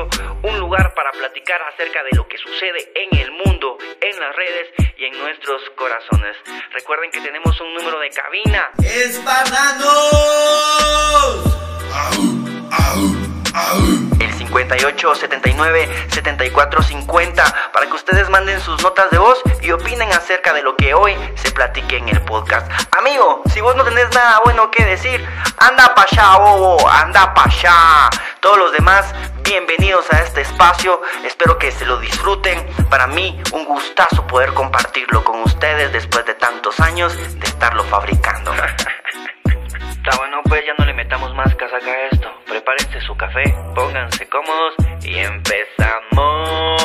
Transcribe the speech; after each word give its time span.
Un 0.00 0.58
lugar 0.58 0.94
para 0.94 1.10
platicar 1.12 1.60
acerca 1.62 2.02
de 2.02 2.11
79 15.14 15.88
74 16.08 16.82
50 16.82 17.70
para 17.72 17.86
que 17.86 17.92
ustedes 17.92 18.28
manden 18.30 18.60
sus 18.60 18.82
notas 18.82 19.10
de 19.10 19.18
voz 19.18 19.40
y 19.60 19.70
opinen 19.70 20.12
acerca 20.12 20.52
de 20.52 20.62
lo 20.62 20.76
que 20.76 20.94
hoy 20.94 21.16
se 21.34 21.50
platique 21.50 21.96
en 21.96 22.08
el 22.08 22.20
podcast. 22.22 22.70
Amigo, 22.98 23.42
si 23.52 23.60
vos 23.60 23.76
no 23.76 23.84
tenés 23.84 24.12
nada 24.14 24.40
bueno 24.44 24.70
que 24.70 24.84
decir, 24.84 25.24
anda 25.58 25.94
pa' 25.94 26.06
allá, 26.10 26.36
bobo, 26.38 26.88
anda 26.88 27.32
pa' 27.34 27.44
allá. 27.44 28.10
Todos 28.40 28.58
los 28.58 28.72
demás, 28.72 29.14
bienvenidos 29.42 30.12
a 30.12 30.20
este 30.22 30.40
espacio. 30.40 31.00
Espero 31.24 31.58
que 31.58 31.70
se 31.70 31.86
lo 31.86 31.98
disfruten. 31.98 32.66
Para 32.90 33.06
mí, 33.06 33.40
un 33.52 33.64
gustazo 33.64 34.26
poder 34.26 34.52
compartirlo 34.54 35.22
con 35.24 35.42
ustedes 35.42 35.92
después 35.92 36.24
de 36.26 36.34
tantos 36.34 36.80
años 36.80 37.16
de 37.16 37.46
estarlo 37.46 37.84
fabricando. 37.84 38.52
Está 40.04 40.16
bueno, 40.16 40.40
pues 40.48 40.64
ya 40.66 40.74
no 40.76 40.84
le 40.84 40.92
metamos 40.94 41.32
más 41.34 41.54
casaca. 41.54 41.92
Prepárense 42.64 43.04
su 43.04 43.16
café, 43.16 43.42
pónganse 43.74 44.28
cómodos 44.28 44.74
y 45.04 45.16
empezamos. 45.18 46.80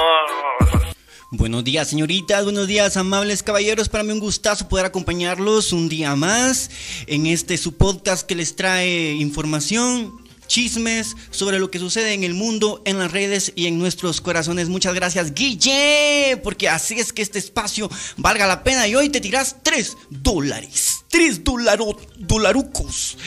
Buenos 1.29 1.63
días, 1.63 1.87
señoritas, 1.87 2.45
buenos 2.45 2.65
días, 2.65 2.97
amables 2.97 3.43
caballeros. 3.43 3.87
Para 3.87 4.03
mí 4.03 4.11
un 4.11 4.19
gustazo 4.19 4.67
poder 4.69 4.87
acompañarlos 4.87 5.73
un 5.73 5.87
día 5.87 6.15
más 6.15 6.71
en 7.05 7.27
este 7.27 7.57
su 7.57 7.77
podcast 7.77 8.25
que 8.25 8.33
les 8.33 8.55
trae 8.55 9.11
información, 9.13 10.19
chismes 10.47 11.15
sobre 11.29 11.59
lo 11.59 11.69
que 11.69 11.79
sucede 11.79 12.13
en 12.13 12.23
el 12.23 12.33
mundo, 12.33 12.81
en 12.85 12.99
las 12.99 13.11
redes 13.11 13.53
y 13.55 13.67
en 13.67 13.77
nuestros 13.77 14.21
corazones. 14.21 14.69
Muchas 14.69 14.93
gracias, 14.95 15.33
Guille, 15.33 16.39
porque 16.43 16.69
así 16.69 16.95
es 16.95 17.13
que 17.13 17.21
este 17.21 17.39
espacio 17.39 17.89
valga 18.17 18.47
la 18.47 18.63
pena 18.63 18.87
y 18.87 18.95
hoy 18.95 19.09
te 19.09 19.21
tiras 19.21 19.57
3 19.63 19.97
dólares. 20.09 21.03
3 21.09 21.41
dolarucos. 21.43 23.17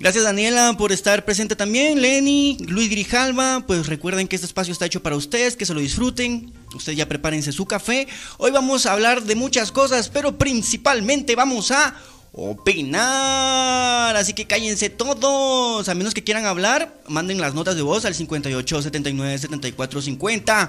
Gracias, 0.00 0.24
Daniela, 0.24 0.74
por 0.76 0.90
estar 0.92 1.24
presente 1.24 1.54
también. 1.54 2.00
Lenny, 2.00 2.56
Luis 2.66 2.90
Grijalva, 2.90 3.64
pues 3.66 3.86
recuerden 3.86 4.26
que 4.26 4.36
este 4.36 4.46
espacio 4.46 4.72
está 4.72 4.86
hecho 4.86 5.02
para 5.02 5.16
ustedes, 5.16 5.56
que 5.56 5.66
se 5.66 5.74
lo 5.74 5.80
disfruten. 5.80 6.52
Ustedes 6.74 6.98
ya 6.98 7.08
prepárense 7.08 7.52
su 7.52 7.66
café. 7.66 8.08
Hoy 8.38 8.50
vamos 8.50 8.86
a 8.86 8.92
hablar 8.92 9.22
de 9.22 9.34
muchas 9.34 9.70
cosas, 9.70 10.08
pero 10.08 10.38
principalmente 10.38 11.36
vamos 11.36 11.70
a 11.70 11.94
opinar. 12.34 14.16
Así 14.16 14.34
que 14.34 14.46
cállense 14.46 14.90
todos. 14.90 15.88
A 15.88 15.94
menos 15.94 16.14
que 16.14 16.24
quieran 16.24 16.44
hablar, 16.46 17.00
manden 17.08 17.40
las 17.40 17.54
notas 17.54 17.76
de 17.76 17.82
voz 17.82 18.04
al 18.04 18.14
58 18.14 18.82
79 18.82 19.38
74 19.38 20.02
50. 20.02 20.68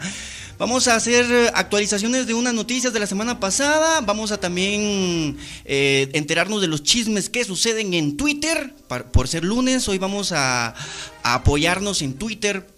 Vamos 0.57 0.87
a 0.87 0.95
hacer 0.95 1.51
actualizaciones 1.53 2.27
de 2.27 2.33
unas 2.33 2.53
noticias 2.53 2.93
de 2.93 2.99
la 2.99 3.07
semana 3.07 3.39
pasada. 3.39 4.01
Vamos 4.01 4.31
a 4.31 4.39
también 4.39 5.37
eh, 5.65 6.09
enterarnos 6.13 6.61
de 6.61 6.67
los 6.67 6.83
chismes 6.83 7.29
que 7.29 7.43
suceden 7.43 7.93
en 7.93 8.15
Twitter. 8.15 8.73
Por 9.11 9.27
ser 9.27 9.43
lunes, 9.43 9.87
hoy 9.89 9.97
vamos 9.97 10.31
a 10.31 10.75
apoyarnos 11.23 12.01
en 12.03 12.13
Twitter 12.13 12.74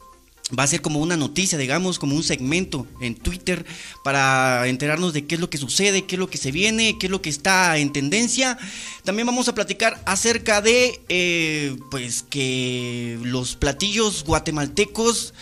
va 0.58 0.64
a 0.64 0.68
ser 0.68 0.82
como 0.82 1.00
una 1.00 1.18
noticia, 1.18 1.58
digamos, 1.58 2.00
como 2.00 2.16
un 2.16 2.24
segmento 2.24 2.88
en 3.02 3.16
Twitter 3.16 3.66
para 4.04 4.68
enterarnos 4.68 5.14
de 5.14 5.26
qué 5.26 5.36
es 5.36 5.42
lo 5.42 5.50
que 5.50 5.58
sucede, 5.58 6.06
qué 6.06 6.16
es 6.16 6.20
lo 6.20 6.30
que 6.30 6.38
se 6.38 6.52
viene, 6.52 6.98
qué 6.98 7.08
es 7.08 7.12
lo 7.12 7.22
que 7.22 7.30
está 7.30 7.78
en 7.78 7.92
tendencia. 7.92 8.58
También 9.04 9.26
vamos 9.26 9.48
a 9.50 9.56
platicar 9.56 10.02
acerca 10.06 10.62
de, 10.62 11.02
eh, 11.10 11.76
pues, 11.92 12.24
que 12.24 13.20
los 13.24 13.56
platillos 13.56 14.24
guatemaltecos 14.24 15.34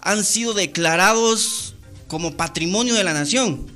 han 0.00 0.24
sido 0.24 0.54
declarados 0.54 1.74
como 2.06 2.36
patrimonio 2.36 2.94
de 2.94 3.04
la 3.04 3.14
nación. 3.14 3.66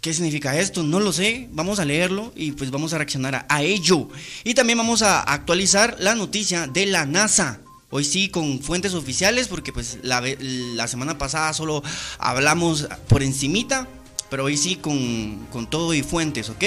¿Qué 0.00 0.14
significa 0.14 0.58
esto? 0.58 0.82
No 0.82 1.00
lo 1.00 1.12
sé. 1.12 1.48
Vamos 1.52 1.78
a 1.78 1.84
leerlo 1.84 2.32
y 2.34 2.52
pues 2.52 2.70
vamos 2.70 2.94
a 2.94 2.98
reaccionar 2.98 3.44
a 3.46 3.62
ello. 3.62 4.08
Y 4.44 4.54
también 4.54 4.78
vamos 4.78 5.02
a 5.02 5.20
actualizar 5.20 5.96
la 5.98 6.14
noticia 6.14 6.66
de 6.66 6.86
la 6.86 7.04
NASA 7.04 7.60
Hoy 7.90 8.04
sí 8.04 8.28
con 8.28 8.60
fuentes 8.60 8.94
oficiales 8.94 9.48
porque 9.48 9.72
pues 9.72 9.98
la, 10.02 10.86
semana 10.86 11.18
pasada 11.18 11.52
solo 11.52 11.82
hablamos 12.18 12.88
por 13.08 13.22
encimita. 13.22 13.88
Pero 14.30 14.44
hoy 14.44 14.56
sí 14.56 14.76
con, 14.76 15.44
con, 15.50 15.68
todo 15.68 15.92
y 15.92 16.04
fuentes, 16.04 16.50
¿ok? 16.50 16.62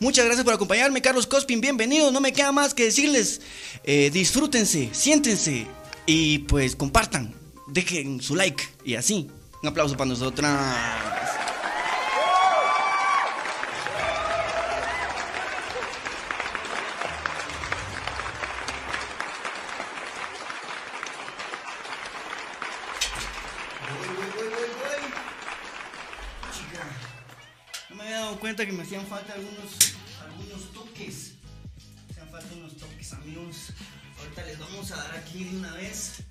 Muchas 0.00 0.26
gracias 0.26 0.44
por 0.44 0.52
acompañarme, 0.52 1.00
Carlos 1.00 1.26
Cospin, 1.26 1.62
bienvenido. 1.62 2.12
No 2.12 2.20
me 2.20 2.34
queda 2.34 2.52
más 2.52 2.74
que 2.74 2.84
decirles, 2.84 3.40
eh, 3.84 4.10
disfrútense, 4.12 4.90
siéntense 4.92 5.66
y 6.04 6.40
pues 6.40 6.76
compartan, 6.76 7.32
dejen 7.68 8.20
su 8.20 8.36
like 8.36 8.62
y 8.84 8.96
así. 8.96 9.30
Un 9.62 9.68
aplauso 9.70 9.96
para 9.96 10.10
nosotras. 10.10 11.45
Cuenta 28.46 28.64
que 28.64 28.70
me 28.70 28.84
hacían 28.84 29.04
falta 29.08 29.32
algunos, 29.32 29.72
algunos 30.22 30.72
toques. 30.72 31.32
Me 32.06 32.12
hacían 32.12 32.30
falta 32.30 32.54
unos 32.54 32.76
toques, 32.76 33.12
amigos. 33.14 33.72
Ahorita 34.20 34.44
les 34.44 34.56
vamos 34.60 34.88
a 34.92 34.96
dar 34.98 35.16
aquí 35.16 35.42
de 35.42 35.56
una 35.56 35.74
vez. 35.74 36.22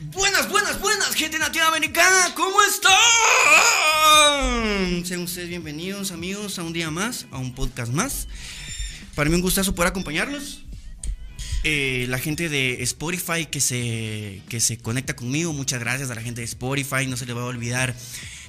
Buenas, 0.00 0.50
buenas, 0.50 0.78
buenas, 0.78 1.14
gente 1.14 1.38
nativa 1.38 1.68
americana, 1.68 2.34
¿cómo 2.34 2.58
están? 2.64 2.92
Sean 5.06 5.22
ustedes 5.22 5.48
bienvenidos, 5.48 6.12
amigos, 6.12 6.58
a 6.58 6.64
un 6.64 6.74
día 6.74 6.90
más, 6.90 7.26
a 7.30 7.38
un 7.38 7.54
podcast 7.54 7.90
más. 7.90 8.28
Para 9.14 9.30
mí 9.30 9.36
un 9.36 9.42
gustazo 9.42 9.74
poder 9.74 9.88
acompañarlos. 9.88 10.64
Eh, 11.62 12.04
la 12.10 12.18
gente 12.18 12.50
de 12.50 12.82
Spotify 12.82 13.46
que 13.46 13.62
se, 13.62 14.42
que 14.50 14.60
se 14.60 14.76
conecta 14.76 15.16
conmigo, 15.16 15.54
muchas 15.54 15.80
gracias 15.80 16.10
a 16.10 16.14
la 16.14 16.20
gente 16.20 16.42
de 16.42 16.44
Spotify, 16.44 17.06
no 17.06 17.16
se 17.16 17.24
les 17.24 17.34
va 17.34 17.40
a 17.40 17.46
olvidar 17.46 17.96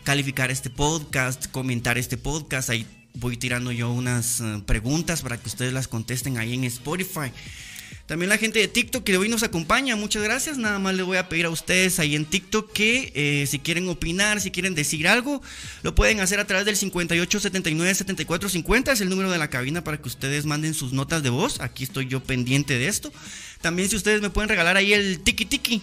calificar 0.05 0.51
este 0.51 0.69
podcast, 0.69 1.47
comentar 1.47 1.97
este 1.97 2.15
podcast. 2.15 2.69
Ahí 2.69 2.85
voy 3.15 3.35
tirando 3.35 3.71
yo 3.71 3.91
unas 3.91 4.39
eh, 4.39 4.61
preguntas 4.65 5.23
para 5.23 5.37
que 5.37 5.49
ustedes 5.49 5.73
las 5.73 5.89
contesten 5.89 6.37
ahí 6.37 6.53
en 6.53 6.63
Spotify. 6.63 7.31
También 8.05 8.29
la 8.29 8.37
gente 8.37 8.59
de 8.59 8.67
TikTok 8.67 9.03
que 9.03 9.17
hoy 9.17 9.29
nos 9.29 9.41
acompaña, 9.41 9.95
muchas 9.95 10.21
gracias. 10.21 10.59
Nada 10.59 10.77
más 10.77 10.93
le 10.93 11.01
voy 11.01 11.17
a 11.17 11.27
pedir 11.27 11.47
a 11.47 11.49
ustedes 11.49 11.97
ahí 11.97 12.15
en 12.15 12.25
TikTok 12.25 12.71
que 12.71 13.11
eh, 13.15 13.47
si 13.47 13.57
quieren 13.57 13.89
opinar, 13.89 14.39
si 14.41 14.51
quieren 14.51 14.75
decir 14.75 15.07
algo, 15.07 15.41
lo 15.81 15.95
pueden 15.95 16.19
hacer 16.19 16.39
a 16.39 16.45
través 16.45 16.67
del 16.67 16.77
58 16.77 17.39
79 17.39 17.95
74 17.95 18.47
50. 18.47 18.91
Es 18.91 19.01
el 19.01 19.09
número 19.09 19.31
de 19.31 19.39
la 19.39 19.49
cabina 19.49 19.83
para 19.83 19.97
que 19.97 20.07
ustedes 20.07 20.45
manden 20.45 20.75
sus 20.75 20.93
notas 20.93 21.23
de 21.23 21.31
voz. 21.31 21.59
Aquí 21.61 21.83
estoy 21.83 22.05
yo 22.05 22.21
pendiente 22.21 22.77
de 22.77 22.89
esto. 22.89 23.11
También 23.61 23.89
si 23.89 23.95
ustedes 23.95 24.21
me 24.21 24.29
pueden 24.29 24.49
regalar 24.49 24.77
ahí 24.77 24.93
el 24.93 25.21
tiki 25.21 25.45
tiki. 25.45 25.81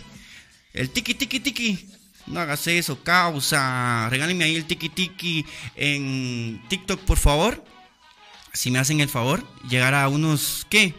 El 0.75 0.91
tiki 0.91 1.15
tiki 1.15 1.41
tiki. 1.41 2.02
No 2.27 2.41
hagas 2.41 2.67
eso, 2.67 3.03
causa. 3.03 4.09
Regálenme 4.11 4.45
ahí 4.45 4.57
el 4.57 4.65
tiki 4.65 4.89
tiki 4.89 5.45
en 5.77 6.63
TikTok, 6.69 7.01
por 7.01 7.19
favor. 7.19 7.65
si 8.55 8.71
me 8.71 8.79
hacen 8.79 9.01
el 9.01 9.09
favor, 9.09 9.47
llegar 9.69 9.95
a 9.95 10.09
unos, 10.09 10.67
¿qué? 10.69 10.95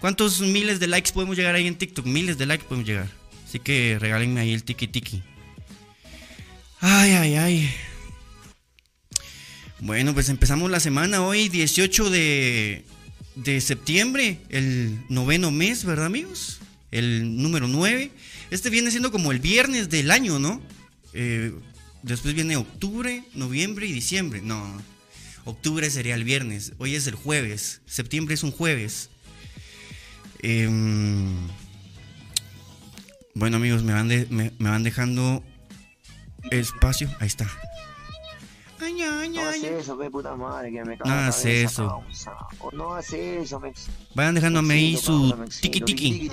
¿Cuántos 0.00 0.40
miles 0.40 0.80
de 0.80 0.88
likes 0.88 1.12
podemos 1.12 1.36
llegar 1.36 1.54
ahí 1.54 1.66
en 1.66 1.76
TikTok? 1.76 2.04
Miles 2.06 2.36
de 2.38 2.46
likes 2.46 2.64
podemos 2.64 2.86
llegar. 2.88 3.08
Así 3.46 3.58
que 3.60 3.96
regálenme 4.00 4.40
ahí 4.40 4.52
el 4.52 4.64
tiki 4.64 4.88
tiki. 4.88 5.22
Ay, 6.80 7.12
ay, 7.12 7.34
ay. 7.36 7.74
Bueno, 9.80 10.12
pues 10.12 10.28
empezamos 10.28 10.70
la 10.70 10.80
semana 10.80 11.22
hoy, 11.22 11.48
18 11.48 12.10
de, 12.10 12.84
de 13.36 13.60
septiembre, 13.60 14.40
el 14.48 14.98
noveno 15.08 15.50
mes, 15.50 15.84
¿verdad 15.84 16.06
amigos? 16.06 16.60
El 16.90 17.40
número 17.42 17.68
9. 17.68 18.10
Este 18.54 18.70
viene 18.70 18.92
siendo 18.92 19.10
como 19.10 19.32
el 19.32 19.40
viernes 19.40 19.90
del 19.90 20.12
año, 20.12 20.38
¿no? 20.38 20.62
Eh, 21.12 21.52
después 22.04 22.34
viene 22.34 22.56
octubre, 22.56 23.24
noviembre 23.34 23.84
y 23.84 23.92
diciembre. 23.92 24.42
No, 24.42 24.80
octubre 25.44 25.90
sería 25.90 26.14
el 26.14 26.22
viernes, 26.22 26.72
hoy 26.78 26.94
es 26.94 27.08
el 27.08 27.16
jueves, 27.16 27.80
septiembre 27.84 28.36
es 28.36 28.44
un 28.44 28.52
jueves. 28.52 29.10
Em, 30.38 31.34
bueno 33.34 33.56
amigos, 33.56 33.82
me 33.82 33.92
van, 33.92 34.06
me 34.06 34.52
van 34.70 34.84
dejando 34.84 35.42
espacio. 36.52 37.12
Ahí 37.18 37.26
está. 37.26 37.50
No 38.94 39.48
hace 39.48 39.78
eso, 39.78 39.96
ve 39.96 40.10
puta 40.10 40.36
madre, 40.36 40.72
que 40.72 40.84
me 40.84 40.96
No 40.96 41.12
hace 41.12 41.62
eso. 41.62 42.02
No 42.72 42.94
hace 42.94 43.40
eso, 43.40 43.60
Vayan 44.14 44.34
dejándome 44.34 44.74
ahí 44.74 44.96
su 44.96 45.34
tiki 45.60 45.80
tiki. 45.80 46.28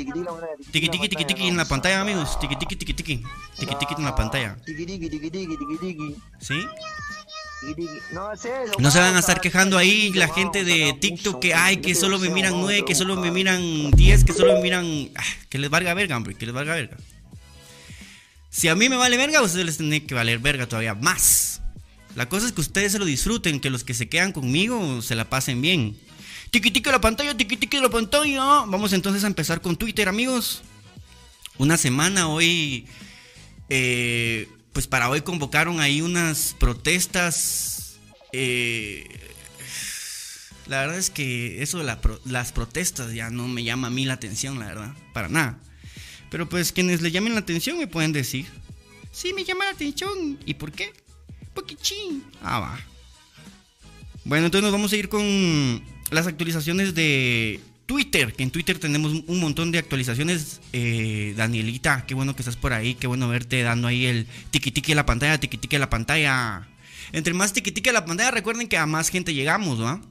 Tiki 0.72 0.90
tiki 0.90 1.10
tiki 1.10 1.25
tiki 1.25 1.48
en 1.48 1.58
la 1.58 1.66
pantalla, 1.66 2.02
amigos. 2.02 2.40
Tiki 2.40 2.56
tiki 2.56 2.75
tiki 2.75 2.94
tiki. 2.94 3.24
Tiki 3.58 3.75
tiki 3.75 3.94
en 3.98 4.06
la 4.06 4.16
pantalla. 4.16 4.56
Tiki 4.66 4.86
tiki 4.86 5.10
tiki 5.10 5.31
tiki 5.31 5.58
tiki 5.58 5.78
tiki. 5.80 6.16
¿Sí? 6.40 6.66
No 8.10 8.90
se 8.92 9.00
van 9.00 9.16
a 9.16 9.19
estar 9.19 9.40
quejando 9.40 9.78
ahí 9.78 10.12
la 10.13 10.28
gente 10.28 10.63
de 10.63 10.94
TikTok 11.00 11.40
que 11.40 11.54
ay 11.54 11.78
que 11.78 11.94
solo 11.94 12.18
me 12.18 12.30
miran 12.30 12.60
9, 12.60 12.86
que 12.86 12.96
solo 12.96 13.16
me 13.16 13.30
miran 13.30 13.92
10, 13.92 14.24
que 14.24 14.34
solo 14.34 14.56
me 14.56 14.62
miran 14.62 15.10
ah, 15.16 15.24
que 15.48 15.60
les 15.60 15.69
valga 15.69 15.94
verga, 15.94 16.18
hombre, 16.18 16.34
que 16.34 16.48
les 16.48 16.56
valga 16.56 16.74
verga. 16.74 16.98
Si 18.50 18.68
a 18.68 18.75
mí 18.75 18.90
me 18.90 18.98
vale 18.98 19.16
verga, 19.16 19.40
a 19.40 19.42
ustedes 19.44 19.66
les 19.66 19.78
tienen 19.78 20.06
que 20.06 20.16
valer 20.16 20.40
verga 20.40 20.68
todavía 20.68 20.96
más. 20.96 21.62
La 22.16 22.28
cosa 22.28 22.46
es 22.46 22.52
que 22.52 22.62
ustedes 22.62 22.92
se 22.92 23.00
lo 23.00 23.06
disfruten, 23.06 23.60
que 23.60 23.69
los 23.69 23.84
que 23.84 23.94
se 23.94 24.10
quedan 24.10 24.31
conmigo 24.31 25.02
se 25.02 25.16
la 25.16 25.30
pasen 25.30 25.62
bien. 25.62 25.98
Tiki 26.52 26.81
la 26.84 27.00
pantalla, 27.00 27.36
tiki 27.36 27.80
la 27.80 27.90
pantalla. 27.90 28.66
Vamos 28.68 28.94
entonces 28.94 29.24
a 29.24 29.28
empezar 29.28 29.62
con 29.62 29.78
Twitter, 29.78 30.10
amigos. 30.10 30.62
Una 31.58 31.78
semana 31.78 32.28
hoy 32.28 32.86
eh, 33.74 34.50
pues 34.74 34.88
para 34.88 35.10
hoy 35.10 35.22
convocaron 35.22 35.80
ahí 35.80 36.02
unas 36.02 36.56
protestas. 36.60 38.00
Eh, 38.34 39.08
la 40.68 40.81
verdad 40.81 40.98
es 40.98 41.10
que 41.10 41.62
eso 41.62 41.80
de 41.80 41.98
las 42.25 42.52
protestas 42.52 43.13
ya 43.13 43.30
no 43.30 43.48
me 43.48 43.63
llama 43.63 43.88
a 43.88 43.92
mí 43.92 44.04
la 44.04 44.13
atención, 44.13 44.60
la 44.60 44.66
verdad, 44.66 44.94
para 45.13 45.30
nada. 45.30 45.58
Pero 46.30 46.50
pues 46.50 46.74
quienes 46.74 47.02
le 47.02 47.12
llamen 47.12 47.34
la 47.34 47.40
atención 47.40 47.78
me 47.78 47.88
pueden 47.88 48.12
decir, 48.12 48.46
sí, 49.12 49.34
me 49.34 49.46
llama 49.46 49.66
la 49.66 49.72
atención. 49.72 50.38
¿Y 50.46 50.56
por 50.56 50.74
qué? 50.74 50.94
Porque 51.53 51.75
ching. 51.75 52.24
Ah, 52.42 52.59
va. 52.59 52.80
Bueno, 54.24 54.45
entonces 54.45 54.63
nos 54.63 54.71
vamos 54.71 54.94
a 54.94 54.98
ir 54.98 55.09
con 55.09 55.83
las 56.12 56.27
actualizaciones 56.27 56.94
de 56.94 57.59
Twitter, 57.86 58.33
que 58.33 58.44
en 58.44 58.51
Twitter 58.51 58.80
tenemos 58.80 59.12
un 59.27 59.39
montón 59.39 59.71
de 59.71 59.80
actualizaciones. 59.80 60.62
Eh, 60.74 61.33
Danielita, 61.36 62.06
qué 62.06 62.13
bueno 62.13 62.36
que 62.36 62.42
estás 62.42 62.56
por 62.56 62.74
ahí, 62.74 62.95
qué 62.95 63.07
bueno 63.07 63.27
verte 63.27 63.63
dando 63.63 63.88
ahí 63.88 64.06
el 64.06 64.27
tiki 64.51 64.92
a 64.92 64.95
la 64.95 65.06
pantalla, 65.06 65.39
tiki 65.39 65.75
a 65.75 65.80
la 65.80 65.89
pantalla. 65.89 66.68
Entre 67.12 67.33
más 67.33 67.51
tiki 67.53 67.89
a 67.89 67.94
la 67.94 68.06
pantalla, 68.06 68.31
recuerden 68.31 68.68
que 68.68 68.77
a 68.77 68.86
más 68.86 69.09
gente 69.09 69.33
llegamos, 69.33 69.81
¿va? 69.81 70.01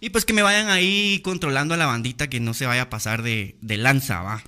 Y 0.00 0.10
pues 0.10 0.24
que 0.24 0.32
me 0.32 0.42
vayan 0.42 0.68
ahí 0.68 1.20
controlando 1.24 1.74
a 1.74 1.76
la 1.76 1.86
bandita, 1.86 2.28
que 2.28 2.40
no 2.40 2.54
se 2.54 2.66
vaya 2.66 2.82
a 2.82 2.90
pasar 2.90 3.22
de, 3.22 3.56
de 3.60 3.76
lanza, 3.76 4.20
¿va? 4.20 4.42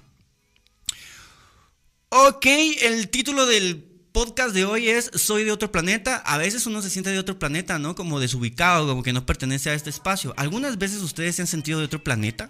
Ok, 2.11 2.47
el 2.83 3.09
título 3.09 3.47
del 3.47 3.94
podcast 4.15 4.55
de 4.55 4.65
hoy 4.65 4.89
es 4.89 5.11
Soy 5.17 5.43
de 5.43 5.51
otro 5.51 5.73
planeta. 5.73 6.19
A 6.19 6.39
veces 6.39 6.69
uno 6.69 6.81
se 6.81 6.89
siente 6.89 7.11
de 7.11 7.19
otro 7.19 7.37
planeta, 7.37 7.81
¿no? 7.81 7.97
Como 7.97 8.21
desubicado, 8.21 8.87
como 8.87 9.03
que 9.03 9.13
no 9.13 9.27
pertenece 9.27 9.71
a 9.71 9.75
este 9.75 9.91
espacio. 9.91 10.33
Algunas 10.37 10.79
veces 10.79 11.03
ustedes 11.03 11.35
se 11.35 11.43
han 11.43 11.49
sentido 11.49 11.81
de 11.81 11.87
otro 11.87 12.03
planeta. 12.05 12.49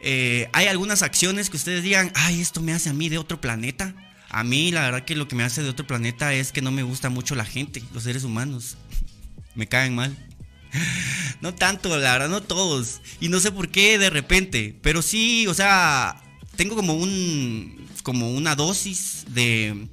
Eh, 0.00 0.48
hay 0.52 0.66
algunas 0.66 1.02
acciones 1.02 1.50
que 1.50 1.56
ustedes 1.56 1.84
digan, 1.84 2.10
ay, 2.16 2.40
esto 2.40 2.60
me 2.60 2.72
hace 2.72 2.90
a 2.90 2.94
mí 2.94 3.08
de 3.08 3.18
otro 3.18 3.40
planeta. 3.40 3.94
A 4.28 4.42
mí 4.42 4.72
la 4.72 4.80
verdad 4.80 5.04
que 5.04 5.14
lo 5.14 5.28
que 5.28 5.36
me 5.36 5.44
hace 5.44 5.62
de 5.62 5.68
otro 5.68 5.86
planeta 5.86 6.34
es 6.34 6.50
que 6.50 6.62
no 6.62 6.72
me 6.72 6.82
gusta 6.82 7.10
mucho 7.10 7.36
la 7.36 7.44
gente, 7.44 7.80
los 7.92 8.02
seres 8.02 8.24
humanos. 8.24 8.76
me 9.54 9.68
caen 9.68 9.94
mal. 9.94 10.16
No 11.40 11.54
tanto, 11.54 11.90
la 11.90 12.12
verdad, 12.14 12.28
no 12.28 12.42
todos. 12.42 13.00
Y 13.20 13.28
no 13.28 13.38
sé 13.38 13.52
por 13.52 13.68
qué 13.68 13.98
de 13.98 14.10
repente. 14.10 14.76
Pero 14.82 15.00
sí, 15.00 15.46
o 15.46 15.54
sea, 15.54 16.20
tengo 16.56 16.74
como 16.74 16.94
un. 16.94 17.86
como 18.02 18.32
una 18.32 18.56
dosis 18.56 19.26
de 19.28 19.88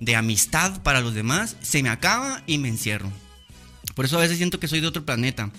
de 0.00 0.16
amistad 0.16 0.82
para 0.82 1.00
los 1.00 1.14
demás, 1.14 1.56
se 1.60 1.82
me 1.82 1.90
acaba 1.90 2.42
y 2.46 2.58
me 2.58 2.68
encierro. 2.68 3.12
Por 3.94 4.06
eso 4.06 4.16
a 4.16 4.20
veces 4.20 4.38
siento 4.38 4.58
que 4.58 4.68
soy 4.68 4.80
de 4.80 4.86
otro 4.86 5.04
planeta. 5.04 5.50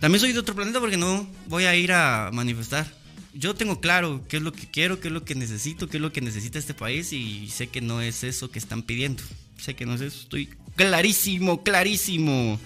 También 0.00 0.20
soy 0.20 0.32
de 0.32 0.40
otro 0.40 0.54
planeta 0.54 0.80
porque 0.80 0.96
no 0.96 1.26
voy 1.46 1.64
a 1.64 1.76
ir 1.76 1.92
a 1.92 2.30
manifestar. 2.32 2.86
Yo 3.32 3.54
tengo 3.54 3.80
claro 3.80 4.24
qué 4.28 4.36
es 4.36 4.42
lo 4.42 4.52
que 4.52 4.70
quiero, 4.70 5.00
qué 5.00 5.08
es 5.08 5.14
lo 5.14 5.24
que 5.24 5.34
necesito, 5.34 5.88
qué 5.88 5.96
es 5.96 6.00
lo 6.00 6.12
que 6.12 6.20
necesita 6.20 6.58
este 6.58 6.74
país 6.74 7.12
y 7.12 7.48
sé 7.50 7.68
que 7.68 7.80
no 7.80 8.00
es 8.00 8.22
eso 8.22 8.50
que 8.50 8.58
están 8.58 8.82
pidiendo. 8.82 9.22
Sé 9.58 9.74
que 9.74 9.86
no 9.86 9.94
es 9.94 10.00
eso, 10.00 10.20
estoy 10.20 10.50
clarísimo, 10.76 11.62
clarísimo. 11.62 12.60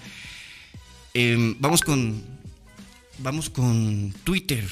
Em, 1.15 1.57
vamos 1.59 1.83
con, 1.83 2.23
vamos 3.19 3.51
con 3.51 4.13
Twitter. 4.25 4.67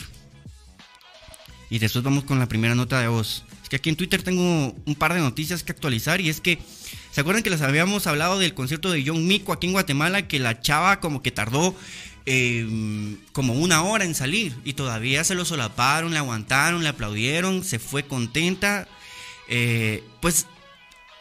Y 1.71 1.79
después 1.79 2.05
vamos 2.05 2.25
con 2.25 2.39
la 2.39 2.47
primera 2.47 2.75
nota 2.75 3.01
de 3.01 3.09
voz. 3.09 3.45
Que 3.69 3.77
aquí 3.77 3.89
en 3.89 3.97
Twitter 3.97 4.23
tengo 4.23 4.75
un 4.85 4.95
par 4.95 5.15
de 5.15 5.21
noticias 5.21 5.63
que 5.63 5.73
actualizar 5.73 6.21
y 6.21 6.29
es 6.29 6.41
que, 6.41 6.59
¿se 7.11 7.21
acuerdan 7.21 7.43
que 7.43 7.51
les 7.51 7.63
habíamos 7.63 8.07
hablado 8.07 8.39
del 8.39 8.55
concierto 8.55 8.91
de 8.91 9.03
John 9.07 9.27
Mico 9.27 9.53
aquí 9.53 9.67
en 9.67 9.73
Guatemala? 9.73 10.29
Que 10.29 10.39
la 10.39 10.61
chava 10.61 11.01
como 11.01 11.23
que 11.23 11.31
tardó 11.31 11.75
em, 12.27 13.19
como 13.33 13.55
una 13.55 13.83
hora 13.83 14.05
en 14.05 14.15
salir 14.15 14.55
y 14.65 14.75
todavía 14.75 15.25
se 15.25 15.35
lo 15.35 15.45
solaparon, 15.45 16.13
le 16.13 16.19
aguantaron, 16.19 16.83
le 16.83 16.89
aplaudieron, 16.89 17.65
se 17.65 17.79
fue 17.79 18.07
contenta. 18.07 18.89
Eh, 19.49 20.03
pues 20.21 20.47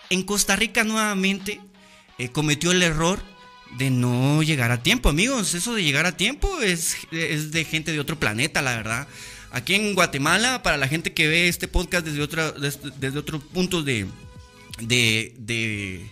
en 0.09 0.23
Costa 0.23 0.55
Rica 0.55 0.83
nuevamente 0.83 1.59
eh, 2.17 2.29
cometió 2.29 2.71
el 2.71 2.83
error 2.83 3.19
de 3.77 3.89
no 3.89 4.43
llegar 4.43 4.71
a 4.71 4.83
tiempo, 4.83 5.09
amigos. 5.09 5.53
Eso 5.53 5.73
de 5.73 5.83
llegar 5.83 6.05
a 6.05 6.17
tiempo 6.17 6.61
es, 6.61 6.97
es 7.11 7.51
de 7.51 7.65
gente 7.65 7.91
de 7.91 7.99
otro 7.99 8.19
planeta, 8.19 8.61
la 8.61 8.75
verdad. 8.75 9.07
Aquí 9.55 9.73
en 9.73 9.95
Guatemala, 9.95 10.61
para 10.63 10.75
la 10.75 10.89
gente 10.89 11.13
que 11.13 11.29
ve 11.29 11.47
este 11.47 11.69
podcast 11.69 12.05
desde, 12.05 12.21
otra, 12.21 12.51
desde, 12.51 13.17
otros 13.17 13.41
puntos 13.41 13.85
de, 13.85 14.05
de, 14.79 16.09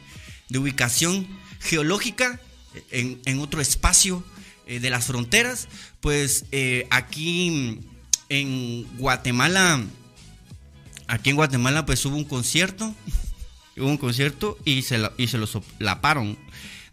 ubicación 0.55 1.27
geológica, 1.59 2.39
en, 2.89 3.39
otro 3.39 3.59
espacio 3.59 4.23
eh, 4.65 4.79
de 4.79 4.89
las 4.89 5.07
fronteras, 5.07 5.67
pues 5.99 6.45
eh, 6.53 6.87
aquí 6.89 7.81
en 8.29 8.87
Guatemala, 8.97 9.83
aquí 11.07 11.31
en 11.31 11.35
Guatemala 11.35 11.85
pues 11.85 12.05
hubo 12.05 12.15
un 12.15 12.23
concierto, 12.23 12.95
hubo 13.75 13.87
un 13.87 13.97
concierto 13.97 14.57
y 14.63 14.83
se, 14.83 15.01
y 15.17 15.27
se 15.27 15.37
lo 15.37 15.47
soplaparon. 15.47 16.37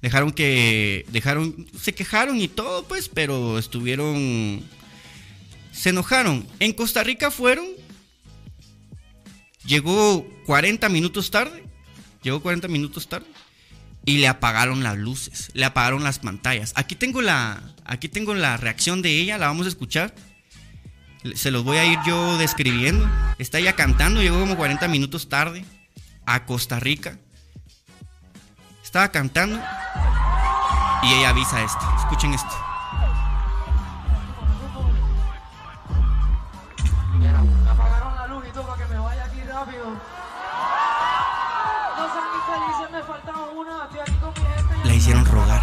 Dejaron 0.03 0.33
que, 0.33 1.07
dejaron, 1.13 1.69
se 1.81 1.95
quejaron 1.95 2.41
y 2.41 2.49
todo 2.49 2.89
pues, 2.89 3.09
pero 3.09 3.57
estuvieron 3.57 4.65
se 5.81 5.89
enojaron. 5.89 6.47
En 6.59 6.75
Costa 6.75 7.03
Rica 7.03 7.31
fueron. 7.31 7.65
Llegó 9.65 10.29
40 10.45 10.91
minutos 10.91 11.31
tarde. 11.31 11.65
Llegó 12.23 12.43
40 12.43 12.69
minutos 12.69 13.09
tarde. 13.09 13.27
Y 14.05 14.19
le 14.19 14.29
apagaron 14.29 14.83
las 14.83 14.99
luces. 14.99 15.49
Le 15.55 15.65
apagaron 15.65 16.05
las 16.05 16.19
pantallas. 16.19 16.75
Aquí 16.77 16.97
tengo 16.97 17.23
la. 17.23 17.63
Aquí 17.87 18.11
tengo 18.11 18.35
la 18.35 18.59
reacción 18.59 19.01
de 19.01 19.21
ella. 19.21 19.39
La 19.39 19.47
vamos 19.47 19.65
a 19.65 19.71
escuchar. 19.71 20.15
Se 21.35 21.51
los 21.51 21.65
voy 21.65 21.79
a 21.79 21.87
ir 21.87 21.99
yo 22.07 22.37
describiendo. 22.37 23.11
Está 23.39 23.59
ella 23.59 23.75
cantando. 23.75 24.21
Llegó 24.21 24.39
como 24.39 24.59
40 24.59 24.87
minutos 24.87 25.31
tarde. 25.31 25.65
A 26.27 26.45
Costa 26.45 26.79
Rica. 26.79 27.19
Estaba 28.83 29.11
cantando. 29.11 29.57
Y 31.05 31.15
ella 31.15 31.31
avisa 31.31 31.65
esto. 31.65 31.81
Escuchen 32.03 32.35
esto. 32.35 32.70
La 44.85 44.95
hicieron 44.95 45.25
rogar. 45.25 45.63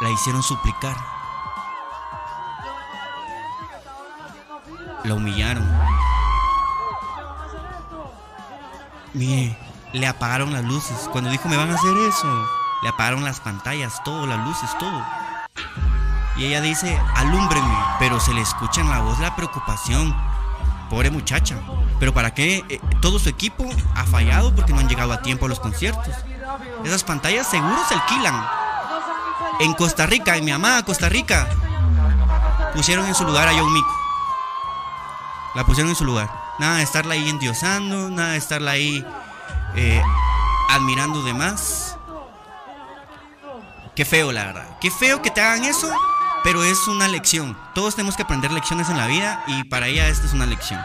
La 0.00 0.10
hicieron 0.10 0.42
suplicar. 0.42 0.96
La 5.04 5.14
humillaron. 5.14 5.66
Mire, 9.14 9.58
le 9.92 10.06
apagaron 10.06 10.52
las 10.52 10.64
luces. 10.64 11.08
Cuando 11.12 11.30
dijo 11.30 11.48
me 11.48 11.56
van 11.56 11.70
a 11.70 11.74
hacer 11.74 11.96
eso, 12.08 12.46
le 12.82 12.88
apagaron 12.88 13.24
las 13.24 13.40
pantallas, 13.40 14.02
todo, 14.04 14.26
las 14.26 14.46
luces, 14.46 14.70
todo. 14.78 15.02
Y 16.36 16.44
ella 16.44 16.60
dice, 16.60 17.00
alúmbrenme, 17.14 17.78
pero 17.98 18.20
se 18.20 18.34
le 18.34 18.42
escucha 18.42 18.82
en 18.82 18.90
la 18.90 19.00
voz 19.00 19.18
la 19.20 19.34
preocupación. 19.34 20.14
Pobre 20.90 21.10
muchacha. 21.10 21.56
Pero 21.98 22.12
¿para 22.12 22.34
qué? 22.34 22.64
Eh, 22.68 22.80
todo 23.00 23.18
su 23.18 23.28
equipo 23.28 23.64
ha 23.94 24.04
fallado 24.04 24.54
porque 24.54 24.72
no 24.72 24.80
han 24.80 24.88
llegado 24.88 25.12
a 25.12 25.22
tiempo 25.22 25.46
a 25.46 25.48
los 25.48 25.60
conciertos. 25.60 26.14
Esas 26.84 27.04
pantallas 27.04 27.48
seguro 27.48 27.76
se 27.88 27.94
alquilan. 27.94 28.46
En 29.60 29.72
Costa 29.74 30.06
Rica, 30.06 30.36
en 30.36 30.44
mi 30.44 30.50
amada 30.50 30.84
Costa 30.84 31.08
Rica, 31.08 31.48
pusieron 32.74 33.06
en 33.06 33.14
su 33.14 33.24
lugar 33.24 33.48
a 33.48 33.52
John 33.52 33.72
Mico. 33.72 34.00
La 35.54 35.64
pusieron 35.64 35.90
en 35.90 35.96
su 35.96 36.04
lugar. 36.04 36.30
Nada 36.58 36.76
de 36.76 36.82
estarla 36.82 37.14
ahí 37.14 37.28
endiosando, 37.28 38.10
nada 38.10 38.32
de 38.32 38.38
estarla 38.38 38.72
ahí 38.72 39.04
eh, 39.74 40.02
admirando 40.70 41.22
de 41.22 41.32
más. 41.32 41.96
Qué 43.94 44.04
feo, 44.04 44.32
la 44.32 44.44
verdad. 44.44 44.76
Qué 44.80 44.90
feo 44.90 45.22
que 45.22 45.30
te 45.30 45.40
hagan 45.40 45.64
eso, 45.64 45.90
pero 46.44 46.62
es 46.62 46.86
una 46.86 47.08
lección. 47.08 47.56
Todos 47.74 47.96
tenemos 47.96 48.16
que 48.16 48.22
aprender 48.22 48.52
lecciones 48.52 48.90
en 48.90 48.98
la 48.98 49.06
vida 49.06 49.42
y 49.46 49.64
para 49.64 49.86
ella 49.86 50.08
esta 50.08 50.26
es 50.26 50.34
una 50.34 50.44
lección. 50.44 50.80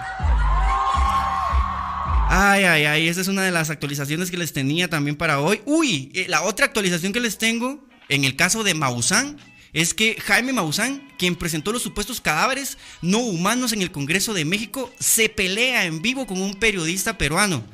Ay, 2.34 2.64
ay, 2.64 2.86
ay, 2.86 3.08
esta 3.10 3.20
es 3.20 3.28
una 3.28 3.42
de 3.44 3.52
las 3.52 3.70
actualizaciones 3.70 4.32
que 4.32 4.38
les 4.38 4.54
tenía 4.54 4.90
también 4.90 5.18
para 5.18 5.42
hoy. 5.42 5.60
Uy, 5.66 6.14
eh, 6.14 6.28
la 6.30 6.44
otra 6.44 6.66
actualización 6.66 7.12
que 7.12 7.20
les 7.20 7.38
tengo, 7.38 7.86
en 8.08 8.24
el 8.24 8.38
caso 8.38 8.64
de 8.64 8.74
Maussan, 8.74 9.36
es 9.74 9.94
que 9.94 10.16
Jaime 10.18 10.54
Maussan, 10.54 11.06
quien 11.18 11.36
presentó 11.36 11.74
los 11.74 11.82
supuestos 11.82 12.22
cadáveres 12.22 12.78
no 13.02 13.18
humanos 13.18 13.74
en 13.74 13.82
el 13.82 13.92
Congreso 13.92 14.34
de 14.34 14.46
México, 14.46 14.94
se 14.98 15.28
pelea 15.28 15.84
en 15.84 16.02
vivo 16.02 16.26
con 16.26 16.42
un 16.42 16.54
periodista 16.54 17.18
peruano. 17.18 17.66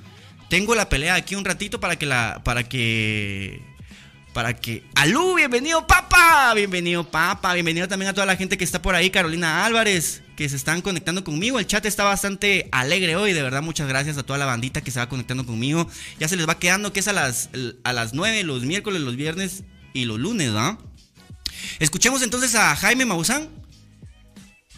Tengo 0.49 0.73
la 0.73 0.89
pelea 0.89 1.13
aquí 1.13 1.35
un 1.35 1.45
ratito 1.45 1.79
para 1.79 1.95
que 1.97 2.07
la 2.07 2.41
para 2.43 2.67
que 2.67 3.61
para 4.33 4.55
que 4.55 4.83
Alú, 4.95 5.35
bienvenido 5.35 5.85
papa, 5.85 6.51
bienvenido 6.55 7.03
papa, 7.03 7.53
bienvenido 7.53 7.87
también 7.87 8.09
a 8.09 8.13
toda 8.15 8.25
la 8.25 8.35
gente 8.35 8.57
que 8.57 8.63
está 8.63 8.81
por 8.81 8.95
ahí, 8.95 9.11
Carolina 9.11 9.65
Álvarez, 9.65 10.23
que 10.37 10.47
se 10.47 10.55
están 10.55 10.81
conectando 10.81 11.23
conmigo. 11.23 11.57
El 11.59 11.65
chat 11.65 11.83
está 11.87 12.03
bastante 12.03 12.69
alegre 12.71 13.15
hoy, 13.15 13.33
de 13.33 13.41
verdad. 13.41 13.63
Muchas 13.63 13.87
gracias 13.89 14.19
a 14.19 14.23
toda 14.23 14.37
la 14.37 14.45
bandita 14.45 14.81
que 14.81 14.91
se 14.91 14.99
va 14.99 15.09
conectando 15.09 15.45
conmigo. 15.45 15.89
Ya 16.19 16.27
se 16.27 16.37
les 16.37 16.47
va 16.47 16.59
quedando 16.59 16.93
que 16.93 16.99
es 16.99 17.07
a 17.07 17.13
las, 17.13 17.49
a 17.83 17.91
las 17.91 18.13
9, 18.13 18.43
los 18.43 18.63
miércoles, 18.63 19.01
los 19.01 19.15
viernes 19.15 19.63
y 19.93 20.05
los 20.05 20.19
lunes, 20.19 20.51
¿no? 20.51 20.77
Escuchemos 21.79 22.21
entonces 22.21 22.53
a 22.53 22.75
Jaime 22.75 23.03
Maussan 23.03 23.49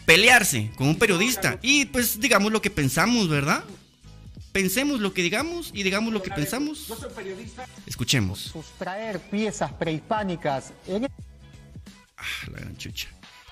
pelearse 0.06 0.70
con 0.76 0.88
un 0.88 0.96
periodista 0.96 1.58
y 1.60 1.84
pues 1.84 2.18
digamos 2.18 2.50
lo 2.52 2.62
que 2.62 2.70
pensamos, 2.70 3.28
¿verdad? 3.28 3.62
Pensemos 4.52 4.98
lo 4.98 5.12
que 5.12 5.22
digamos 5.22 5.72
y 5.74 5.82
digamos 5.82 6.14
lo 6.14 6.22
que 6.22 6.30
pensamos. 6.30 6.88
Yo 6.88 6.96
soy 6.96 7.10
periodista. 7.14 7.66
Escuchemos. 7.86 8.40
Sustraer 8.40 9.20
piezas 9.20 9.70
prehispánicas 9.74 10.72
en... 10.88 11.04
Ah, 12.16 12.50
la 12.50 12.60
gran 12.60 12.76
chucha. 12.78 13.08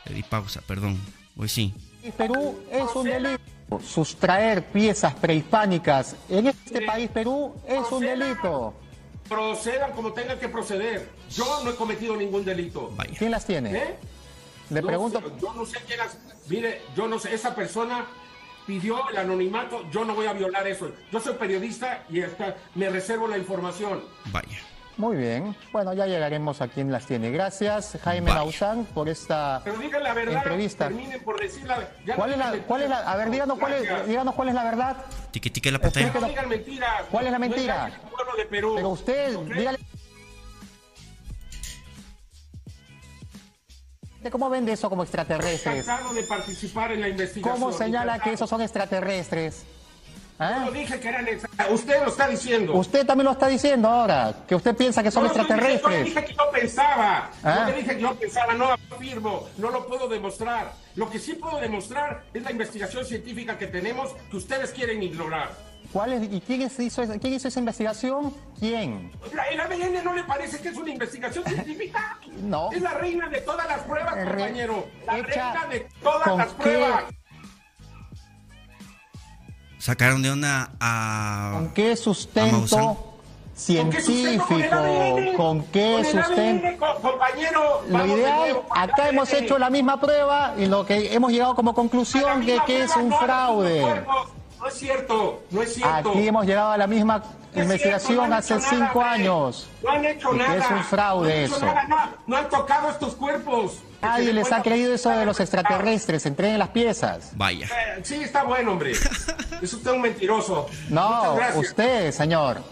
Le 0.07 0.15
di 0.15 0.23
pausa, 0.23 0.62
perdón. 0.62 0.99
Hoy 1.37 1.50
sí. 1.50 1.75
Perú 2.17 2.59
es 2.71 2.95
un 2.95 3.05
delito. 3.05 3.43
Sustraer 3.83 4.65
piezas 4.65 5.15
prehispánicas 5.15 6.17
en 6.29 6.47
este 6.47 6.83
país, 6.83 7.11
Perú, 7.11 7.55
es 7.67 7.91
un 7.91 8.00
delito. 8.00 8.75
Procedan 9.29 9.93
como 9.93 10.12
tengan 10.12 10.38
que 10.38 10.49
proceder. 10.49 11.11
Yo 11.31 11.62
no 11.62 11.71
he 11.71 11.75
cometido 11.75 12.17
ningún 12.17 12.45
delito. 12.45 12.95
¿Quién 13.19 13.31
las 13.31 13.45
tiene? 13.45 13.77
¿Eh? 13.77 13.97
Le 14.71 14.83
pregunto. 14.83 15.23
yo 15.41 15.53
no 15.53 15.67
sé 15.67 15.79
quién 15.87 15.99
las. 15.99 16.17
Mire, 16.49 16.83
yo 16.97 17.07
no 17.09 17.19
sé. 17.19 17.35
Esa 17.35 17.55
persona 17.55 18.07
pidió 18.67 19.09
el 19.11 19.19
anonimato. 19.19 19.85
Yo 19.91 20.05
no 20.05 20.15
voy 20.15 20.27
a 20.27 20.33
violar 20.33 20.67
eso. 20.67 20.91
Yo 21.12 21.21
soy 21.21 21.35
periodista 21.35 22.05
y 22.11 22.23
me 22.75 22.88
reservo 22.88 23.29
la 23.29 23.37
información. 23.37 24.03
Vaya. 24.33 24.59
Muy 24.99 25.17
bien. 25.17 25.55
Bueno, 25.71 25.95
ya 25.95 26.07
llegaremos 26.07 26.61
a 26.61 26.67
quien 26.67 26.90
las 26.90 27.07
tiene. 27.07 27.31
Gracias, 27.31 27.97
Jaime 28.02 28.35
Lauzán, 28.35 28.85
por 28.85 29.09
esta 29.09 29.61
Pero 29.62 29.78
digan 29.78 30.02
la 30.02 30.12
verdad, 30.12 30.38
entrevista. 30.38 30.88
Terminen 30.88 31.23
por 31.23 31.40
decir 31.40 31.64
la, 31.69 31.88
¿Cuál, 32.17 32.33
es 32.33 32.38
la, 32.38 32.52
¿Cuál 32.67 32.83
es 32.83 32.90
la, 32.90 32.99
a 32.99 33.17
ver, 33.17 33.31
díganos 33.31 33.61
cuál, 33.61 33.75
es, 33.75 34.09
díganos 34.09 34.35
cuál 34.35 34.49
es 34.49 34.55
la 34.57 34.64
verdad. 34.64 34.97
Tique, 35.31 35.50
tique 35.50 35.71
la 35.71 35.78
pantalla. 35.78 36.12
No 36.12 36.26
digan 36.26 36.49
mentiras. 36.49 37.02
¿Cuál 37.12 37.26
es 37.26 37.33
la 37.33 37.38
mentira? 37.38 38.00
pueblo 38.11 38.37
de 38.37 38.45
Perú. 38.47 38.73
Pero 38.75 38.88
usted, 38.88 39.38
dígale... 39.38 39.78
¿Cómo 44.33 44.50
vende 44.50 44.73
eso 44.73 44.90
como 44.90 45.05
extraterrestres? 45.05 45.87
de 45.87 46.23
participar 46.25 46.90
en 46.90 47.00
la 47.02 47.09
investigación. 47.09 47.61
¿Cómo 47.61 47.73
señala 47.73 48.19
que 48.19 48.33
esos 48.33 48.50
son 48.50 48.61
extraterrestres? 48.62 49.64
¿Ah? 50.38 50.64
Yo 50.66 50.73
dije 50.73 51.00
que 51.00 51.09
eran 51.09 51.26
Usted 51.71 52.00
lo 52.00 52.09
está 52.09 52.28
diciendo. 52.28 52.75
Usted 52.75 53.04
también 53.04 53.26
lo 53.26 53.33
está 53.33 53.49
diciendo 53.49 53.88
ahora, 53.88 54.35
que 54.47 54.54
usted 54.54 54.76
piensa 54.76 55.02
que 55.02 55.11
son 55.11 55.26
extraterrestres. 55.26 55.99
Yo 55.99 56.04
dije 56.04 56.25
que 56.25 56.35
yo 56.35 56.50
pensaba. 56.52 57.30
¿Ah? 57.42 57.66
Yo 57.68 57.76
dije 57.76 57.97
que 57.97 58.02
yo 58.02 58.14
pensaba, 58.14 58.54
no 58.54 58.71
afirmo, 58.71 59.49
no 59.59 59.71
lo 59.71 59.87
puedo 59.87 60.09
demostrar. 60.09 60.73
Lo 60.95 61.11
que 61.11 61.18
sí 61.18 61.35
puedo 61.35 61.61
demostrar 61.61 62.25
es 62.33 62.42
la 62.42 62.52
investigación 62.52 63.04
científica 63.04 63.59
que 63.59 63.66
tenemos 63.66 64.12
que 64.30 64.37
ustedes 64.37 64.71
quieren 64.71 65.02
ignorar. 65.02 65.50
¿Cuál 65.92 66.12
es, 66.12 66.30
¿Y 66.30 66.40
quién 66.40 66.62
hizo, 66.62 67.02
esa, 67.02 67.18
quién 67.18 67.33
hizo 67.33 67.49
esa 67.49 67.59
investigación? 67.59 68.35
¿Quién? 68.59 69.11
¿El 69.50 69.61
ADN 69.61 70.04
no 70.04 70.12
le 70.12 70.23
parece 70.25 70.59
que 70.59 70.68
es 70.68 70.76
una 70.76 70.90
investigación 70.90 71.45
científica? 71.45 72.18
no. 72.42 72.71
Es 72.73 72.83
la 72.83 72.95
reina 72.95 73.28
de 73.28 73.40
todas 73.40 73.66
las 73.66 73.80
pruebas, 73.80 74.14
compañero. 74.14 74.87
La 75.07 75.16
reina 75.16 75.66
de 75.71 75.88
todas 76.02 76.37
las 76.37 76.52
pruebas. 76.52 77.04
Sacaron 79.79 80.23
de 80.23 80.31
onda 80.31 80.71
a. 80.81 81.51
¿Con 81.55 81.69
qué 81.71 81.97
sustento 81.97 83.09
científico? 83.55 84.47
¿Con 85.37 85.65
qué 85.67 86.05
sustento? 86.05 86.87
compañero, 87.03 87.83
lo 87.89 88.07
ideal, 88.07 88.63
acá 88.71 89.09
hemos 89.09 89.33
hecho 89.33 89.59
la 89.59 89.71
misma 89.71 90.01
prueba 90.01 90.55
y 90.57 90.67
lo 90.67 90.87
que 90.87 91.13
hemos 91.13 91.33
llegado 91.33 91.55
como 91.55 91.75
conclusión 91.75 92.45
de 92.45 92.61
que 92.67 92.85
es 92.85 92.97
un 92.97 93.13
fraude. 93.13 94.05
No 94.59 94.67
es 94.67 94.75
cierto, 94.75 95.43
no 95.51 95.63
es 95.63 95.75
cierto. 95.75 96.11
Aquí 96.11 96.27
hemos 96.27 96.45
llegado 96.45 96.73
a 96.73 96.77
la 96.77 96.87
misma 96.87 97.23
investigación 97.55 98.33
hace 98.33 98.61
cinco 98.61 99.03
años. 99.03 99.69
No 99.83 99.91
han 99.91 100.05
hecho 100.05 100.33
nada. 100.33 100.57
es 100.57 100.71
un 100.71 100.85
fraude 100.85 101.45
eso. 101.45 101.67
no, 102.27 102.37
han 102.37 102.49
tocado 102.49 102.91
estos 102.91 103.15
cuerpos. 103.15 103.79
Nadie 104.02 104.33
les 104.33 104.52
ha 104.52 104.62
creído 104.62 104.95
eso 104.95 105.11
de 105.11 105.25
los 105.25 105.40
extraterrestres. 105.40 106.25
Entreguen 106.26 106.59
las 106.59 106.69
piezas. 106.69 107.33
Vaya. 107.35 107.67
Eh, 107.67 108.00
sí, 108.02 108.14
está 108.17 108.45
bueno, 108.45 108.73
hombre. 108.73 108.93
es 109.62 109.73
usted 109.73 109.90
un 109.90 110.02
mentiroso. 110.02 110.67
No, 110.88 111.37
usted, 111.57 112.12
señor. 112.12 112.62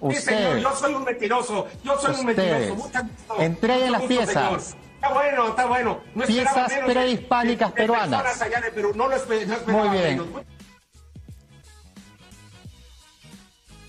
Usted. 0.00 0.20
Sí, 0.20 0.26
señor, 0.26 0.58
yo 0.58 0.76
soy 0.76 0.94
un 0.94 1.04
mentiroso. 1.04 1.66
Yo 1.82 1.98
soy 1.98 2.14
un 2.14 2.26
mentiroso. 2.26 2.90
Entreguen 3.38 3.92
las 3.92 4.02
piezas. 4.02 4.76
Está 4.94 5.12
bueno, 5.12 5.48
está 5.48 5.66
bueno. 5.66 6.00
piezas 6.26 6.72
prehispánicas 6.86 7.72
peruanas. 7.72 8.42
Muy 9.66 9.88
bien. 9.90 10.22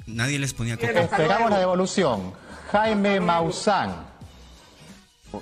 Nadie 0.05 0.39
les 0.39 0.53
ponía 0.53 0.73
Esperamos 0.73 1.51
la 1.51 1.59
devolución. 1.59 2.33
Jaime 2.71 3.19
Maussan. 3.19 4.07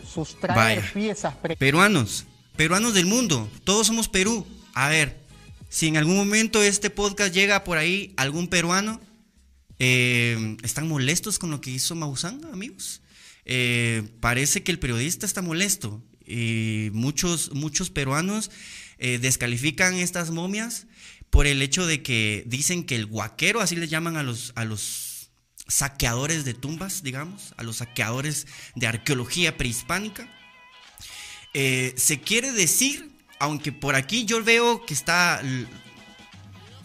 Sustraer 0.06 0.92
piezas 0.94 1.36
peruanos, 1.58 2.26
peruanos 2.56 2.94
del 2.94 3.06
mundo, 3.06 3.50
todos 3.64 3.88
somos 3.88 4.08
Perú. 4.08 4.46
A 4.74 4.90
ver, 4.90 5.18
si 5.70 5.88
en 5.88 5.98
algún 5.98 6.16
momento 6.16 6.62
este 6.62 6.90
podcast 6.90 7.34
llega 7.34 7.64
por 7.64 7.78
ahí 7.78 8.14
algún 8.18 8.48
peruano, 8.48 9.02
eh, 9.80 10.58
¿están 10.64 10.88
molestos 10.88 11.40
con 11.40 11.52
lo 11.52 11.62
que 11.62 11.72
hizo 11.72 11.96
Maussan, 11.96 12.42
amigos? 12.52 13.02
Eh, 13.46 14.04
parece 14.20 14.64
que 14.64 14.72
el 14.72 14.80
periodista 14.80 15.26
está 15.26 15.42
molesto. 15.42 16.04
Y 16.26 16.90
muchos, 16.92 17.54
muchos 17.54 17.90
peruanos 17.90 18.52
eh, 18.98 19.18
descalifican 19.18 19.96
estas 19.96 20.32
momias 20.32 20.88
por 21.30 21.48
el 21.48 21.62
hecho 21.62 21.86
de 21.86 22.04
que 22.04 22.44
dicen 22.46 22.84
que 22.84 22.96
el 22.96 23.06
guaquero, 23.06 23.62
así 23.62 23.76
les 23.76 23.90
llaman 23.90 24.18
a 24.18 24.24
los, 24.24 24.52
a 24.56 24.66
los 24.66 25.07
saqueadores 25.68 26.46
de 26.46 26.54
tumbas, 26.54 27.04
digamos, 27.04 27.54
a 27.58 27.64
los 27.64 27.78
saqueadores 27.78 28.48
de 28.76 28.88
arqueología 28.88 29.58
prehispánica. 29.58 30.28
Eh, 31.54 31.94
se 31.98 32.20
quiere 32.20 32.52
decir, 32.52 33.10
aunque 33.40 33.72
por 33.72 33.96
aquí 33.96 34.26
yo 34.26 34.44
veo 34.44 34.86
que 34.86 34.94
está 34.94 35.42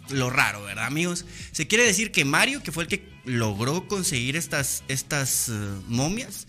lo 0.09 0.31
raro, 0.31 0.62
¿verdad, 0.62 0.87
amigos? 0.87 1.25
Se 1.53 1.67
quiere 1.67 1.85
decir 1.85 2.12
que 2.12 2.25
Mario, 2.25 2.62
que 2.62 2.73
fue 2.73 2.85
el 2.85 2.89
que 2.89 3.09
logró 3.25 3.89
conseguir 3.89 4.37
estas, 4.37 4.83
estas 4.89 5.49
eh, 5.49 5.53
momias, 5.87 6.47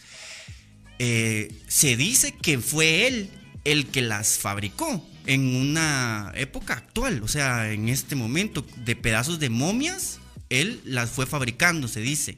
eh, 0.99 1.53
se 1.67 1.95
dice 1.95 2.33
que 2.33 2.59
fue 2.59 3.07
él 3.07 3.29
el 3.63 3.87
que 3.87 4.01
las 4.01 4.37
fabricó 4.37 5.07
en 5.25 5.55
una 5.55 6.31
época 6.35 6.73
actual, 6.73 7.21
o 7.23 7.27
sea, 7.27 7.71
en 7.71 7.89
este 7.89 8.15
momento, 8.15 8.65
de 8.77 8.95
pedazos 8.95 9.39
de 9.39 9.49
momias 9.49 10.19
él 10.61 10.81
las 10.85 11.09
fue 11.09 11.25
fabricando, 11.25 11.87
se 11.87 12.01
dice. 12.01 12.37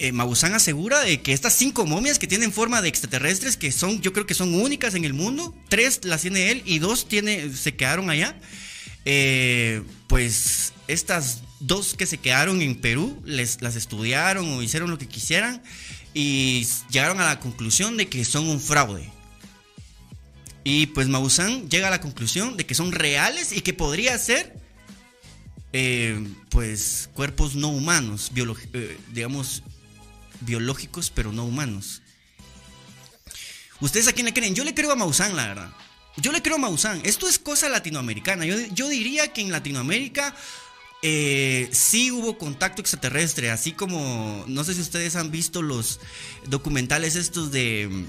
Eh, 0.00 0.12
asegura 0.54 1.00
de 1.00 1.20
que 1.22 1.32
estas 1.32 1.54
cinco 1.54 1.84
momias 1.84 2.20
que 2.20 2.28
tienen 2.28 2.52
forma 2.52 2.80
de 2.80 2.88
extraterrestres, 2.88 3.56
que 3.56 3.72
son, 3.72 4.00
yo 4.00 4.12
creo 4.12 4.26
que 4.26 4.34
son 4.34 4.54
únicas 4.54 4.94
en 4.94 5.04
el 5.04 5.12
mundo, 5.12 5.54
tres 5.68 6.04
las 6.04 6.22
tiene 6.22 6.52
él 6.52 6.62
y 6.64 6.78
dos 6.78 7.08
tiene, 7.08 7.52
se 7.52 7.74
quedaron 7.74 8.08
allá. 8.08 8.38
Eh, 9.04 9.82
pues 10.06 10.72
estas 10.86 11.42
dos 11.60 11.94
que 11.94 12.06
se 12.06 12.18
quedaron 12.18 12.62
en 12.62 12.76
Perú, 12.76 13.20
les, 13.24 13.60
las 13.60 13.74
estudiaron 13.74 14.48
o 14.50 14.62
hicieron 14.62 14.90
lo 14.90 14.98
que 14.98 15.08
quisieran. 15.08 15.62
y 16.14 16.66
llegaron 16.90 17.20
a 17.20 17.26
la 17.26 17.40
conclusión 17.40 17.96
de 17.96 18.08
que 18.08 18.24
son 18.24 18.48
un 18.48 18.60
fraude. 18.60 19.08
Y 20.64 20.86
pues 20.88 21.08
Maussan 21.08 21.68
llega 21.70 21.88
a 21.88 21.90
la 21.90 22.00
conclusión 22.00 22.56
de 22.56 22.66
que 22.66 22.74
son 22.74 22.92
reales 22.92 23.52
y 23.52 23.62
que 23.62 23.72
podría 23.72 24.18
ser, 24.18 24.54
eh, 25.72 26.26
pues, 26.50 27.10
cuerpos 27.14 27.54
no 27.54 27.68
humanos, 27.68 28.30
eh, 28.34 28.98
digamos, 29.12 29.62
biológicos, 30.40 31.10
pero 31.10 31.32
no 31.32 31.44
humanos. 31.44 32.02
¿Ustedes 33.80 34.08
a 34.08 34.12
quién 34.12 34.26
le 34.26 34.32
creen? 34.32 34.54
Yo 34.54 34.64
le 34.64 34.74
creo 34.74 34.90
a 34.90 34.96
Maussan, 34.96 35.36
la 35.36 35.46
verdad. 35.46 35.70
Yo 36.16 36.32
le 36.32 36.42
creo 36.42 36.56
a 36.56 36.58
Maussan. 36.58 37.00
Esto 37.04 37.28
es 37.28 37.38
cosa 37.38 37.68
latinoamericana. 37.68 38.44
Yo, 38.44 38.88
diría 38.88 39.32
que 39.32 39.40
en 39.40 39.52
Latinoamérica 39.52 40.34
eh, 41.02 41.68
sí 41.70 42.10
hubo 42.10 42.38
contacto 42.38 42.80
extraterrestre, 42.80 43.50
así 43.50 43.72
como, 43.72 44.44
no 44.48 44.64
sé 44.64 44.74
si 44.74 44.80
ustedes 44.80 45.14
han 45.14 45.30
visto 45.30 45.62
los 45.62 46.00
documentales 46.46 47.14
estos 47.14 47.52
de, 47.52 48.06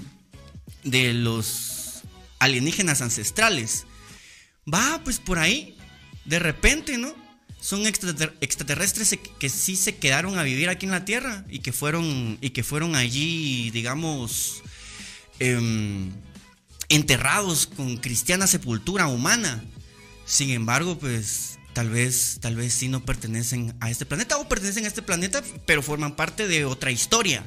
de 0.82 1.14
los 1.14 2.02
alienígenas 2.40 3.00
ancestrales. 3.00 3.86
Va, 4.72 5.00
pues 5.04 5.20
por 5.20 5.38
ahí, 5.38 5.76
de 6.24 6.40
repente, 6.40 6.98
¿no? 6.98 7.14
Son 7.60 7.86
extraterrestres 7.86 9.18
que 9.38 9.48
sí 9.48 9.76
se 9.76 9.96
quedaron 9.96 10.38
a 10.38 10.42
vivir 10.42 10.68
aquí 10.68 10.86
en 10.86 10.92
la 10.92 11.04
Tierra 11.04 11.44
y 11.48 11.58
que 11.58 11.72
fueron, 11.72 12.38
y 12.40 12.50
que 12.50 12.62
fueron 12.62 12.96
allí, 12.96 13.70
digamos, 13.70 14.62
Em, 15.40 16.12
enterrados 16.90 17.66
con 17.66 17.96
cristiana 17.96 18.46
sepultura 18.46 19.06
humana. 19.06 19.64
Sin 20.26 20.50
embargo, 20.50 20.98
pues 20.98 21.58
tal 21.72 21.88
vez, 21.88 22.38
tal 22.40 22.56
vez 22.56 22.74
sí 22.74 22.88
no 22.88 23.04
pertenecen 23.04 23.74
a 23.80 23.90
este 23.90 24.04
planeta 24.04 24.36
o 24.36 24.48
pertenecen 24.48 24.84
a 24.84 24.88
este 24.88 25.00
planeta, 25.00 25.42
pero 25.66 25.82
forman 25.82 26.14
parte 26.14 26.46
de 26.46 26.66
otra 26.66 26.90
historia. 26.90 27.42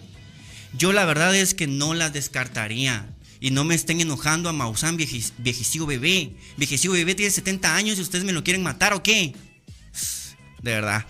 Yo 0.75 0.91
la 0.91 1.05
verdad 1.05 1.35
es 1.35 1.53
que 1.53 1.67
no 1.67 1.93
las 1.93 2.11
descartaría. 2.13 3.07
Y 3.39 3.51
no 3.51 3.63
me 3.63 3.75
estén 3.75 4.01
enojando 4.01 4.49
a 4.49 4.53
Maussan, 4.53 4.97
viejecillo 4.97 5.85
bebé. 5.85 6.31
Viejecillo 6.57 6.93
bebé 6.93 7.13
tiene 7.13 7.29
70 7.29 7.75
años 7.75 7.99
y 7.99 8.01
ustedes 8.01 8.23
me 8.23 8.31
lo 8.31 8.43
quieren 8.43 8.63
matar 8.63 8.93
o 8.93 9.03
qué. 9.03 9.35
De 10.63 10.71
verdad. 10.71 11.05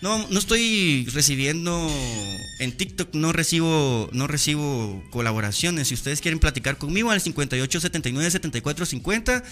No, 0.00 0.28
no 0.28 0.38
estoy 0.38 1.08
recibiendo 1.14 1.90
en 2.58 2.76
TikTok, 2.76 3.14
no 3.14 3.32
recibo, 3.32 4.10
no 4.12 4.26
recibo 4.26 5.02
colaboraciones. 5.10 5.88
Si 5.88 5.94
ustedes 5.94 6.20
quieren 6.20 6.40
platicar 6.40 6.76
conmigo 6.76 7.10
al 7.10 7.22
58 7.22 7.80
79 7.80 8.30
74 8.30 8.84
50, 8.84 9.42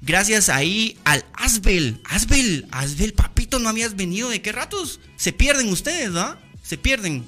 gracias 0.00 0.48
ahí 0.48 0.96
al 1.04 1.26
Asbel. 1.34 2.00
Asbel, 2.04 2.66
Asbel, 2.70 3.12
papito, 3.12 3.58
no 3.58 3.68
habías 3.68 3.96
venido. 3.96 4.30
¿De 4.30 4.40
qué 4.40 4.52
ratos? 4.52 5.00
Se 5.16 5.32
pierden 5.32 5.68
ustedes, 5.68 6.10
¿no? 6.10 6.36
Se 6.62 6.78
pierden. 6.78 7.24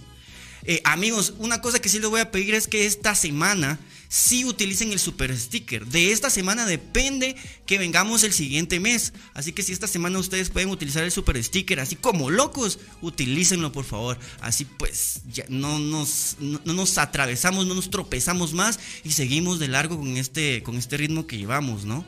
Eh, 0.64 0.80
amigos, 0.84 1.34
una 1.38 1.60
cosa 1.60 1.80
que 1.80 1.88
sí 1.88 1.98
les 1.98 2.08
voy 2.08 2.20
a 2.20 2.30
pedir 2.30 2.54
es 2.54 2.66
que 2.66 2.86
esta 2.86 3.14
semana 3.14 3.78
si 4.10 4.44
utilicen 4.44 4.90
el 4.90 4.98
super 4.98 5.34
sticker. 5.38 5.86
De 5.86 6.10
esta 6.10 6.30
semana 6.30 6.66
depende 6.66 7.36
que 7.64 7.78
vengamos 7.78 8.24
el 8.24 8.32
siguiente 8.32 8.80
mes. 8.80 9.12
Así 9.34 9.52
que 9.52 9.62
si 9.62 9.72
esta 9.72 9.86
semana 9.86 10.18
ustedes 10.18 10.50
pueden 10.50 10.68
utilizar 10.68 11.04
el 11.04 11.12
super 11.12 11.42
sticker 11.42 11.78
así 11.78 11.94
como 11.94 12.28
locos, 12.28 12.80
utilícenlo 13.02 13.70
por 13.70 13.84
favor. 13.84 14.18
Así 14.40 14.64
pues 14.64 15.20
ya 15.32 15.44
no 15.48 15.78
nos, 15.78 16.36
no, 16.40 16.60
nos 16.64 16.98
atravesamos, 16.98 17.68
no 17.68 17.74
nos 17.76 17.88
tropezamos 17.88 18.52
más 18.52 18.80
y 19.04 19.12
seguimos 19.12 19.60
de 19.60 19.68
largo 19.68 19.96
con 19.96 20.16
este, 20.16 20.64
con 20.64 20.76
este 20.76 20.96
ritmo 20.96 21.28
que 21.28 21.38
llevamos, 21.38 21.84
¿no? 21.84 22.04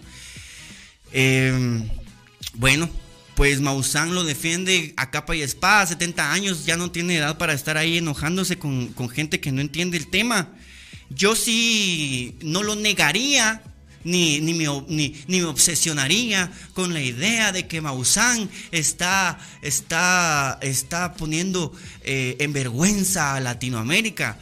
Em, 1.13 1.89
bueno, 2.55 2.91
pues 3.37 3.61
Maussan 3.61 4.13
lo 4.13 4.25
defiende 4.25 4.93
a 4.97 5.13
capa 5.13 5.37
y 5.37 5.43
espada, 5.43 5.87
70 5.87 6.33
años, 6.33 6.67
ya 6.67 6.77
no 6.77 6.91
tiene 6.91 7.19
edad 7.19 7.39
para 7.39 7.53
estar 7.53 7.77
ahí 7.77 7.99
enojándose 7.99 8.59
con, 8.59 8.89
con 8.89 9.09
gente 9.09 9.39
que 9.39 9.53
no 9.53 9.61
entiende 9.61 9.99
el 9.99 10.09
tema 10.09 10.49
yo 11.15 11.35
sí 11.35 12.37
no 12.43 12.63
lo 12.63 12.77
negaría, 12.77 13.63
ni, 14.05 14.41
ni, 14.41 14.55
me, 14.55 14.67
ni, 14.89 15.15
me, 15.29 15.45
obsesionaría 15.45 16.51
con 16.75 16.93
la 16.93 17.01
idea 17.01 17.53
de 17.53 17.69
que 17.69 17.81
Maussan 17.81 18.51
está, 18.73 19.39
está, 19.63 20.59
está 20.61 21.15
poniendo 21.15 21.73
eh, 22.03 22.37
en 22.41 22.53
vergüenza 22.53 23.37
a 23.37 23.41
Latinoamérica 23.41 24.39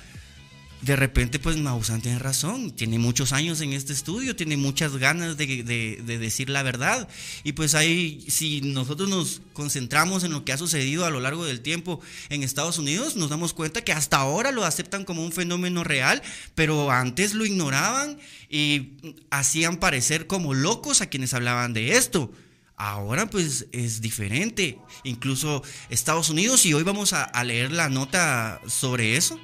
de 0.83 0.97
repente, 0.97 1.38
pues 1.38 1.59
Maussan 1.59 2.01
tiene 2.01 2.19
razón, 2.19 2.71
tiene 2.71 2.99
muchos 2.99 3.33
años 3.33 3.61
en 3.61 3.75
este 3.75 3.93
estudio, 3.93 4.35
tiene 4.35 4.57
muchas 4.57 4.97
ganas 4.97 5.37
de, 5.37 6.03
decir 6.03 6.49
la 6.49 6.62
verdad. 6.62 7.07
Y 7.45 7.53
pues 7.53 7.75
ahí, 7.75 8.25
si 8.29 8.62
nosotros 8.62 9.09
nos 9.11 9.43
concentramos 9.53 10.25
en 10.25 10.33
lo 10.33 10.45
que 10.45 10.53
ha 10.53 10.59
sucedido 10.59 11.05
a 11.05 11.11
lo 11.11 11.21
largo 11.21 11.45
del 11.45 11.61
tiempo 11.61 12.01
en 12.31 12.43
Estados 12.43 12.79
Unidos, 12.79 13.16
nos 13.16 13.29
damos 13.29 13.53
cuenta 13.53 13.83
que 13.83 13.93
hasta 13.93 14.16
ahora 14.16 14.53
lo 14.53 14.64
aceptan 14.64 15.05
como 15.05 15.23
un 15.23 15.33
fenómeno 15.33 15.85
real, 15.85 16.23
pero 16.55 16.90
antes 16.90 17.35
lo 17.35 17.45
ignoraban 17.45 18.19
y 18.49 18.93
hacían 19.31 19.77
parecer 19.77 20.27
como 20.27 20.55
locos 20.55 21.03
a 21.03 21.11
quienes 21.11 21.35
hablaban 21.35 21.75
de 21.75 21.99
esto. 21.99 22.33
Ahora 22.77 23.29
pues 23.29 23.66
es 23.73 24.01
diferente, 24.01 24.79
incluso 25.05 25.62
Estados 25.90 26.31
Unidos, 26.31 26.64
y 26.64 26.73
hoy 26.73 26.85
vamos 26.85 27.12
a, 27.12 27.45
leer 27.45 27.71
la 27.71 27.90
nota 27.90 28.62
sobre 28.66 29.19
eso. 29.19 29.38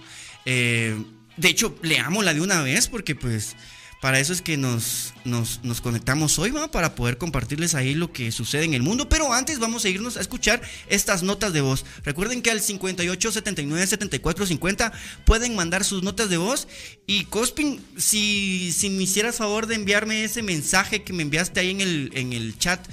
Eh, 0.46 0.96
de 1.36 1.48
hecho, 1.48 1.76
leámosla 1.82 2.34
de 2.34 2.40
una 2.40 2.62
vez 2.62 2.88
porque 2.88 3.14
pues 3.14 3.56
para 4.00 4.20
eso 4.20 4.32
es 4.32 4.42
que 4.42 4.56
nos, 4.56 5.14
nos, 5.24 5.80
conectamos 5.80 6.38
hoy, 6.38 6.50
¿va? 6.50 6.70
para 6.70 6.94
poder 6.94 7.16
compartirles 7.16 7.74
ahí 7.74 7.94
lo 7.94 8.12
que 8.12 8.30
sucede 8.30 8.64
en 8.64 8.74
el 8.74 8.82
mundo. 8.82 9.08
Pero 9.08 9.32
antes 9.32 9.58
vamos 9.58 9.84
a 9.84 9.88
irnos 9.88 10.16
a 10.16 10.20
escuchar 10.20 10.60
estas 10.88 11.22
notas 11.22 11.52
de 11.52 11.62
voz. 11.62 11.84
Recuerden 12.04 12.42
que 12.42 12.50
al 12.50 12.60
58 12.60 13.32
79 13.32 13.86
74 13.86 14.46
50 14.46 14.92
pueden 15.24 15.56
mandar 15.56 15.82
sus 15.82 16.02
notas 16.02 16.28
de 16.28 16.36
voz. 16.36 16.68
Y 17.06 17.24
Cospin, 17.24 17.82
si, 17.96 18.70
si 18.70 18.90
me 18.90 19.04
hicieras 19.04 19.36
favor 19.36 19.66
de 19.66 19.76
enviarme 19.76 20.24
ese 20.24 20.42
mensaje 20.42 21.02
que 21.02 21.14
me 21.14 21.22
enviaste 21.22 21.60
ahí 21.60 21.70
en 21.70 21.80
el, 21.80 22.10
en 22.14 22.32
el 22.34 22.58
chat, 22.58 22.86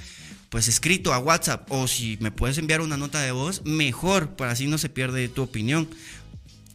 pues 0.48 0.68
escrito 0.68 1.12
a 1.12 1.18
WhatsApp, 1.18 1.70
o 1.70 1.86
si 1.86 2.16
me 2.20 2.30
puedes 2.30 2.58
enviar 2.58 2.80
una 2.80 2.96
nota 2.96 3.20
de 3.20 3.32
voz, 3.32 3.62
mejor, 3.64 4.36
para 4.36 4.52
así 4.52 4.66
no 4.66 4.78
se 4.78 4.88
pierde 4.88 5.28
tu 5.28 5.42
opinión. 5.42 5.88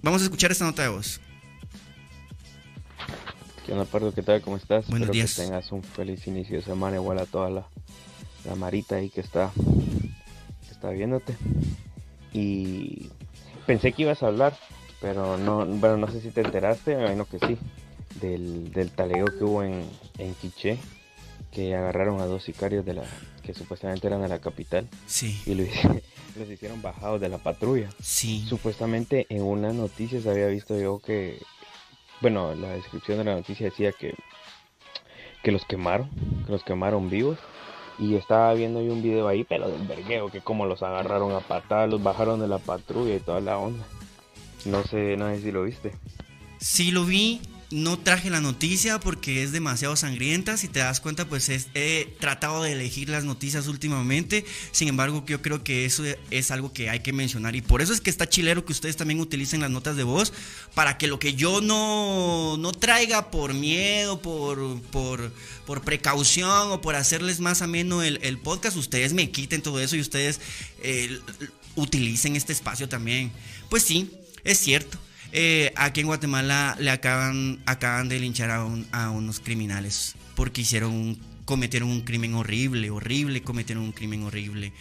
Vamos 0.01 0.21
a 0.21 0.25
escuchar 0.25 0.51
esta 0.51 0.65
nota 0.65 0.83
de 0.83 0.89
voz. 0.89 1.19
¿Qué 3.69 4.11
¿Qué 4.15 4.23
tal? 4.23 4.41
¿Cómo 4.41 4.57
estás? 4.57 4.87
Buenos 4.87 5.09
Espero 5.09 5.27
que 5.27 5.47
tengas 5.47 5.71
un 5.71 5.83
feliz 5.83 6.25
inicio 6.25 6.55
de 6.55 6.63
semana, 6.63 6.95
igual 6.95 7.19
a 7.19 7.27
toda 7.27 7.51
la, 7.51 7.67
la 8.43 8.55
marita 8.55 8.95
ahí 8.95 9.11
que 9.11 9.21
está, 9.21 9.51
está 10.71 10.89
viéndote. 10.89 11.35
Y 12.33 13.11
pensé 13.67 13.91
que 13.91 14.01
ibas 14.01 14.23
a 14.23 14.27
hablar, 14.27 14.57
pero 14.99 15.37
no, 15.37 15.67
bueno, 15.67 15.97
no 15.97 16.11
sé 16.11 16.19
si 16.19 16.31
te 16.31 16.41
enteraste, 16.41 16.95
me 16.95 17.01
imagino 17.03 17.25
que 17.25 17.37
sí, 17.45 17.59
del, 18.19 18.71
del 18.71 18.89
taleo 18.89 19.27
que 19.27 19.43
hubo 19.43 19.61
en, 19.61 19.87
en 20.17 20.33
Quiché, 20.33 20.79
que 21.51 21.75
agarraron 21.75 22.21
a 22.21 22.25
dos 22.25 22.43
sicarios 22.43 22.83
de 22.87 22.95
la 22.95 23.03
que 23.43 23.53
supuestamente 23.53 24.07
eran 24.07 24.23
de 24.23 24.29
la 24.29 24.39
capital. 24.39 24.87
Sí. 25.05 25.39
Y 25.45 25.53
los 26.39 26.49
hicieron 26.49 26.81
bajados 26.81 27.21
de 27.21 27.29
la 27.29 27.37
patrulla. 27.37 27.91
Sí. 28.01 28.43
Supuestamente 28.49 29.27
en 29.29 29.43
una 29.43 29.73
noticia 29.73 30.19
se 30.19 30.27
había 30.31 30.47
visto 30.47 30.75
yo 30.79 30.97
que 30.97 31.39
bueno, 32.21 32.53
la 32.55 32.69
descripción 32.69 33.17
de 33.19 33.23
la 33.23 33.35
noticia 33.35 33.65
decía 33.65 33.91
que, 33.91 34.15
que 35.43 35.51
los 35.51 35.65
quemaron, 35.65 36.09
que 36.45 36.51
los 36.51 36.63
quemaron 36.63 37.09
vivos. 37.09 37.37
Y 37.97 38.15
estaba 38.15 38.53
viendo 38.53 38.81
yo 38.81 38.93
un 38.93 39.01
video 39.01 39.27
ahí, 39.27 39.43
pero 39.43 39.69
del 39.69 39.85
vergueo, 39.85 40.29
que 40.29 40.39
como 40.39 40.65
los 40.65 40.83
agarraron 40.83 41.33
a 41.33 41.41
patadas, 41.41 41.89
los 41.89 42.01
bajaron 42.01 42.39
de 42.39 42.47
la 42.47 42.57
patrulla 42.57 43.15
y 43.15 43.19
toda 43.19 43.41
la 43.41 43.57
onda. 43.57 43.85
No 44.65 44.83
sé, 44.83 45.17
no 45.17 45.27
sé 45.29 45.41
si 45.41 45.51
lo 45.51 45.63
viste. 45.63 45.91
Sí 46.59 46.91
lo 46.91 47.03
vi, 47.03 47.41
no 47.71 47.99
traje 47.99 48.31
la 48.31 48.41
noticia 48.41 48.99
porque 48.99 49.43
es 49.43 49.51
demasiado 49.51 49.95
sangrienta. 49.95 50.57
Si 50.57 50.67
te 50.67 50.79
das 50.79 50.99
cuenta, 50.99 51.27
pues 51.27 51.49
he 51.49 52.15
tratado 52.19 52.63
de 52.63 52.71
elegir 52.71 53.09
las 53.09 53.25
noticias 53.25 53.67
últimamente. 53.67 54.43
Sin 54.71 54.87
embargo, 54.87 55.23
yo 55.27 55.41
creo 55.41 55.63
que 55.63 55.85
eso 55.85 56.03
es 56.31 56.51
algo 56.51 56.73
que 56.73 56.89
hay 56.89 57.01
que 57.01 57.13
mencionar. 57.13 57.55
Y 57.55 57.61
por 57.61 57.81
eso 57.81 57.93
es 57.93 58.01
que 58.01 58.09
está 58.09 58.27
chilero 58.27 58.65
que 58.65 58.73
ustedes 58.73 58.97
también 58.97 59.19
utilicen 59.19 59.61
las 59.61 59.69
notas 59.69 59.95
de 59.95 60.03
voz. 60.03 60.33
Para 60.73 60.97
que 60.97 61.07
lo 61.07 61.19
que 61.19 61.35
yo 61.35 61.61
no, 61.61 62.57
no 62.57 62.71
traiga 62.71 63.29
por 63.29 63.53
miedo, 63.53 64.19
por, 64.21 64.81
por, 64.91 65.31
por, 65.65 65.81
precaución 65.81 66.71
o 66.71 66.81
por 66.81 66.95
hacerles 66.95 67.39
más 67.39 67.61
ameno 67.61 68.01
el, 68.01 68.19
el 68.23 68.39
podcast, 68.39 68.77
ustedes 68.77 69.13
me 69.13 69.29
quiten 69.29 69.61
todo 69.61 69.79
eso 69.79 69.95
y 69.95 70.01
ustedes 70.01 70.41
eh, 70.81 71.19
utilicen 71.75 72.35
este 72.35 72.53
espacio 72.53 72.89
también. 72.89 73.31
Pues 73.69 73.83
sí, 73.83 74.11
es 74.43 74.57
cierto. 74.57 74.97
Eh, 75.31 75.71
aquí 75.75 76.01
en 76.01 76.07
Guatemala 76.07 76.75
le 76.79 76.89
acaban, 76.89 77.61
acaban 77.65 78.09
de 78.09 78.19
linchar 78.19 78.49
a, 78.49 79.09
unos 79.11 79.39
criminales 79.39 80.15
porque 80.35 80.61
hicieron 80.61 81.19
cometieron 81.45 81.89
un 81.89 82.01
crimen 82.01 82.35
horrible, 82.35 82.89
horrible, 82.89 83.41
cometieron 83.41 83.83
un 83.83 83.91
crimen 83.91 84.23
horrible. 84.23 84.71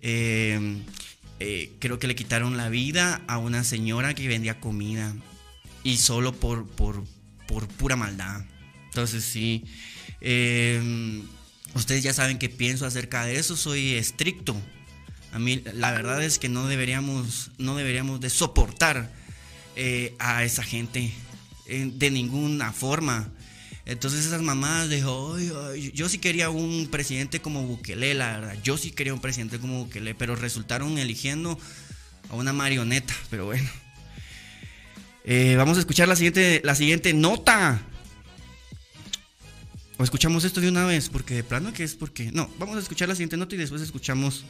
Eh, 0.00 0.78
eh, 1.40 1.72
creo 1.78 1.98
que 1.98 2.06
le 2.06 2.14
quitaron 2.14 2.56
la 2.56 2.68
vida 2.68 3.22
a 3.26 3.38
una 3.38 3.62
señora 3.62 4.14
que 4.14 4.26
vendía 4.26 4.58
comida 4.58 5.14
y 5.84 5.98
solo 5.98 6.32
por, 6.32 6.66
por, 6.66 7.04
por 7.46 7.68
pura 7.68 7.96
maldad. 7.96 8.42
Entonces 8.86 9.24
sí, 9.24 9.64
ustedes 11.74 12.02
ya 12.02 12.14
saben 12.14 12.38
qué 12.38 12.48
pienso 12.48 12.86
acerca 12.86 13.24
de 13.24 13.38
eso, 13.38 13.56
soy 13.56 13.94
estricto. 13.94 14.56
A 15.32 15.38
mí 15.38 15.62
la 15.74 15.92
verdad 15.92 16.22
es 16.24 16.38
que 16.38 16.48
no 16.48 16.66
deberíamos, 16.66 17.50
no 17.58 17.76
deberíamos 17.76 18.20
de 18.20 18.30
soportar 18.30 19.17
eh, 19.80 20.16
a 20.18 20.42
esa 20.42 20.64
gente 20.64 21.12
eh, 21.66 21.88
de 21.94 22.10
ninguna 22.10 22.72
forma. 22.72 23.30
Entonces 23.86 24.26
esas 24.26 24.42
mamás 24.42 24.90
dijo, 24.90 25.38
yo 25.38 26.08
sí 26.08 26.18
quería 26.18 26.50
un 26.50 26.88
presidente 26.90 27.40
como 27.40 27.62
Bukele, 27.62 28.12
la 28.14 28.40
verdad. 28.40 28.58
Yo 28.64 28.76
sí 28.76 28.90
quería 28.90 29.14
un 29.14 29.20
presidente 29.20 29.60
como 29.60 29.84
Bukele, 29.84 30.16
pero 30.16 30.34
resultaron 30.34 30.98
eligiendo 30.98 31.56
a 32.28 32.34
una 32.34 32.52
marioneta. 32.52 33.14
Pero 33.30 33.46
bueno. 33.46 33.70
Eh, 35.24 35.54
vamos 35.56 35.76
a 35.76 35.80
escuchar 35.80 36.08
la 36.08 36.16
siguiente, 36.16 36.60
la 36.64 36.74
siguiente 36.74 37.14
nota. 37.14 37.80
O 39.96 40.02
escuchamos 40.02 40.42
esto 40.42 40.60
de 40.60 40.68
una 40.68 40.86
vez, 40.86 41.08
porque 41.08 41.34
de 41.34 41.44
plano 41.44 41.72
que 41.72 41.84
es 41.84 41.94
porque. 41.94 42.32
No, 42.32 42.50
vamos 42.58 42.76
a 42.76 42.80
escuchar 42.80 43.08
la 43.08 43.14
siguiente 43.14 43.36
nota 43.36 43.54
y 43.54 43.58
después 43.58 43.80
escuchamos 43.80 44.44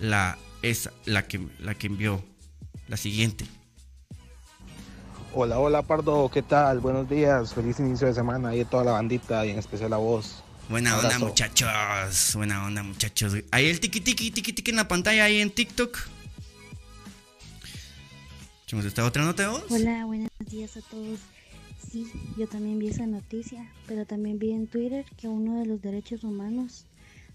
la, 0.00 0.38
esa, 0.60 0.92
la, 1.06 1.26
que, 1.26 1.40
la 1.60 1.74
que 1.74 1.86
envió. 1.86 2.22
La 2.88 2.98
siguiente. 2.98 3.46
Hola, 5.32 5.60
hola 5.60 5.82
Pardo, 5.82 6.28
¿qué 6.28 6.42
tal? 6.42 6.80
Buenos 6.80 7.08
días, 7.08 7.54
feliz 7.54 7.78
inicio 7.78 8.08
de 8.08 8.14
semana 8.14 8.56
y 8.56 8.64
toda 8.64 8.82
la 8.82 8.92
bandita 8.92 9.46
y 9.46 9.50
en 9.50 9.60
especial 9.60 9.92
a 9.92 9.96
vos. 9.96 10.42
Buena 10.68 10.98
onda 10.98 11.20
muchachos, 11.20 12.32
buena 12.34 12.66
onda 12.66 12.82
muchachos. 12.82 13.36
Ahí 13.52 13.66
el 13.66 13.78
tiki 13.78 14.00
tiki 14.00 14.32
tiki 14.32 14.52
tiki 14.52 14.70
en 14.72 14.76
la 14.76 14.88
pantalla 14.88 15.24
ahí 15.24 15.40
en 15.40 15.50
TikTok. 15.50 15.96
¿Echamos 18.64 18.84
esta 18.84 19.04
otra 19.04 19.24
nota 19.24 19.44
de 19.44 19.48
voz? 19.50 19.70
Hola, 19.70 20.04
buenos 20.04 20.30
días 20.50 20.76
a 20.76 20.80
todos. 20.80 21.20
Sí, 21.88 22.10
yo 22.36 22.48
también 22.48 22.80
vi 22.80 22.88
esa 22.88 23.06
noticia, 23.06 23.72
pero 23.86 24.06
también 24.06 24.40
vi 24.40 24.50
en 24.50 24.66
Twitter 24.66 25.04
que 25.16 25.28
uno 25.28 25.60
de 25.60 25.66
los 25.66 25.80
derechos 25.80 26.24
humanos 26.24 26.86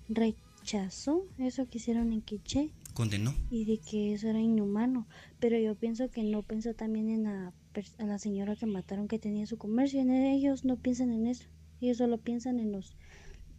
rechazó 0.09 1.25
eso 1.37 1.65
que 1.69 1.77
hicieron 1.77 2.11
en 2.11 2.21
Quiché. 2.21 2.71
Condenó. 2.93 3.33
Y 3.49 3.63
de 3.63 3.77
que 3.77 4.13
eso 4.13 4.27
era 4.27 4.39
inhumano. 4.39 5.07
Pero 5.39 5.57
yo 5.57 5.75
pienso 5.75 6.11
que 6.11 6.23
no 6.23 6.41
pensó 6.41 6.73
también 6.73 7.09
en 7.09 7.23
la, 7.23 7.53
en 7.97 8.09
la 8.09 8.19
señora 8.19 8.55
que 8.55 8.65
mataron 8.65 9.07
que 9.07 9.19
tenía 9.19 9.45
su 9.47 9.57
comercio. 9.57 9.99
En 9.99 10.11
ellos 10.11 10.65
no 10.65 10.77
piensan 10.77 11.11
en 11.11 11.27
eso. 11.27 11.45
Ellos 11.81 11.97
solo 11.97 12.17
piensan 12.17 12.59
en 12.59 12.71
los, 12.71 12.95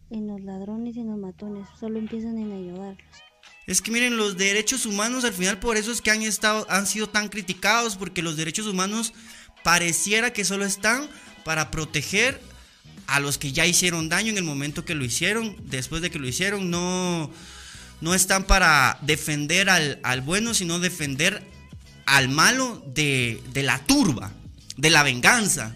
en 0.09 0.27
los 0.27 0.41
ladrones 0.41 0.95
y 0.95 1.01
en 1.01 1.07
los 1.07 1.17
matones. 1.17 1.67
Solo 1.79 1.99
piensan 2.07 2.37
en 2.37 2.51
ayudarlos. 2.51 3.03
Es 3.65 3.81
que 3.81 3.91
miren, 3.91 4.17
los 4.17 4.37
derechos 4.37 4.85
humanos 4.85 5.25
al 5.25 5.33
final 5.33 5.59
por 5.59 5.75
eso 5.75 5.91
es 5.91 6.01
que 6.01 6.11
han 6.11 6.21
estado 6.21 6.65
han 6.69 6.87
sido 6.87 7.09
tan 7.09 7.27
criticados 7.27 7.97
porque 7.97 8.21
los 8.21 8.37
derechos 8.37 8.65
humanos 8.65 9.13
pareciera 9.63 10.31
que 10.31 10.45
solo 10.45 10.65
están 10.65 11.07
para 11.43 11.69
proteger 11.69 12.39
a 13.07 13.19
los 13.19 13.37
que 13.37 13.51
ya 13.51 13.65
hicieron 13.65 14.09
daño 14.09 14.31
en 14.31 14.37
el 14.37 14.43
momento 14.43 14.85
que 14.85 14.95
lo 14.95 15.03
hicieron, 15.05 15.55
después 15.65 16.01
de 16.01 16.11
que 16.11 16.19
lo 16.19 16.27
hicieron, 16.27 16.69
no, 16.69 17.31
no 18.01 18.13
están 18.13 18.45
para 18.45 18.99
defender 19.01 19.69
al, 19.69 20.21
bueno, 20.21 20.53
sino 20.53 20.79
defender 20.79 21.43
al 22.07 22.29
malo 22.29 22.83
de, 22.95 23.39
de 23.53 23.63
la 23.63 23.79
turba, 23.85 24.33
de 24.77 24.89
la 24.89 25.03
venganza. 25.03 25.75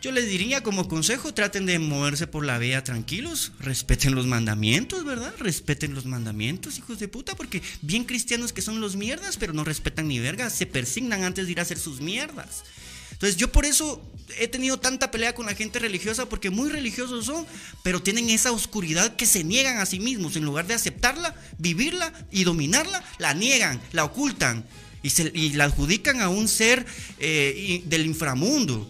Yo 0.00 0.12
les 0.12 0.28
diría 0.28 0.62
como 0.62 0.88
consejo, 0.88 1.34
traten 1.34 1.66
de 1.66 1.78
moverse 1.78 2.26
por 2.26 2.44
la 2.44 2.58
vía 2.58 2.84
tranquilos, 2.84 3.52
respeten 3.58 4.14
los 4.14 4.26
mandamientos, 4.26 5.04
¿verdad? 5.04 5.34
Respeten 5.38 5.92
los 5.94 6.06
mandamientos, 6.06 6.78
hijos 6.78 6.98
de 6.98 7.08
puta, 7.08 7.34
porque 7.34 7.62
bien 7.82 8.04
cristianos 8.04 8.52
que 8.52 8.62
son 8.62 8.80
los 8.80 8.96
mierdas, 8.96 9.36
pero 9.36 9.52
no 9.52 9.64
respetan 9.64 10.08
ni 10.08 10.18
vergas, 10.20 10.54
se 10.54 10.66
persignan 10.66 11.24
antes 11.24 11.46
de 11.46 11.52
ir 11.52 11.58
a 11.58 11.62
hacer 11.62 11.78
sus 11.78 12.00
mierdas. 12.00 12.62
Entonces 13.10 13.36
yo 13.36 13.50
por 13.50 13.64
eso 13.66 14.00
he 14.38 14.46
tenido 14.46 14.78
tanta 14.78 15.10
pelea 15.10 15.34
con 15.34 15.46
la 15.46 15.56
gente 15.56 15.80
religiosa, 15.80 16.28
porque 16.28 16.50
muy 16.50 16.70
religiosos 16.70 17.26
son, 17.26 17.44
pero 17.82 18.00
tienen 18.00 18.30
esa 18.30 18.52
oscuridad 18.52 19.16
que 19.16 19.26
se 19.26 19.42
niegan 19.42 19.78
a 19.78 19.86
sí 19.86 19.98
mismos, 19.98 20.36
en 20.36 20.44
lugar 20.44 20.68
de 20.68 20.74
aceptarla, 20.74 21.34
vivirla 21.58 22.12
y 22.30 22.44
dominarla, 22.44 23.02
la 23.18 23.34
niegan, 23.34 23.80
la 23.92 24.04
ocultan 24.04 24.64
y, 25.08 25.10
se, 25.10 25.56
la 25.56 25.64
adjudican 25.64 26.20
a 26.20 26.28
un 26.28 26.48
ser 26.48 26.84
eh, 27.18 27.82
del 27.86 28.06
inframundo. 28.06 28.86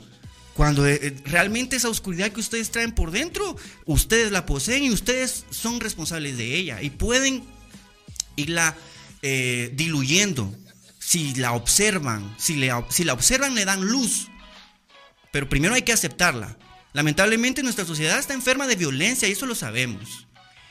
Cuando 0.55 0.87
eh, 0.87 0.99
eh, 1.01 1.17
realmente 1.25 1.77
esa 1.77 1.89
oscuridad 1.89 2.33
que 2.33 2.41
ustedes 2.41 2.71
traen 2.71 2.93
por 2.93 3.13
dentro, 3.13 3.57
ustedes 3.87 4.33
la 4.33 4.45
poseen 4.45 4.83
y 4.85 4.91
ustedes 4.91 5.45
son 5.51 5.81
responsables 5.81 6.37
de 6.37 6.57
ella 6.57 6.83
y 6.83 6.91
pueden 6.91 7.45
irla 8.37 8.77
diluyendo 9.21 10.55
si 11.01 11.35
la 11.35 11.53
observan. 11.53 12.35
Si, 12.39 12.55
si 12.91 13.05
la 13.05 13.13
observan 13.13 13.55
le 13.57 13.65
dan 13.65 13.85
luz, 13.85 14.29
pero 15.33 15.49
primero 15.49 15.75
hay 15.75 15.83
que 15.83 15.93
aceptarla. 15.93 16.57
Lamentablemente 16.93 17.63
nuestra 17.63 17.85
sociedad 17.85 18.19
está 18.19 18.35
enferma 18.35 18.67
de 18.67 18.77
violencia 18.77 19.29
y 19.29 19.33
eso 19.33 19.47
lo 19.47 19.55
sabemos. 19.55 20.28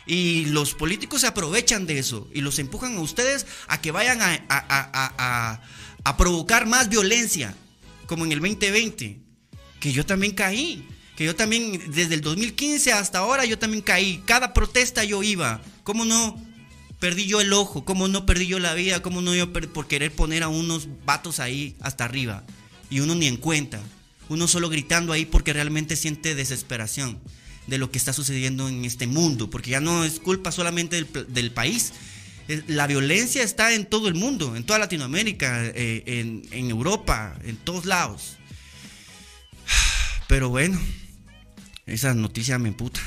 Y 0.08 0.46
los 0.46 0.74
políticos 0.74 1.22
se 1.22 1.28
aprovechan 1.28 1.86
de 1.86 2.00
eso 2.00 2.30
y 2.34 2.42
los 2.42 2.60
empujan 2.60 2.96
a 2.98 3.02
ustedes 3.02 3.46
a 3.68 3.82
que 3.82 3.92
vayan 3.92 4.22
a, 4.22 4.46
a, 4.50 5.62
a 6.04 6.18
provocar 6.18 6.66
más 6.66 6.88
violencia, 6.88 7.54
como 8.08 8.26
en 8.26 8.32
el 8.32 8.40
2020 8.40 9.28
que 9.80 9.92
yo 9.92 10.06
también 10.06 10.34
caí. 10.34 10.88
Que 11.16 11.26
yo 11.26 11.36
también, 11.36 11.82
desde 11.92 12.14
el 12.14 12.22
2015 12.22 12.94
hasta 12.94 13.20
ahora, 13.20 13.46
yo 13.46 13.58
también 13.58 13.82
caí. 13.82 14.22
Cada 14.26 14.54
protesta 14.54 15.04
yo 15.04 15.24
iba. 15.24 15.62
¿Cómo 15.84 16.06
no 16.06 16.40
perdí 17.00 17.26
yo 17.26 17.42
el 17.42 17.54
ojo? 17.54 17.86
¿Cómo 17.86 18.08
no 18.08 18.26
perdí 18.26 18.46
yo 18.48 18.60
la 18.60 18.76
vida? 18.76 19.02
¿Cómo 19.02 19.22
no 19.22 19.34
yo 19.34 19.52
por 19.52 19.88
querer 19.88 20.12
poner 20.12 20.44
a 20.44 20.48
unos 20.48 20.88
vatos 21.06 21.40
ahí 21.40 21.76
hasta 21.82 22.06
arriba? 22.06 22.44
Y 22.90 23.00
uno 23.00 23.16
ni 23.16 23.26
en 23.26 23.38
cuenta. 23.38 23.82
Uno 24.30 24.48
solo 24.48 24.70
gritando 24.70 25.12
ahí 25.12 25.26
porque 25.26 25.54
realmente 25.54 25.96
siente 25.96 26.36
desesperación 26.36 27.20
de 27.68 27.78
lo 27.78 27.92
que 27.92 27.98
está 27.98 28.14
sucediendo 28.14 28.68
en 28.68 28.86
este 28.86 29.08
mundo. 29.08 29.50
Porque 29.50 29.72
ya 29.72 29.80
no 29.80 30.04
es 30.04 30.20
culpa 30.20 30.52
solamente 30.52 31.06
del, 31.28 31.52
país. 31.52 31.94
La 32.68 32.88
violencia 32.88 33.44
está 33.44 33.74
en 33.74 33.86
todo 33.86 34.08
el 34.08 34.16
mundo, 34.16 34.56
en 34.56 34.64
toda 34.64 34.80
Latinoamérica, 34.80 35.66
eh, 35.66 36.04
en, 36.06 36.44
en 36.52 36.70
Europa, 36.70 37.38
en 37.44 37.58
todos 37.58 37.86
lados. 37.86 38.38
Pero 40.28 40.50
bueno, 40.50 40.80
esa 41.86 42.14
noticia 42.14 42.58
me 42.58 42.72
puta. 42.72 43.02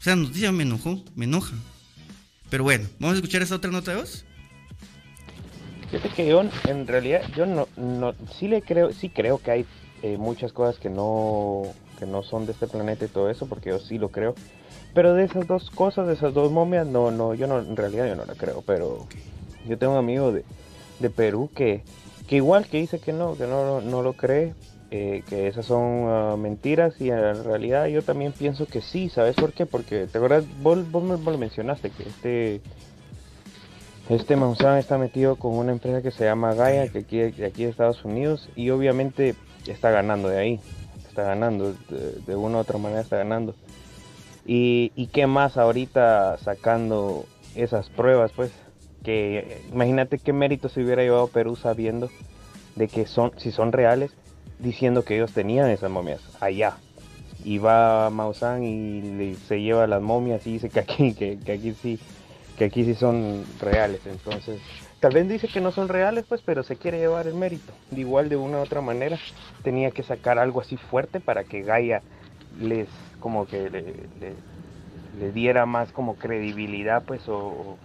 Esa 0.00 0.16
noticia 0.16 0.50
me 0.52 0.62
enojó, 0.62 1.04
me 1.14 1.26
enoja. 1.26 1.54
Pero 2.48 2.64
bueno, 2.64 2.88
vamos 2.98 3.14
a 3.14 3.16
escuchar 3.16 3.42
esa 3.42 3.56
otra 3.56 3.70
nota 3.70 3.92
de 3.92 3.98
voz. 3.98 4.24
Fíjate 5.90 6.08
que 6.10 6.28
yo, 6.28 6.42
en 6.68 6.86
realidad, 6.86 7.22
yo 7.36 7.46
no, 7.46 7.68
no 7.76 8.14
sí 8.38 8.48
le 8.48 8.62
creo, 8.62 8.92
sí 8.92 9.08
creo 9.08 9.38
que 9.38 9.50
hay 9.50 9.66
eh, 10.02 10.16
muchas 10.16 10.52
cosas 10.52 10.78
que 10.78 10.90
no, 10.90 11.62
que 11.98 12.06
no 12.06 12.22
son 12.22 12.46
de 12.46 12.52
este 12.52 12.66
planeta 12.66 13.04
y 13.04 13.08
todo 13.08 13.30
eso, 13.30 13.46
porque 13.46 13.70
yo 13.70 13.78
sí 13.78 13.98
lo 13.98 14.10
creo. 14.10 14.34
Pero 14.94 15.14
de 15.14 15.24
esas 15.24 15.46
dos 15.46 15.70
cosas, 15.70 16.06
de 16.06 16.14
esas 16.14 16.34
dos 16.34 16.50
momias, 16.50 16.86
no, 16.86 17.10
no, 17.10 17.34
yo 17.34 17.46
no, 17.46 17.58
en 17.60 17.76
realidad 17.76 18.06
yo 18.06 18.16
no 18.16 18.24
la 18.24 18.34
creo, 18.34 18.62
pero 18.66 19.06
yo 19.66 19.78
tengo 19.78 19.92
un 19.92 19.98
amigo 19.98 20.32
de, 20.32 20.44
de 20.98 21.10
Perú 21.10 21.50
que, 21.54 21.82
que 22.26 22.36
igual 22.36 22.66
que 22.66 22.78
dice 22.78 22.98
que 22.98 23.12
no, 23.12 23.36
que 23.36 23.46
no, 23.46 23.80
no 23.80 24.02
lo 24.02 24.14
cree, 24.14 24.54
eh, 24.90 25.22
que 25.28 25.46
esas 25.46 25.66
son 25.66 26.06
ah, 26.08 26.36
mentiras 26.36 27.00
y 27.00 27.10
en 27.10 27.44
realidad 27.44 27.86
yo 27.86 28.02
también 28.02 28.32
pienso 28.32 28.66
que 28.66 28.80
sí, 28.80 29.08
¿sabes 29.08 29.36
por 29.36 29.52
qué? 29.52 29.64
Porque 29.64 30.08
te 30.08 30.18
acuerdas, 30.18 30.44
vos, 30.60 30.78
me 31.04 31.16
lo 31.16 31.38
mencionaste, 31.38 31.90
que 31.90 32.02
este 32.08 32.60
este 34.08 34.36
está 34.80 34.98
metido 34.98 35.36
con 35.36 35.52
una 35.52 35.70
empresa 35.70 36.02
que 36.02 36.10
se 36.10 36.24
llama 36.24 36.54
Gaia, 36.54 36.88
que 36.88 36.98
aquí, 36.98 37.20
aquí 37.20 37.62
de 37.62 37.70
Estados 37.70 38.04
Unidos, 38.04 38.48
y 38.56 38.70
obviamente 38.70 39.36
está 39.66 39.90
ganando 39.90 40.28
de 40.28 40.38
ahí, 40.38 40.60
está 41.08 41.22
ganando, 41.24 41.74
de, 42.26 42.36
una 42.36 42.58
u 42.58 42.60
otra 42.60 42.78
manera 42.78 43.00
está 43.00 43.18
ganando. 43.18 43.54
Y, 44.46 45.08
qué 45.12 45.26
más 45.26 45.56
ahorita 45.56 46.38
sacando 46.38 47.26
esas 47.54 47.88
pruebas, 47.90 48.32
pues, 48.32 48.52
que 49.04 49.62
imagínate 49.72 50.18
qué 50.18 50.32
mérito 50.32 50.68
se 50.68 50.82
hubiera 50.82 51.02
llevado 51.02 51.28
Perú 51.28 51.56
sabiendo 51.56 52.10
de 52.76 52.88
que 52.88 53.06
son, 53.06 53.32
si 53.36 53.50
son 53.50 53.72
reales, 53.72 54.12
diciendo 54.58 55.04
que 55.04 55.16
ellos 55.16 55.32
tenían 55.32 55.70
esas 55.70 55.90
momias 55.90 56.20
allá. 56.40 56.76
Y 57.44 57.58
va 57.58 58.10
Maussan 58.10 58.64
y 58.64 59.34
se 59.46 59.62
lleva 59.62 59.86
las 59.86 60.02
momias 60.02 60.46
y 60.46 60.52
dice 60.52 60.68
que 60.68 60.80
aquí, 60.80 61.14
que, 61.14 61.38
aquí 61.50 61.74
sí, 61.80 61.98
que 62.58 62.64
aquí 62.64 62.84
sí 62.84 62.94
son 62.94 63.44
reales. 63.60 64.00
Entonces, 64.06 64.60
tal 65.00 65.14
vez 65.14 65.28
dice 65.28 65.48
que 65.48 65.60
no 65.60 65.72
son 65.72 65.88
reales, 65.88 66.24
pues, 66.28 66.42
pero 66.44 66.62
se 66.62 66.76
quiere 66.76 66.98
llevar 66.98 67.26
el 67.26 67.34
mérito. 67.34 67.72
De 67.90 68.02
igual 68.02 68.28
de 68.28 68.36
una 68.36 68.58
u 68.58 68.60
otra 68.60 68.82
manera, 68.82 69.18
tenía 69.62 69.90
que 69.90 70.02
sacar 70.02 70.38
algo 70.38 70.60
así 70.60 70.76
fuerte 70.76 71.20
para 71.20 71.44
que 71.44 71.62
Gaia 71.62 72.02
les, 72.60 72.88
como 73.18 73.46
que 73.46 73.70
le, 73.70 75.32
diera 75.32 75.66
más 75.66 75.90
como 75.92 76.16
credibilidad, 76.16 77.02
pues, 77.04 77.22
o, 77.28 77.78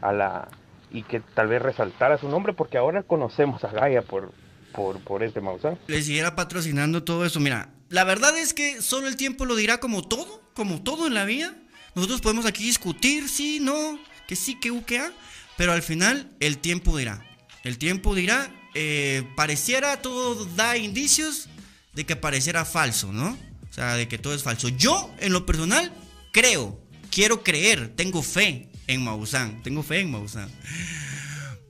a 0.00 0.12
la 0.12 0.48
y 0.90 1.02
que 1.02 1.20
tal 1.20 1.48
vez 1.48 1.60
resaltara 1.60 2.16
su 2.16 2.28
nombre, 2.28 2.54
porque 2.54 2.78
ahora 2.78 3.02
conocemos 3.02 3.62
a 3.64 3.68
Gaia 3.68 4.00
por, 4.00 4.32
por, 4.72 4.98
por 5.00 5.22
este 5.22 5.42
Maussan. 5.42 5.78
Le 5.86 6.00
siguiera 6.00 6.34
patrocinando 6.34 7.04
todo 7.04 7.26
eso. 7.26 7.40
Mira, 7.40 7.68
la 7.90 8.04
verdad 8.04 8.36
es 8.38 8.54
que 8.54 8.80
solo 8.80 9.06
el 9.06 9.16
tiempo 9.16 9.44
lo 9.44 9.54
dirá 9.54 9.80
como 9.80 10.02
todo, 10.02 10.42
como 10.54 10.82
todo 10.82 11.06
en 11.06 11.12
la 11.12 11.26
vida. 11.26 11.54
Nosotros 11.94 12.22
podemos 12.22 12.46
aquí 12.46 12.64
discutir, 12.64 13.28
sí, 13.28 13.58
no, 13.60 13.98
que 14.26 14.34
sí, 14.34 14.58
que 14.58 14.70
u, 14.70 14.82
que 14.84 14.98
a, 14.98 15.12
pero 15.58 15.72
al 15.72 15.82
final 15.82 16.30
el 16.40 16.56
tiempo 16.56 16.96
dirá. 16.96 17.22
El 17.64 17.76
tiempo 17.78 18.14
dirá, 18.14 18.50
eh, 18.74 19.24
pareciera, 19.36 20.00
todo 20.00 20.46
da 20.56 20.78
indicios 20.78 21.48
de 21.94 22.06
que 22.06 22.14
pareciera 22.14 22.64
falso, 22.64 23.12
¿no? 23.12 23.36
O 23.68 23.74
sea, 23.74 23.96
de 23.96 24.06
que 24.06 24.18
todo 24.18 24.34
es 24.34 24.44
falso. 24.44 24.68
Yo, 24.68 25.12
en 25.18 25.32
lo 25.32 25.44
personal, 25.44 25.92
creo, 26.32 26.80
quiero 27.10 27.42
creer, 27.42 27.88
tengo 27.96 28.22
fe 28.22 28.68
en 28.86 29.02
Maussan, 29.02 29.60
tengo 29.64 29.82
fe 29.82 29.98
en 29.98 30.12
Maussan. 30.12 30.48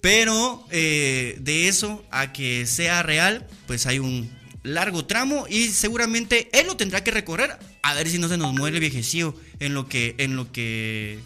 Pero 0.03 0.67
eh, 0.71 1.39
de 1.41 1.69
eso 1.69 2.05
a 2.11 2.31
que 2.33 2.67
sea 2.67 3.03
real, 3.03 3.47
pues 3.67 3.87
hay 3.87 4.01
un 4.01 4.31
largo 4.65 5.07
tramo 5.07 5.47
y 5.49 5.69
seguramente 5.69 6.51
él 6.53 6.67
lo 6.67 6.77
tendrá 6.77 7.03
que 7.03 7.11
recorrer 7.11 7.59
a 7.83 7.95
ver 7.95 8.09
si 8.11 8.19
no 8.19 8.29
se 8.29 8.37
nos 8.37 8.53
muere 8.53 8.77
el 8.77 8.81
viejecillo 8.81 9.35
en 9.61 9.73
lo 9.73 9.89
que 9.89 10.15
en 10.19 10.37
lo 10.37 10.53
que 10.53 11.21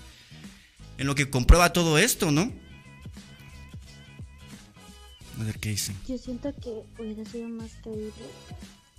en 0.98 1.06
lo 1.06 1.14
que 1.14 1.30
comprueba 1.30 1.72
todo 1.72 1.98
esto, 1.98 2.30
¿no? 2.30 2.52
A 5.40 5.44
ver 5.44 5.58
qué 5.58 5.70
dicen. 5.70 5.96
Yo 6.06 6.18
siento 6.18 6.54
que 6.60 6.82
hubiera 6.98 7.24
sido 7.24 7.48
más 7.48 7.70
creíble 7.82 8.12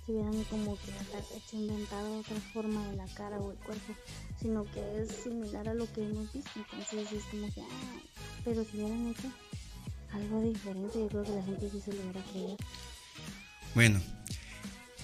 si 0.04 0.12
hubieran 0.12 0.44
como 0.44 0.76
que 0.76 1.56
inventado 1.56 2.18
otra 2.18 2.36
forma 2.52 2.86
de 2.88 2.96
la 2.96 3.06
cara 3.14 3.38
o 3.38 3.52
el 3.52 3.58
cuerpo, 3.58 3.94
sino 4.40 4.64
que 4.64 5.02
es 5.02 5.08
similar 5.22 5.68
a 5.68 5.74
lo 5.74 5.90
que 5.92 6.02
hemos 6.02 6.32
visto. 6.32 6.50
Entonces 6.56 7.12
es 7.12 7.24
como 7.24 7.52
que, 7.52 7.60
ah, 7.60 8.00
pero 8.44 8.64
si 8.64 8.76
hubieran 8.76 9.08
hecho 9.08 9.30
algo 10.12 10.42
diferente, 10.42 10.98
yo 10.98 11.08
creo 11.08 11.22
que 11.22 11.30
la 11.30 11.42
gente 11.42 11.70
sí 11.70 11.80
se 11.80 11.92
lo 11.92 12.02
hubiera 12.02 12.22
creído. 12.30 12.56
Bueno, 13.74 14.00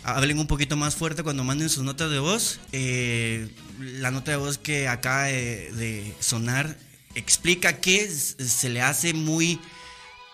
hablen 0.02 0.38
un 0.38 0.46
poquito 0.46 0.76
más 0.76 0.94
fuerte 0.94 1.22
cuando 1.22 1.44
manden 1.44 1.68
sus 1.68 1.84
notas 1.84 2.10
de 2.10 2.18
voz. 2.18 2.60
Eh, 2.72 3.48
la 3.78 4.10
nota 4.10 4.32
de 4.32 4.36
voz 4.36 4.58
que 4.58 4.88
acaba 4.88 5.24
de, 5.24 6.14
sonar 6.20 6.76
explica 7.14 7.80
que 7.80 8.08
se 8.08 8.68
le 8.68 8.82
hace 8.82 9.14
muy 9.14 9.58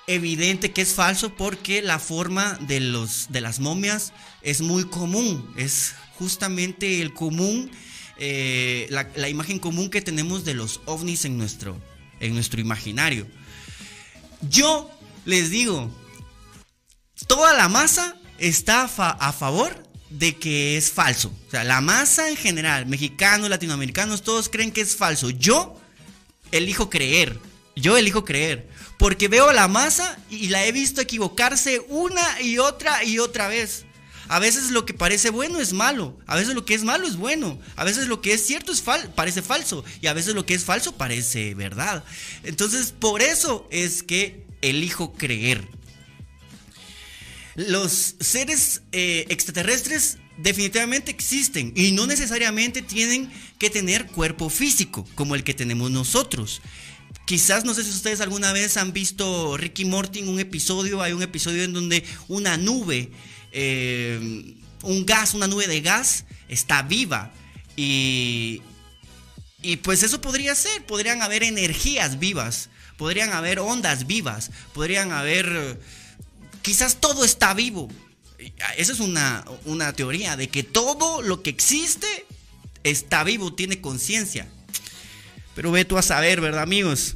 evidente 0.06 0.72
que 0.72 0.82
es 0.82 0.94
falso 0.94 1.34
porque 1.34 1.82
la 1.82 1.98
forma 1.98 2.58
de, 2.60 2.80
los, 2.80 3.26
de 3.30 3.40
las 3.40 3.58
momias 3.58 4.12
es 4.42 4.60
muy 4.60 4.84
común, 4.84 5.52
es 5.56 5.94
justamente 6.18 7.02
el 7.02 7.12
común, 7.12 7.70
eh, 8.18 8.86
la, 8.90 9.28
imagen 9.28 9.58
común 9.58 9.90
que 9.90 10.02
tenemos 10.02 10.44
de 10.44 10.54
los 10.54 10.80
ovnis 10.84 11.24
en 11.24 11.36
nuestro, 11.38 11.80
en 12.20 12.34
nuestro 12.34 12.60
imaginario. 12.60 13.26
Yo 14.48 14.90
les 15.24 15.50
digo, 15.50 15.90
toda 17.26 17.54
la 17.54 17.68
masa 17.68 18.16
está 18.38 18.84
a 18.84 19.32
favor 19.32 19.86
de 20.10 20.36
que 20.36 20.76
es 20.76 20.90
falso. 20.90 21.32
O 21.46 21.50
sea, 21.50 21.64
la 21.64 21.80
masa 21.80 22.28
en 22.28 22.36
general, 22.36 22.86
mexicanos, 22.86 23.50
latinoamericanos, 23.50 24.22
todos 24.22 24.48
creen 24.48 24.72
que 24.72 24.80
es 24.80 24.96
falso. 24.96 25.30
Yo 25.30 25.80
elijo 26.52 26.90
creer. 26.90 27.38
Yo 27.74 27.96
elijo 27.96 28.24
creer. 28.24 28.68
Porque 28.98 29.28
veo 29.28 29.52
la 29.52 29.68
masa 29.68 30.18
y 30.30 30.48
la 30.48 30.64
he 30.64 30.72
visto 30.72 31.00
equivocarse 31.00 31.84
una 31.88 32.40
y 32.40 32.58
otra 32.58 33.04
y 33.04 33.18
otra 33.18 33.48
vez. 33.48 33.84
A 34.28 34.38
veces 34.38 34.70
lo 34.70 34.84
que 34.84 34.94
parece 34.94 35.30
bueno 35.30 35.60
es 35.60 35.72
malo, 35.72 36.18
a 36.26 36.34
veces 36.34 36.54
lo 36.54 36.64
que 36.64 36.74
es 36.74 36.82
malo 36.82 37.06
es 37.06 37.16
bueno, 37.16 37.60
a 37.76 37.84
veces 37.84 38.08
lo 38.08 38.20
que 38.20 38.32
es 38.32 38.44
cierto 38.44 38.72
es 38.72 38.82
parece 39.14 39.40
falso 39.40 39.84
y 40.00 40.08
a 40.08 40.14
veces 40.14 40.34
lo 40.34 40.44
que 40.44 40.54
es 40.54 40.64
falso 40.64 40.96
parece 40.96 41.54
verdad. 41.54 42.02
Entonces, 42.42 42.92
por 42.92 43.22
eso 43.22 43.68
es 43.70 44.02
que 44.02 44.44
elijo 44.62 45.12
creer. 45.12 45.68
Los 47.56 48.16
seres 48.20 48.82
eh, 48.92 49.24
extraterrestres 49.30 50.18
definitivamente 50.36 51.10
existen 51.10 51.72
y 51.74 51.92
no 51.92 52.06
necesariamente 52.06 52.82
tienen 52.82 53.30
que 53.58 53.70
tener 53.70 54.06
cuerpo 54.06 54.50
físico 54.50 55.06
como 55.14 55.34
el 55.34 55.42
que 55.42 55.54
tenemos 55.54 55.90
nosotros. 55.90 56.60
Quizás 57.24 57.64
no 57.64 57.72
sé 57.72 57.82
si 57.82 57.90
ustedes 57.90 58.20
alguna 58.20 58.52
vez 58.52 58.76
han 58.76 58.92
visto 58.92 59.56
Ricky 59.56 59.86
Morty 59.86 60.22
un 60.22 60.38
episodio, 60.38 61.00
hay 61.00 61.14
un 61.14 61.22
episodio 61.22 61.64
en 61.64 61.72
donde 61.72 62.04
una 62.28 62.58
nube, 62.58 63.10
eh, 63.52 64.54
un 64.82 65.06
gas, 65.06 65.32
una 65.32 65.48
nube 65.48 65.66
de 65.66 65.80
gas 65.80 66.26
está 66.48 66.82
viva 66.82 67.32
y, 67.74 68.60
y 69.62 69.76
pues 69.78 70.02
eso 70.02 70.20
podría 70.20 70.54
ser, 70.54 70.84
podrían 70.84 71.22
haber 71.22 71.42
energías 71.42 72.18
vivas, 72.18 72.68
podrían 72.98 73.32
haber 73.32 73.60
ondas 73.60 74.06
vivas, 74.06 74.50
podrían 74.74 75.10
haber 75.10 75.80
quizás 76.66 76.96
todo 76.96 77.24
está 77.24 77.54
vivo. 77.54 77.88
Esa 78.76 78.92
es 78.92 78.98
una, 78.98 79.44
una 79.66 79.92
teoría 79.92 80.36
de 80.36 80.48
que 80.48 80.64
todo 80.64 81.22
lo 81.22 81.40
que 81.40 81.50
existe 81.50 82.26
está 82.82 83.22
vivo, 83.22 83.54
tiene 83.54 83.80
conciencia. 83.80 84.48
Pero 85.54 85.70
ve 85.70 85.84
tú 85.84 85.96
a 85.96 86.02
saber, 86.02 86.40
¿verdad, 86.40 86.64
amigos? 86.64 87.14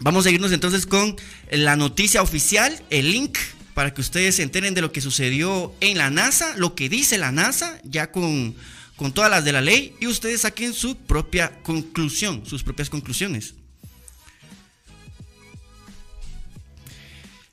Vamos 0.00 0.20
a 0.20 0.24
seguirnos 0.24 0.52
entonces 0.52 0.84
con 0.84 1.16
la 1.50 1.74
noticia 1.76 2.20
oficial, 2.20 2.84
el 2.90 3.12
link, 3.12 3.38
para 3.72 3.94
que 3.94 4.02
ustedes 4.02 4.36
se 4.36 4.42
enteren 4.42 4.74
de 4.74 4.82
lo 4.82 4.92
que 4.92 5.00
sucedió 5.00 5.74
en 5.80 5.96
la 5.96 6.10
NASA, 6.10 6.54
lo 6.58 6.74
que 6.74 6.90
dice 6.90 7.16
la 7.16 7.32
NASA, 7.32 7.80
ya 7.82 8.12
con, 8.12 8.54
con 8.96 9.14
todas 9.14 9.30
las 9.30 9.46
de 9.46 9.52
la 9.52 9.62
ley, 9.62 9.94
y 10.00 10.06
ustedes 10.06 10.42
saquen 10.42 10.74
su 10.74 10.98
propia 10.98 11.62
conclusión, 11.62 12.44
sus 12.44 12.62
propias 12.62 12.90
conclusiones. 12.90 13.54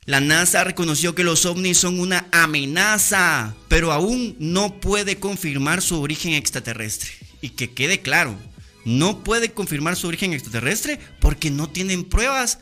La 0.06 0.20
NASA 0.20 0.66
reconoció 0.66 1.16
que 1.16 1.24
los 1.24 1.46
ovnis 1.46 1.78
son 1.78 2.00
una 2.00 2.28
amenaza, 2.34 3.56
pero 3.70 3.94
aún 3.94 4.36
no 4.38 4.82
puede 4.82 5.18
confirmar 5.18 5.82
su 5.82 6.02
origen 6.02 6.34
extraterrestre. 6.34 7.12
Y 7.42 7.50
que 7.50 7.72
quede 7.72 8.02
claro, 8.02 8.38
no 8.84 9.24
puede 9.24 9.54
confirmar 9.54 9.96
su 9.96 10.08
origen 10.08 10.34
extraterrestre 10.34 11.00
porque 11.22 11.52
no 11.52 11.70
tienen 11.70 12.04
pruebas 12.04 12.60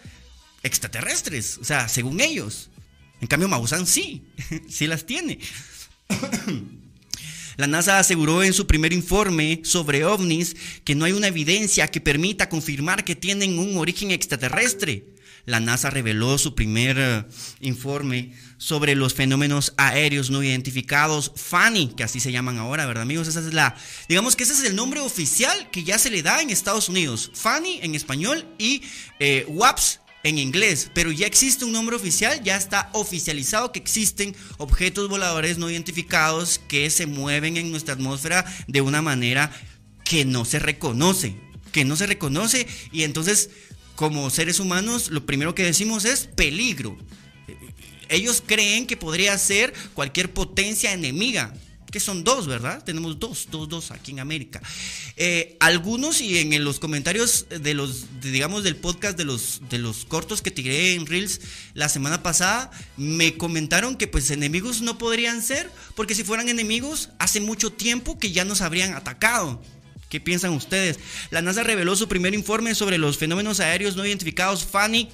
extraterrestres, 0.62 1.58
o 1.58 1.63
sea, 1.63 1.88
según 1.89 2.21
ellos. 2.21 2.69
En 3.21 3.27
cambio, 3.27 3.49
Maussan 3.49 3.88
sí, 3.88 4.23
sí 4.69 4.86
las 4.86 5.06
tiene. 5.06 5.39
La 7.58 7.67
NASA 7.67 7.99
aseguró 7.99 8.43
en 8.43 8.54
su 8.54 8.65
primer 8.65 8.93
informe 8.93 9.62
sobre 9.63 10.06
ovnis 10.06 10.56
que 10.84 10.95
no 10.95 11.06
hay 11.06 11.12
una 11.12 11.27
evidencia 11.27 11.88
que 11.89 12.01
permita 12.01 12.49
confirmar 12.49 13.04
que 13.04 13.15
tienen 13.15 13.60
un 13.60 13.77
origen 13.77 14.12
extraterrestre 14.12 15.06
la 15.45 15.60
NASA 15.60 15.89
reveló 15.89 16.38
su 16.38 16.56
primer 16.56 16.97
eh, 16.99 17.25
informe 17.60 18.34
sobre 18.58 18.95
los 18.95 19.13
fenómenos 19.13 19.73
aéreos 19.77 20.30
no 20.30 20.43
identificados, 20.43 21.32
FANI, 21.36 21.93
que 21.95 22.04
así 22.04 22.19
se 22.19 22.32
llaman 22.32 22.58
ahora, 22.58 22.86
¿verdad, 22.86 23.04
amigos? 23.04 23.27
Esa 23.27 23.39
es 23.39 23.54
la, 23.54 23.75
digamos 24.08 24.36
que 24.36 24.43
ese 24.43 24.54
es 24.54 24.63
el 24.63 24.75
nombre 24.75 24.99
oficial 24.99 25.69
que 25.71 25.84
ya 25.84 25.97
se 25.97 26.12
le 26.12 26.21
da 26.21 26.41
en 26.41 26.49
Estados 26.49 26.89
Unidos, 26.89 27.32
FANI 27.34 27.80
en 27.82 27.95
español 27.95 28.45
y 28.58 28.84
eh, 29.19 29.45
WAPS 29.47 29.99
en 30.23 30.38
inglés, 30.38 30.91
pero 30.93 31.12
ya 31.12 31.25
existe 31.25 31.65
un 31.65 31.71
nombre 31.71 31.95
oficial, 31.95 32.43
ya 32.43 32.56
está 32.56 32.89
oficializado 32.93 33.71
que 33.71 33.80
existen 33.80 34.36
objetos 34.58 35.10
voladores 35.10 35.58
no 35.58 35.69
identificados 35.69 36.60
que 36.67 36.89
se 36.89 37.08
mueven 37.08 37.58
en 37.58 37.71
nuestra 37.71 37.95
atmósfera 37.95 38.45
de 38.67 38.82
una 38.82 39.01
manera 39.01 39.51
que 40.04 40.25
no 40.25 40.45
se 40.45 40.60
reconoce, 40.60 41.36
que 41.71 41.86
no 41.86 41.95
se 41.95 42.06
reconoce 42.06 42.67
y 42.91 43.04
entonces 43.04 43.49
como 44.01 44.31
seres 44.31 44.59
humanos, 44.59 45.11
lo 45.11 45.27
primero 45.27 45.53
que 45.53 45.61
decimos 45.61 46.05
es 46.05 46.25
peligro. 46.25 46.97
Ellos 48.09 48.41
creen 48.43 48.87
que 48.87 48.97
podría 48.97 49.37
ser 49.37 49.75
cualquier 49.93 50.33
potencia 50.33 50.91
enemiga, 50.91 51.53
que 51.91 51.99
son 51.99 52.23
dos, 52.23 52.47
¿verdad? 52.47 52.83
Tenemos 52.83 53.19
dos, 53.19 53.47
dos, 53.51 53.69
dos 53.69 53.91
aquí 53.91 54.09
en 54.09 54.19
América. 54.19 54.59
Eh, 55.17 55.55
algunos 55.59 56.19
y 56.19 56.39
en, 56.39 56.63
los 56.63 56.79
comentarios 56.79 57.45
de 57.47 57.75
los, 57.75 58.07
digamos, 58.21 58.63
del 58.63 58.75
podcast 58.75 59.15
de 59.19 59.25
los, 59.25 59.61
de 59.69 59.77
los 59.77 60.03
cortos 60.05 60.41
que 60.41 60.49
tiré 60.49 60.95
en 60.95 61.05
Reels 61.05 61.39
la 61.75 61.87
semana 61.87 62.23
pasada, 62.23 62.71
me 62.97 63.37
comentaron 63.37 63.97
que 63.97 64.07
pues 64.07 64.31
enemigos 64.31 64.81
no 64.81 64.97
podrían 64.97 65.43
ser, 65.43 65.69
porque 65.95 66.15
si 66.15 66.23
fueran 66.23 66.49
enemigos, 66.49 67.09
hace 67.19 67.39
mucho 67.39 67.71
tiempo 67.71 68.17
que 68.17 68.31
ya 68.31 68.45
nos 68.45 68.61
habrían 68.61 68.95
atacado. 68.95 69.61
¿Qué 70.12 70.19
piensan 70.19 70.52
ustedes? 70.52 71.00
La 71.30 71.41
NASA 71.41 71.63
reveló 71.63 71.95
su 71.95 72.10
primer 72.10 72.34
informe 72.34 72.76
sobre 72.76 72.97
los 72.97 73.17
fenómenos 73.17 73.62
aéreos 73.62 73.95
no 73.95 74.06
identificados 74.06 74.65
FANI 74.65 75.08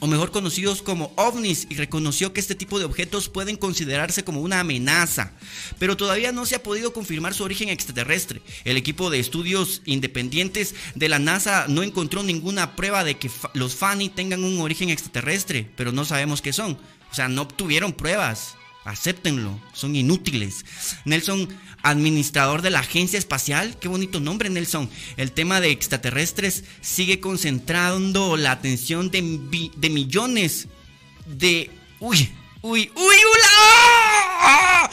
o 0.00 0.06
mejor 0.06 0.32
conocidos 0.32 0.80
como 0.80 1.12
ovnis, 1.16 1.66
y 1.68 1.76
reconoció 1.76 2.32
que 2.32 2.40
este 2.40 2.54
tipo 2.54 2.78
de 2.78 2.86
objetos 2.86 3.28
pueden 3.28 3.56
considerarse 3.56 4.24
como 4.24 4.40
una 4.40 4.58
amenaza, 4.58 5.32
pero 5.78 5.96
todavía 5.96 6.32
no 6.32 6.44
se 6.44 6.56
ha 6.56 6.62
podido 6.62 6.92
confirmar 6.92 7.34
su 7.34 7.44
origen 7.44 7.68
extraterrestre. 7.68 8.42
El 8.64 8.78
equipo 8.78 9.10
de 9.10 9.20
estudios 9.20 9.82
independientes 9.84 10.74
de 10.94 11.08
la 11.10 11.18
NASA 11.20 11.66
no 11.68 11.82
encontró 11.82 12.22
ninguna 12.22 12.74
prueba 12.74 13.04
de 13.04 13.18
que 13.18 13.30
los 13.52 13.76
FANI 13.76 14.08
tengan 14.08 14.42
un 14.42 14.60
origen 14.60 14.88
extraterrestre, 14.88 15.70
pero 15.76 15.92
no 15.92 16.04
sabemos 16.06 16.40
qué 16.40 16.54
son. 16.54 16.78
O 17.12 17.14
sea, 17.14 17.28
no 17.28 17.42
obtuvieron 17.42 17.92
pruebas. 17.92 18.56
Acéptenlo, 18.84 19.60
son 19.72 19.94
inútiles. 19.94 20.64
Nelson, 21.04 21.48
administrador 21.82 22.62
de 22.62 22.70
la 22.70 22.80
Agencia 22.80 23.18
Espacial, 23.18 23.78
qué 23.78 23.88
bonito 23.88 24.20
nombre 24.20 24.50
Nelson. 24.50 24.90
El 25.16 25.32
tema 25.32 25.60
de 25.60 25.70
extraterrestres 25.70 26.64
sigue 26.80 27.20
concentrando 27.20 28.36
la 28.36 28.52
atención 28.52 29.10
de, 29.10 29.70
de 29.76 29.90
millones 29.90 30.68
de... 31.26 31.70
Uy, 32.00 32.28
Uy, 32.64 32.92
uy, 32.94 33.16
ula. 33.34 34.90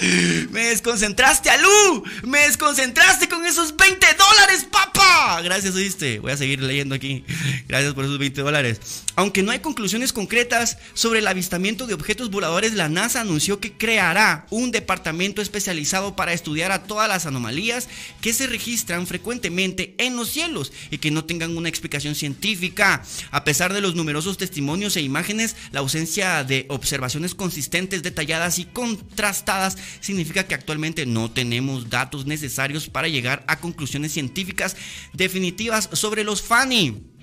Me 0.50 0.70
desconcentraste, 0.70 1.52
Alú. 1.52 2.04
Me 2.24 2.40
desconcentraste 2.40 3.30
con 3.30 3.46
esos 3.46 3.76
20 3.76 4.08
dólares, 4.18 4.66
papá. 4.72 5.40
Gracias, 5.44 5.76
oíste. 5.76 6.18
Voy 6.18 6.32
a 6.32 6.38
seguir 6.38 6.64
leyendo 6.64 6.96
aquí. 6.96 7.24
Gracias 7.68 7.94
por 7.94 8.06
esos 8.06 8.18
20 8.18 8.42
dólares. 8.42 8.80
Aunque 9.16 9.44
no 9.44 9.52
hay 9.52 9.60
conclusiones 9.60 10.14
concretas 10.14 10.78
sobre 10.96 11.20
el 11.20 11.28
avistamiento 11.28 11.86
de 11.86 11.94
objetos 11.94 12.32
voladores, 12.32 12.74
la 12.74 12.90
NASA 12.90 13.22
anunció 13.22 13.60
que 13.60 13.74
creará 13.74 14.48
un 14.50 14.72
departamento 14.72 15.42
especializado 15.42 16.16
para 16.16 16.34
estudiar 16.34 16.72
a 16.72 16.84
todas 16.84 17.08
las 17.08 17.28
anomalías 17.28 17.88
que 18.22 18.34
se 18.34 18.48
registran 18.48 19.06
frecuentemente 19.06 19.94
en 20.00 20.16
los 20.16 20.30
cielos 20.30 20.72
y 20.90 20.98
que 20.98 21.12
no 21.12 21.26
tengan 21.26 21.56
una 21.56 21.70
explicación 21.70 22.16
científica. 22.16 23.04
A 23.30 23.44
pesar 23.44 23.74
de 23.74 23.82
los 23.82 23.94
numerosos 23.94 24.38
testimonios 24.38 24.96
e 24.96 25.02
imágenes, 25.02 25.56
la 25.72 25.82
ausencia 25.82 26.44
de 26.44 26.66
observaciones 26.70 27.36
consistentes, 27.36 27.59
detalladas 28.02 28.60
y 28.60 28.66
contrastadas 28.66 29.78
significa 30.00 30.48
que 30.48 30.56
actualmente 30.56 31.06
no 31.06 31.32
tenemos 31.32 31.90
datos 31.90 32.26
necesarios 32.26 32.90
para 32.90 33.08
llegar 33.08 33.44
a 33.48 33.60
conclusiones 33.60 34.14
científicas 34.14 34.76
definitivas 35.14 35.90
sobre 35.94 36.24
los 36.24 36.42
FANI. 36.42 37.19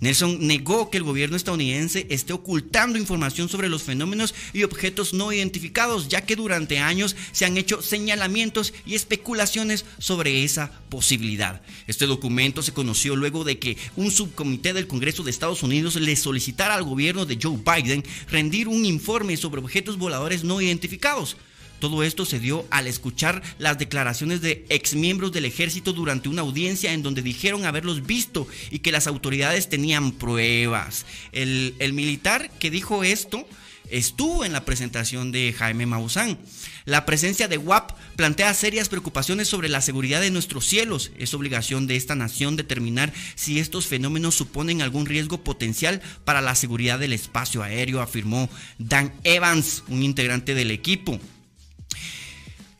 Nelson 0.00 0.46
negó 0.46 0.90
que 0.90 0.96
el 0.96 1.04
gobierno 1.04 1.36
estadounidense 1.36 2.06
esté 2.10 2.32
ocultando 2.32 2.98
información 2.98 3.48
sobre 3.48 3.68
los 3.68 3.82
fenómenos 3.82 4.34
y 4.52 4.62
objetos 4.62 5.12
no 5.12 5.32
identificados, 5.32 6.08
ya 6.08 6.22
que 6.22 6.36
durante 6.36 6.78
años 6.78 7.16
se 7.32 7.44
han 7.44 7.56
hecho 7.56 7.82
señalamientos 7.82 8.72
y 8.86 8.94
especulaciones 8.94 9.84
sobre 9.98 10.42
esa 10.42 10.72
posibilidad. 10.88 11.62
Este 11.86 12.06
documento 12.06 12.62
se 12.62 12.72
conoció 12.72 13.14
luego 13.14 13.44
de 13.44 13.58
que 13.58 13.76
un 13.96 14.10
subcomité 14.10 14.72
del 14.72 14.86
Congreso 14.86 15.22
de 15.22 15.30
Estados 15.30 15.62
Unidos 15.62 15.96
le 15.96 16.16
solicitara 16.16 16.74
al 16.74 16.84
gobierno 16.84 17.26
de 17.26 17.38
Joe 17.40 17.58
Biden 17.58 18.04
rendir 18.30 18.68
un 18.68 18.84
informe 18.84 19.36
sobre 19.36 19.60
objetos 19.60 19.98
voladores 19.98 20.44
no 20.44 20.60
identificados. 20.60 21.36
Todo 21.80 22.02
esto 22.02 22.26
se 22.26 22.38
dio 22.38 22.66
al 22.70 22.86
escuchar 22.86 23.42
las 23.58 23.78
declaraciones 23.78 24.42
de 24.42 24.66
exmiembros 24.68 25.32
del 25.32 25.46
ejército 25.46 25.94
durante 25.94 26.28
una 26.28 26.42
audiencia 26.42 26.92
en 26.92 27.02
donde 27.02 27.22
dijeron 27.22 27.64
haberlos 27.64 28.06
visto 28.06 28.46
y 28.70 28.80
que 28.80 28.92
las 28.92 29.06
autoridades 29.06 29.68
tenían 29.68 30.12
pruebas. 30.12 31.06
El, 31.32 31.74
militar 31.92 32.50
que 32.58 32.70
dijo 32.70 33.02
esto 33.02 33.46
estuvo 33.88 34.44
en 34.44 34.52
la 34.52 34.64
presentación 34.64 35.32
de 35.32 35.52
Jaime 35.52 35.86
Maussan. 35.86 36.38
La 36.84 37.06
presencia 37.06 37.48
de 37.48 37.58
WAP 37.58 37.92
plantea 38.14 38.54
serias 38.54 38.88
preocupaciones 38.88 39.48
sobre 39.48 39.68
la 39.68 39.80
seguridad 39.80 40.20
de 40.20 40.30
nuestros 40.30 40.66
cielos. 40.66 41.10
Es 41.18 41.34
obligación 41.34 41.86
de 41.86 41.96
esta 41.96 42.14
nación 42.14 42.56
determinar 42.56 43.12
si 43.34 43.58
estos 43.58 43.86
fenómenos 43.86 44.34
suponen 44.34 44.82
algún 44.82 45.06
riesgo 45.06 45.42
potencial 45.42 46.02
para 46.24 46.40
la 46.40 46.54
seguridad 46.54 46.98
del 46.98 47.14
espacio 47.14 47.62
aéreo, 47.62 48.00
afirmó 48.00 48.48
Dan 48.78 49.12
Evans, 49.24 49.82
un 49.88 50.02
integrante 50.02 50.54
del 50.54 50.70
equipo. 50.70 51.18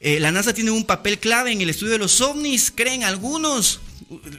Eh, 0.02 0.18
la 0.18 0.32
NASA 0.32 0.54
tiene 0.54 0.70
un 0.70 0.84
papel 0.84 1.18
clave 1.18 1.52
en 1.52 1.60
el 1.60 1.68
estudio 1.68 1.92
de 1.92 1.98
los 1.98 2.22
ovnis, 2.22 2.72
creen 2.74 3.04
algunos. 3.04 3.80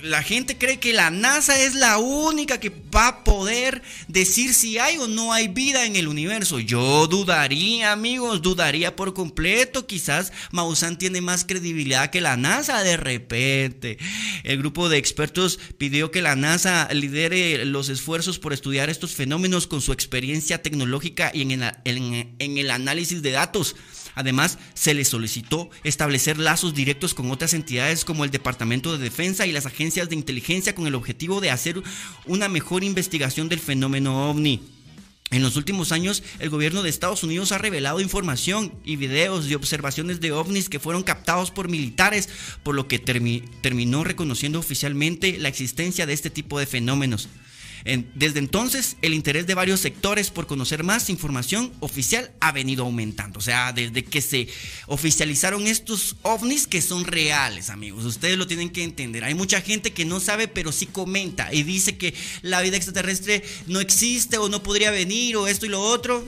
La 0.02 0.24
gente 0.24 0.58
cree 0.58 0.80
que 0.80 0.91
la 0.91 1.12
NASA 1.12 1.62
es 1.62 1.76
la 1.76 2.00
única 2.00 2.60
que 2.60 2.74
va 2.93 3.08
a 3.08 3.24
poder 3.24 3.84
decir 4.08 4.56
si 4.56 4.80
hay 4.80 4.97
o 4.97 5.08
no 5.08 5.32
hay 5.32 5.50
vida 5.50 5.86
en 5.86 5.95
el 5.95 6.08
universo. 6.08 6.60
Yo 6.60 7.06
dudaría, 7.06 7.91
amigos, 7.91 8.41
dudaría 8.41 8.95
por 8.95 9.13
completo. 9.13 9.86
Quizás 9.86 10.34
Maussan 10.50 10.97
tiene 10.97 11.21
más 11.21 11.45
credibilidad 11.45 12.10
que 12.10 12.21
la 12.21 12.38
NASA 12.38 12.84
de 12.84 12.97
repente. 12.97 14.00
El 14.43 14.58
grupo 14.58 14.89
de 14.89 14.97
expertos 14.97 15.60
pidió 15.78 16.10
que 16.10 16.24
la 16.24 16.36
NASA 16.36 16.89
lidere 16.91 17.65
los 17.65 17.89
esfuerzos 17.89 18.39
por 18.39 18.52
estudiar 18.52 18.89
estos 18.89 19.13
fenómenos 19.13 19.67
con 19.67 19.80
su 19.80 19.93
experiencia 19.93 20.63
tecnológica 20.63 21.32
y 21.34 21.43
en 21.43 21.62
en 21.86 22.58
el 22.58 22.71
análisis 22.71 23.21
de 23.21 23.32
datos. 23.32 23.76
Además, 24.15 24.58
se 24.74 24.93
le 24.93 25.06
solicitó 25.06 25.69
establecer 25.84 26.38
lazos 26.38 26.74
directos 26.74 27.13
con 27.13 27.32
otras 27.32 27.54
entidades 27.54 28.06
como 28.06 28.24
el 28.24 28.32
Departamento 28.32 28.91
de 28.91 29.04
Defensa 29.04 29.45
y 29.45 29.52
las 29.52 29.65
agencias 29.65 30.10
de 30.10 30.15
inteligencia 30.15 30.76
con 30.76 30.88
el 30.88 30.95
objetivo 30.95 31.41
de 31.41 31.52
hacer 31.52 31.82
una 32.26 32.50
mejor 32.50 32.84
investigación 32.84 33.50
del 33.50 33.60
fenómeno 33.60 34.30
ovni. 34.30 34.62
En 35.32 35.43
los 35.43 35.56
últimos 35.56 35.93
años, 35.93 36.24
el 36.39 36.50
gobierno 36.50 36.84
de 36.84 36.89
Estados 36.89 37.24
Unidos 37.24 37.54
ha 37.54 37.58
revelado 37.58 38.02
información 38.02 38.74
y 38.84 38.97
videos 38.97 39.47
de 39.47 39.56
observaciones 39.56 40.19
de 40.19 40.34
ovnis 40.34 40.67
que 40.67 40.80
fueron 40.80 41.04
captados 41.04 41.52
por 41.52 41.69
militares, 41.69 42.28
por 42.63 42.76
lo 42.76 42.89
que 42.89 43.00
terminó 43.00 44.04
reconociendo 44.04 44.60
oficialmente 44.60 45.38
la 45.39 45.47
existencia 45.47 46.06
de 46.06 46.12
este 46.12 46.30
tipo 46.30 46.60
de 46.60 46.65
fenómenos 46.65 47.30
desde 47.84 48.39
entonces, 48.39 48.98
el 49.02 49.13
interés 49.13 49.48
de 49.48 49.56
varios 49.56 49.80
sectores 49.80 50.30
por 50.30 50.48
conocer 50.48 50.84
más 50.84 51.10
información 51.10 51.72
oficial 51.80 52.32
ha 52.39 52.52
venido 52.52 52.84
aumentando. 52.84 53.39
O 53.39 53.41
sea, 53.41 53.74
desde 53.74 54.04
que 54.04 54.22
se 54.22 54.48
oficializaron 54.88 55.67
estos 55.67 56.15
ovnis 56.22 56.67
que 56.67 56.82
son 56.82 57.06
reales, 57.06 57.70
amigos. 57.70 58.06
Ustedes 58.06 58.38
lo 58.38 58.48
tienen 58.48 58.70
que 58.70 58.84
entender. 58.84 59.24
Hay 59.24 59.34
mucha 59.34 59.62
gente 59.62 59.91
que 59.91 60.06
no 60.06 60.20
sabe, 60.20 60.48
pero 60.48 60.72
sí 60.72 60.86
comenta 60.86 61.54
y 61.54 61.63
dice 61.63 61.98
que 61.98 62.13
la 62.41 62.62
vida 62.62 62.78
extraterrestre 62.78 63.44
no 63.67 63.80
existe 63.80 64.38
o 64.38 64.50
no 64.50 64.63
podría 64.63 64.91
venir 64.91 65.36
o 65.38 65.48
esto 65.48 65.65
y 65.65 65.70
lo 65.70 65.82
otro. 65.82 66.26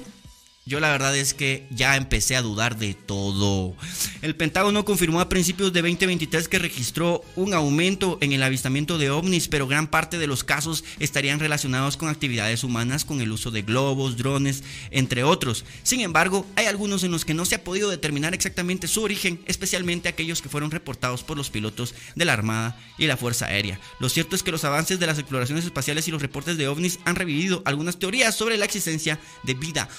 Yo 0.65 0.79
la 0.79 0.91
verdad 0.91 1.13
es 1.17 1.33
que 1.33 1.67
ya 1.71 1.97
empecé 1.97 2.37
a 2.37 2.41
dudar 2.41 2.77
de 2.77 2.93
todo. 2.93 3.75
El 4.21 4.37
Pentágono 4.37 4.85
confirmó 4.85 5.19
a 5.19 5.27
principios 5.27 5.73
de 5.73 5.81
2023 5.81 6.47
que 6.47 6.57
registró 6.57 7.21
un 7.35 7.53
aumento 7.53 8.17
en 8.21 8.31
el 8.31 8.41
avistamiento 8.41 8.97
de 8.97 9.09
ovnis, 9.09 9.49
pero 9.49 9.67
gran 9.67 9.87
parte 9.87 10.17
de 10.17 10.25
los 10.25 10.45
casos 10.45 10.85
estarían 10.99 11.41
relacionados 11.41 11.97
con 11.97 12.07
actividades 12.07 12.63
humanas, 12.63 13.03
con 13.03 13.19
el 13.19 13.33
uso 13.33 13.51
de 13.51 13.63
globos, 13.63 14.15
drones, 14.15 14.63
entre 14.89 15.25
otros. 15.25 15.65
Sin 15.83 15.99
embargo, 15.99 16.45
hay 16.55 16.67
algunos 16.67 17.03
en 17.03 17.11
los 17.11 17.25
que 17.25 17.33
no 17.33 17.43
se 17.43 17.55
ha 17.55 17.63
podido 17.65 17.89
determinar 17.89 18.33
exactamente 18.33 18.87
su 18.87 19.03
origen, 19.03 19.41
especialmente 19.47 20.07
aquellos 20.07 20.41
que 20.41 20.47
fueron 20.47 20.71
reportados 20.71 21.23
por 21.23 21.35
los 21.35 21.49
pilotos 21.49 21.93
de 22.15 22.23
la 22.23 22.31
Armada 22.31 22.79
y 22.97 23.07
la 23.07 23.17
Fuerza 23.17 23.47
Aérea. 23.47 23.81
Lo 23.99 24.07
cierto 24.07 24.33
es 24.33 24.43
que 24.43 24.51
los 24.51 24.63
avances 24.63 24.97
de 24.97 25.07
las 25.07 25.19
exploraciones 25.19 25.65
espaciales 25.65 26.07
y 26.07 26.11
los 26.11 26.21
reportes 26.21 26.57
de 26.57 26.69
ovnis 26.69 26.99
han 27.03 27.17
revivido 27.17 27.63
algunas 27.65 27.99
teorías 27.99 28.33
sobre 28.33 28.55
la 28.55 28.63
existencia 28.63 29.19
de 29.43 29.55
vida 29.55 29.89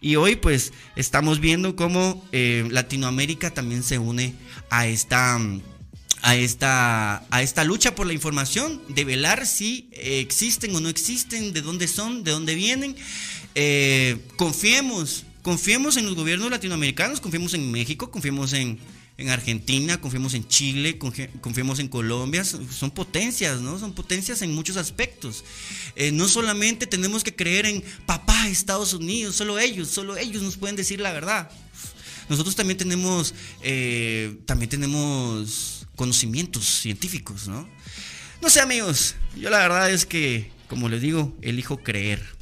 Y 0.00 0.16
hoy 0.16 0.36
pues 0.36 0.72
estamos 0.96 1.40
viendo 1.40 1.76
cómo 1.76 2.24
eh, 2.32 2.66
Latinoamérica 2.70 3.52
también 3.52 3.82
se 3.82 3.98
une 3.98 4.34
a 4.70 4.86
esta 4.86 5.38
a 6.22 6.36
esta, 6.36 7.24
a 7.30 7.42
esta 7.42 7.64
lucha 7.64 7.94
por 7.94 8.06
la 8.06 8.12
información, 8.12 8.82
de 8.88 9.04
velar 9.04 9.46
si 9.46 9.88
existen 9.92 10.74
o 10.76 10.80
no 10.80 10.88
existen, 10.88 11.52
de 11.52 11.62
dónde 11.62 11.88
son, 11.88 12.24
de 12.24 12.32
dónde 12.32 12.54
vienen. 12.54 12.94
Eh, 13.54 14.18
confiemos, 14.36 15.24
confiemos 15.42 15.96
en 15.96 16.06
los 16.06 16.14
gobiernos 16.14 16.50
latinoamericanos, 16.50 17.20
confiemos 17.20 17.54
en 17.54 17.70
México, 17.70 18.10
confiemos 18.10 18.52
en, 18.52 18.78
en 19.20 19.28
Argentina, 19.28 20.00
confiemos 20.00 20.32
en 20.32 20.48
Chile, 20.48 20.98
confiemos 20.98 21.78
en 21.78 21.88
Colombia, 21.88 22.42
son 22.42 22.90
potencias, 22.90 23.60
¿no? 23.60 23.78
Son 23.78 23.92
potencias 23.92 24.40
en 24.40 24.54
muchos 24.54 24.78
aspectos. 24.78 25.44
Eh, 25.94 26.10
no 26.10 26.26
solamente 26.26 26.86
tenemos 26.86 27.22
que 27.22 27.36
creer 27.36 27.66
en 27.66 27.84
papá 28.06 28.48
Estados 28.48 28.94
Unidos, 28.94 29.36
solo 29.36 29.58
ellos, 29.58 29.88
solo 29.88 30.16
ellos 30.16 30.42
nos 30.42 30.56
pueden 30.56 30.74
decir 30.74 31.00
la 31.00 31.12
verdad. 31.12 31.50
Nosotros 32.30 32.56
también 32.56 32.78
tenemos, 32.78 33.34
eh, 33.62 34.38
también 34.46 34.70
tenemos 34.70 35.86
conocimientos 35.96 36.64
científicos, 36.64 37.46
¿no? 37.46 37.68
No 38.40 38.48
sé, 38.48 38.60
amigos, 38.60 39.16
yo 39.36 39.50
la 39.50 39.58
verdad 39.58 39.90
es 39.90 40.06
que, 40.06 40.50
como 40.66 40.88
les 40.88 41.02
digo, 41.02 41.36
elijo 41.42 41.82
creer. 41.82 42.39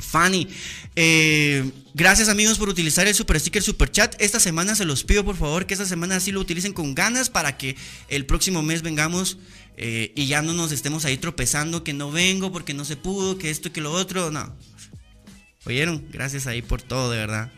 Fanny. 0.00 0.48
Eh, 0.96 1.70
gracias 1.94 2.28
amigos 2.28 2.58
por 2.58 2.68
utilizar 2.68 3.06
el 3.06 3.14
super 3.14 3.38
sticker 3.38 3.62
super 3.62 3.90
chat. 3.90 4.14
Esta 4.20 4.40
semana 4.40 4.74
se 4.74 4.84
los 4.84 5.04
pido 5.04 5.24
por 5.24 5.36
favor 5.36 5.66
que 5.66 5.74
esta 5.74 5.86
semana 5.86 6.20
sí 6.20 6.32
lo 6.32 6.40
utilicen 6.40 6.72
con 6.72 6.94
ganas 6.94 7.30
para 7.30 7.56
que 7.56 7.76
el 8.08 8.26
próximo 8.26 8.62
mes 8.62 8.82
vengamos 8.82 9.38
eh, 9.76 10.12
y 10.14 10.26
ya 10.26 10.42
no 10.42 10.52
nos 10.52 10.72
estemos 10.72 11.04
ahí 11.04 11.16
tropezando 11.16 11.82
que 11.82 11.92
no 11.92 12.10
vengo 12.10 12.52
porque 12.52 12.74
no 12.74 12.84
se 12.84 12.96
pudo, 12.96 13.38
que 13.38 13.50
esto 13.50 13.68
y 13.68 13.70
que 13.72 13.80
lo 13.80 13.92
otro. 13.92 14.30
No. 14.30 14.54
¿Oyeron? 15.64 16.04
Gracias 16.12 16.46
ahí 16.46 16.62
por 16.62 16.82
todo, 16.82 17.10
de 17.10 17.18
verdad. 17.18 17.50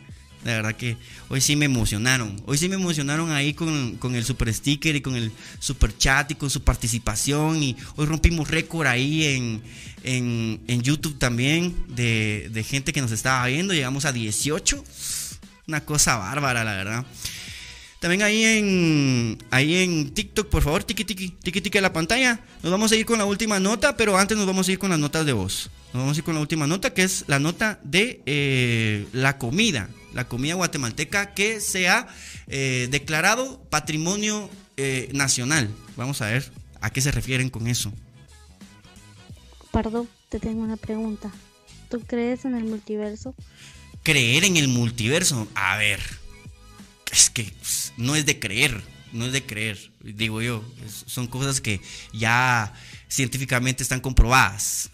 De 0.43 0.53
verdad 0.53 0.75
que 0.75 0.95
hoy 1.29 1.41
sí 1.41 1.55
me 1.55 1.65
emocionaron. 1.65 2.41
Hoy 2.45 2.57
sí 2.57 2.69
me 2.69 2.75
emocionaron 2.75 3.31
ahí 3.31 3.53
con, 3.53 3.97
el 4.15 4.23
super 4.23 4.53
sticker 4.53 4.95
y 4.95 5.01
con 5.01 5.15
el 5.15 5.31
super 5.59 5.95
chat 5.97 6.31
y 6.31 6.35
con 6.35 6.49
su 6.49 6.63
participación. 6.63 7.61
Y 7.61 7.75
hoy 7.95 8.05
rompimos 8.05 8.49
récord 8.49 8.87
ahí 8.87 9.25
en, 9.25 9.61
en, 10.07 10.81
YouTube 10.81 11.17
también 11.17 11.75
de, 11.87 12.65
gente 12.67 12.93
que 12.93 13.01
nos 13.01 13.11
estaba 13.11 13.45
viendo. 13.47 13.73
Llegamos 13.73 14.05
a 14.05 14.11
18. 14.11 14.83
Una 15.67 15.83
cosa 15.85 16.17
bárbara, 16.17 16.63
la 16.63 16.75
verdad. 16.75 17.05
También 17.99 18.21
ahí 18.21 18.43
en, 18.43 19.37
ahí 19.49 19.75
en 19.75 20.13
TikTok, 20.13 20.49
por 20.49 20.63
favor, 20.63 20.83
tiki 20.83 21.03
tiki, 21.03 21.29
tiki 21.29 21.61
tiki 21.61 21.77
a 21.77 21.81
la 21.81 21.93
pantalla. 21.93 22.39
Nos 22.63 22.71
vamos 22.71 22.91
a 22.91 22.95
ir 22.95 23.05
con 23.05 23.17
la 23.17 23.25
última 23.25 23.59
nota, 23.59 23.97
pero 23.97 24.17
antes 24.17 24.37
nos 24.37 24.45
vamos 24.45 24.67
a 24.67 24.71
ir 24.71 24.79
con 24.79 24.91
las 24.91 24.99
notas 24.99 25.25
de 25.25 25.33
voz. 25.33 25.69
Nos 25.93 26.03
vamos 26.03 26.15
a 26.15 26.19
ir 26.19 26.23
con 26.23 26.35
la 26.35 26.41
última 26.41 26.67
nota, 26.67 26.93
que 26.93 27.03
es 27.03 27.25
la 27.27 27.39
nota 27.39 27.79
de 27.83 28.21
eh, 28.25 29.07
la 29.13 29.37
comida 29.37 29.89
la 30.17 30.27
comida 30.27 30.55
guatemalteca 30.55 31.35
que 31.35 31.59
se 31.59 31.87
ha 31.89 32.07
eh, 32.47 32.87
declarado 32.89 33.61
patrimonio 33.69 34.49
eh, 34.75 35.09
nacional. 35.13 35.69
Vamos 35.95 36.23
a 36.23 36.25
ver 36.25 36.51
a 36.81 36.89
qué 36.89 37.01
se 37.01 37.11
refieren 37.11 37.51
con 37.51 37.67
eso. 37.67 37.93
Pardo, 39.77 40.07
te 40.29 40.39
tengo 40.39 40.63
una 40.63 40.75
pregunta. 40.75 41.31
¿Tú 41.87 41.99
crees 41.99 42.45
en 42.45 42.55
el 42.55 42.63
multiverso? 42.63 43.35
creer 44.01 44.43
en 44.43 44.57
el 44.57 44.69
multiverso. 44.69 45.47
A 45.53 45.77
ver, 45.77 45.99
es 47.11 47.29
que 47.29 47.43
pues, 47.59 47.93
no 47.95 48.15
es 48.15 48.25
de 48.25 48.39
creer, 48.39 48.81
no 49.13 49.27
es 49.27 49.33
de 49.33 49.45
creer, 49.45 49.91
digo 50.01 50.41
yo. 50.41 50.63
son 51.05 51.27
cosas 51.27 51.61
que 51.61 51.79
ya 52.11 52.73
científicamente 53.07 53.83
están 53.83 53.99
comprobadas. 53.99 54.89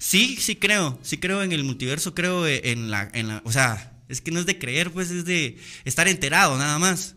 Sí, 0.00 0.38
sí 0.40 0.56
creo, 0.56 0.98
sí 1.02 1.18
creo 1.18 1.44
en 1.44 1.52
el 1.52 1.62
multiverso, 1.62 2.16
creo 2.16 2.48
en 2.48 2.90
la, 2.90 3.08
en 3.14 3.28
la, 3.28 3.42
o 3.44 3.52
sea, 3.52 3.92
es 4.08 4.20
que 4.20 4.32
no 4.32 4.40
es 4.40 4.46
de 4.46 4.58
creer, 4.58 4.90
pues 4.90 5.12
es 5.12 5.24
de 5.24 5.56
estar 5.84 6.08
enterado 6.08 6.58
nada 6.58 6.80
más. 6.80 7.14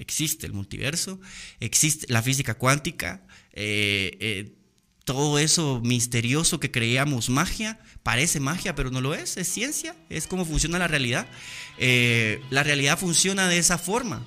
existe 0.00 0.46
el 0.46 0.52
multiverso, 0.52 1.20
existe 1.60 2.12
la 2.12 2.22
física 2.22 2.54
cuántica, 2.54 3.24
eh, 3.52 4.16
eh, 4.18 4.57
todo 5.08 5.38
eso 5.38 5.80
misterioso 5.82 6.60
que 6.60 6.70
creíamos 6.70 7.30
magia, 7.30 7.80
parece 8.02 8.40
magia, 8.40 8.74
pero 8.74 8.90
no 8.90 9.00
lo 9.00 9.14
es, 9.14 9.38
es 9.38 9.48
ciencia, 9.48 9.96
es 10.10 10.26
cómo 10.26 10.44
funciona 10.44 10.78
la 10.78 10.86
realidad. 10.86 11.26
Eh, 11.78 12.42
la 12.50 12.62
realidad 12.62 12.98
funciona 12.98 13.48
de 13.48 13.56
esa 13.56 13.78
forma. 13.78 14.26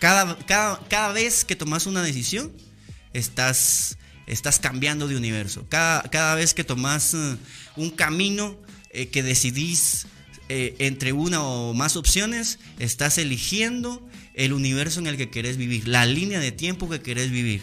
cada, 0.00 0.36
cada, 0.46 0.80
cada 0.88 1.12
vez 1.12 1.44
que 1.44 1.54
tomas 1.54 1.86
una 1.86 2.02
decisión, 2.02 2.50
estás 3.12 3.96
estás 4.26 4.58
cambiando 4.58 5.06
de 5.06 5.16
universo. 5.16 5.66
Cada, 5.68 6.02
cada 6.10 6.34
vez 6.34 6.54
que 6.54 6.64
tomas 6.64 7.14
eh, 7.14 7.36
un 7.76 7.90
camino 7.90 8.58
eh, 8.90 9.10
que 9.10 9.22
decidís 9.22 10.08
entre 10.48 11.12
una 11.12 11.44
o 11.44 11.72
más 11.72 11.94
opciones, 11.94 12.58
estás 12.80 13.18
eligiendo 13.18 14.09
el 14.34 14.52
universo 14.52 15.00
en 15.00 15.06
el 15.06 15.16
que 15.16 15.30
querés 15.30 15.56
vivir, 15.56 15.88
la 15.88 16.06
línea 16.06 16.40
de 16.40 16.52
tiempo 16.52 16.88
que 16.88 17.00
querés 17.00 17.30
vivir. 17.30 17.62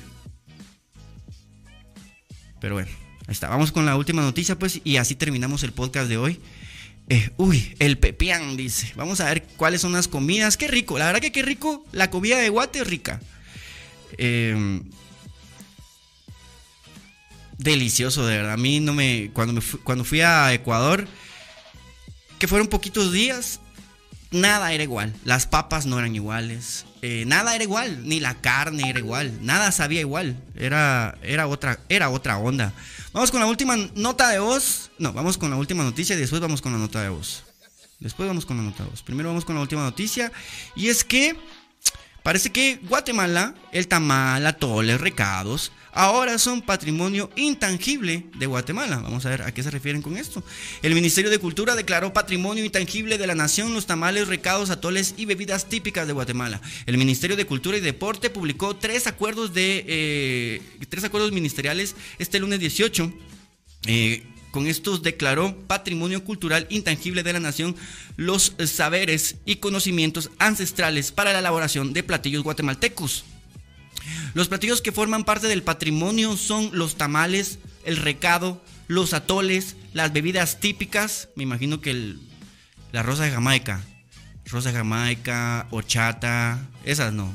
Pero 2.60 2.76
bueno, 2.76 2.90
ahí 3.28 3.32
está. 3.32 3.50
Vamos 3.50 3.72
con 3.72 3.86
la 3.86 3.96
última 3.96 4.22
noticia, 4.22 4.58
pues, 4.58 4.82
y 4.84 4.98
así 4.98 5.16
terminamos 5.16 5.64
el 5.64 5.72
podcast 5.72 6.10
de 6.10 6.18
hoy. 6.18 6.40
uy, 7.38 7.76
el 7.80 7.98
pepián, 7.98 8.58
dice. 8.58 8.92
Vamos 8.96 9.22
a 9.22 9.26
ver 9.26 9.44
cuáles 9.58 9.82
son 9.82 9.94
las 9.94 10.08
comidas. 10.08 10.58
Qué 10.58 10.68
rico, 10.68 10.98
la 10.98 11.06
verdad 11.06 11.22
que 11.22 11.32
qué 11.32 11.42
rico. 11.42 11.86
La 11.92 12.10
comida 12.10 12.38
de 12.38 12.50
Guate 12.50 12.80
es 12.80 12.88
rica. 12.88 13.22
Eh, 14.18 14.82
delicioso, 17.58 18.26
de 18.26 18.38
verdad. 18.38 18.54
A 18.54 18.58
mí 18.58 18.80
no 18.80 18.94
me. 18.94 19.30
Cuando, 19.34 19.62
cuando 19.84 20.04
fui 20.04 20.22
a 20.22 20.54
Ecuador, 20.54 21.08
que 22.40 22.48
fueron 22.48 22.68
poquitos 22.68 23.12
días, 23.12 23.60
nada 24.32 24.72
era 24.74 24.84
igual. 24.84 25.14
Las 25.24 25.48
papas 25.48 25.86
no 25.86 26.00
eran 26.00 26.16
iguales. 26.16 26.86
Eh, 27.02 27.24
nada 27.28 27.56
era 27.56 27.64
igual. 27.64 28.08
Ni 28.08 28.20
la 28.20 28.36
carne 28.36 28.90
era 28.90 29.00
igual. 29.00 29.38
Nada 29.42 29.72
sabía 29.72 30.02
igual. 30.02 30.36
Era, 30.56 31.18
era, 31.22 31.48
otra, 31.48 31.80
era 31.90 32.10
otra 32.10 32.38
onda. 32.38 32.74
Vamos 33.14 33.32
con 33.32 33.40
la 33.40 33.48
última 33.48 33.76
nota 33.96 34.30
de 34.30 34.40
voz. 34.40 34.92
No, 35.00 35.14
vamos 35.14 35.38
con 35.38 35.50
la 35.50 35.58
última 35.58 35.84
noticia 35.84 36.16
y 36.16 36.20
después 36.20 36.42
vamos 36.42 36.62
con 36.62 36.74
la 36.74 36.80
nota 36.80 37.02
de 37.02 37.10
voz. 37.10 37.44
Después 38.00 38.28
vamos 38.28 38.46
con 38.46 38.58
la 38.58 38.64
nota 38.64 38.84
de 38.84 38.90
voz. 38.90 39.02
Primero 39.02 39.30
vamos 39.30 39.46
con 39.46 39.56
la 39.56 39.62
última 39.62 39.82
noticia. 39.82 40.32
Y 40.76 40.90
es 40.90 41.04
que 41.04 41.36
parece 42.28 42.52
que 42.52 42.82
Guatemala, 42.90 43.56
el 43.72 43.88
tamal, 43.88 44.46
atoles, 44.46 45.00
recados, 45.00 45.72
ahora 45.94 46.38
son 46.38 46.62
patrimonio 46.62 47.30
intangible 47.38 48.26
de 48.38 48.46
Guatemala. 48.48 48.98
Vamos 48.98 49.26
a 49.26 49.30
ver 49.30 49.44
a 49.44 49.54
qué 49.54 49.64
se 49.64 49.72
refieren 49.72 50.02
con 50.02 50.18
esto. 50.18 50.44
El 50.82 50.94
Ministerio 50.94 51.32
de 51.32 51.40
Cultura 51.40 51.74
declaró 51.74 52.12
patrimonio 52.12 52.66
intangible 52.66 53.18
de 53.18 53.28
la 53.28 53.34
nación 53.34 53.74
los 53.74 53.86
tamales, 53.86 54.28
recados, 54.28 54.72
atoles 54.72 55.14
y 55.16 55.24
bebidas 55.24 55.70
típicas 55.70 56.06
de 56.06 56.12
Guatemala. 56.12 56.60
El 56.86 56.98
Ministerio 56.98 57.38
de 57.38 57.46
Cultura 57.46 57.78
y 57.78 57.80
Deporte 57.80 58.30
publicó 58.30 58.76
tres 58.76 59.08
acuerdos 59.08 59.54
de 59.54 59.86
eh, 59.88 60.62
tres 60.90 61.06
acuerdos 61.06 61.32
ministeriales 61.32 61.96
este 62.20 62.40
lunes 62.40 62.60
18. 62.60 63.10
Eh, 63.86 64.28
con 64.52 64.68
estos 64.68 65.04
declaró 65.04 65.56
patrimonio 65.68 66.24
cultural 66.24 66.68
intangible 66.70 67.24
de 67.24 67.34
la 67.34 67.40
nación 67.40 67.76
los 68.16 68.54
saberes 68.66 69.36
y 69.46 69.58
conocimientos 69.58 70.32
ancestrales 70.40 71.12
para 71.12 71.34
la 71.34 71.40
elaboración 71.40 71.94
de 71.94 72.04
platillos 72.04 72.44
guatemaltecos. 72.44 73.26
Los 74.34 74.48
platillos 74.48 74.82
que 74.82 74.92
forman 74.92 75.24
parte 75.24 75.48
del 75.48 75.64
patrimonio 75.64 76.38
son 76.38 76.70
los 76.74 76.96
tamales, 76.96 77.60
el 77.86 77.98
recado, 77.98 78.64
los 78.88 79.14
atoles, 79.14 79.76
las 79.94 80.14
bebidas 80.14 80.60
típicas, 80.60 81.30
me 81.36 81.44
imagino 81.44 81.82
que 81.82 82.16
la 82.92 83.04
rosa 83.04 83.24
de 83.24 83.32
Jamaica, 83.32 83.84
rosa 84.46 84.72
de 84.72 84.78
Jamaica, 84.78 85.68
horchata, 85.72 86.68
esas 86.84 87.14
no. 87.14 87.34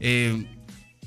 Eh, 0.00 0.46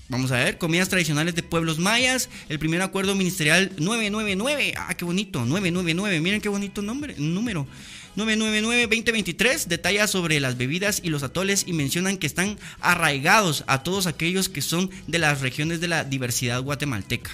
vamos 0.09 0.31
a 0.31 0.37
ver, 0.37 0.57
comidas 0.57 0.89
tradicionales 0.89 1.35
de 1.35 1.43
pueblos 1.43 1.79
mayas, 1.79 2.29
el 2.49 2.59
primer 2.59 2.81
acuerdo 2.81 3.15
ministerial 3.15 3.71
999, 3.77 4.73
ah, 4.77 4.93
qué 4.95 5.05
bonito, 5.05 5.45
999, 5.45 6.19
miren 6.21 6.41
qué 6.41 6.49
bonito 6.49 6.81
nombre, 6.81 7.15
número. 7.17 7.67
999-2023 8.15 9.65
detalla 9.65 10.07
sobre 10.07 10.39
las 10.39 10.57
bebidas 10.57 11.01
y 11.03 11.09
los 11.09 11.23
atoles 11.23 11.65
y 11.67 11.73
mencionan 11.73 12.17
que 12.17 12.27
están 12.27 12.57
arraigados 12.79 13.65
a 13.67 13.83
todos 13.83 14.07
aquellos 14.07 14.47
que 14.47 14.61
son 14.61 14.89
de 15.07 15.19
las 15.19 15.41
regiones 15.41 15.81
de 15.81 15.89
la 15.89 16.03
diversidad 16.05 16.61
guatemalteca. 16.61 17.31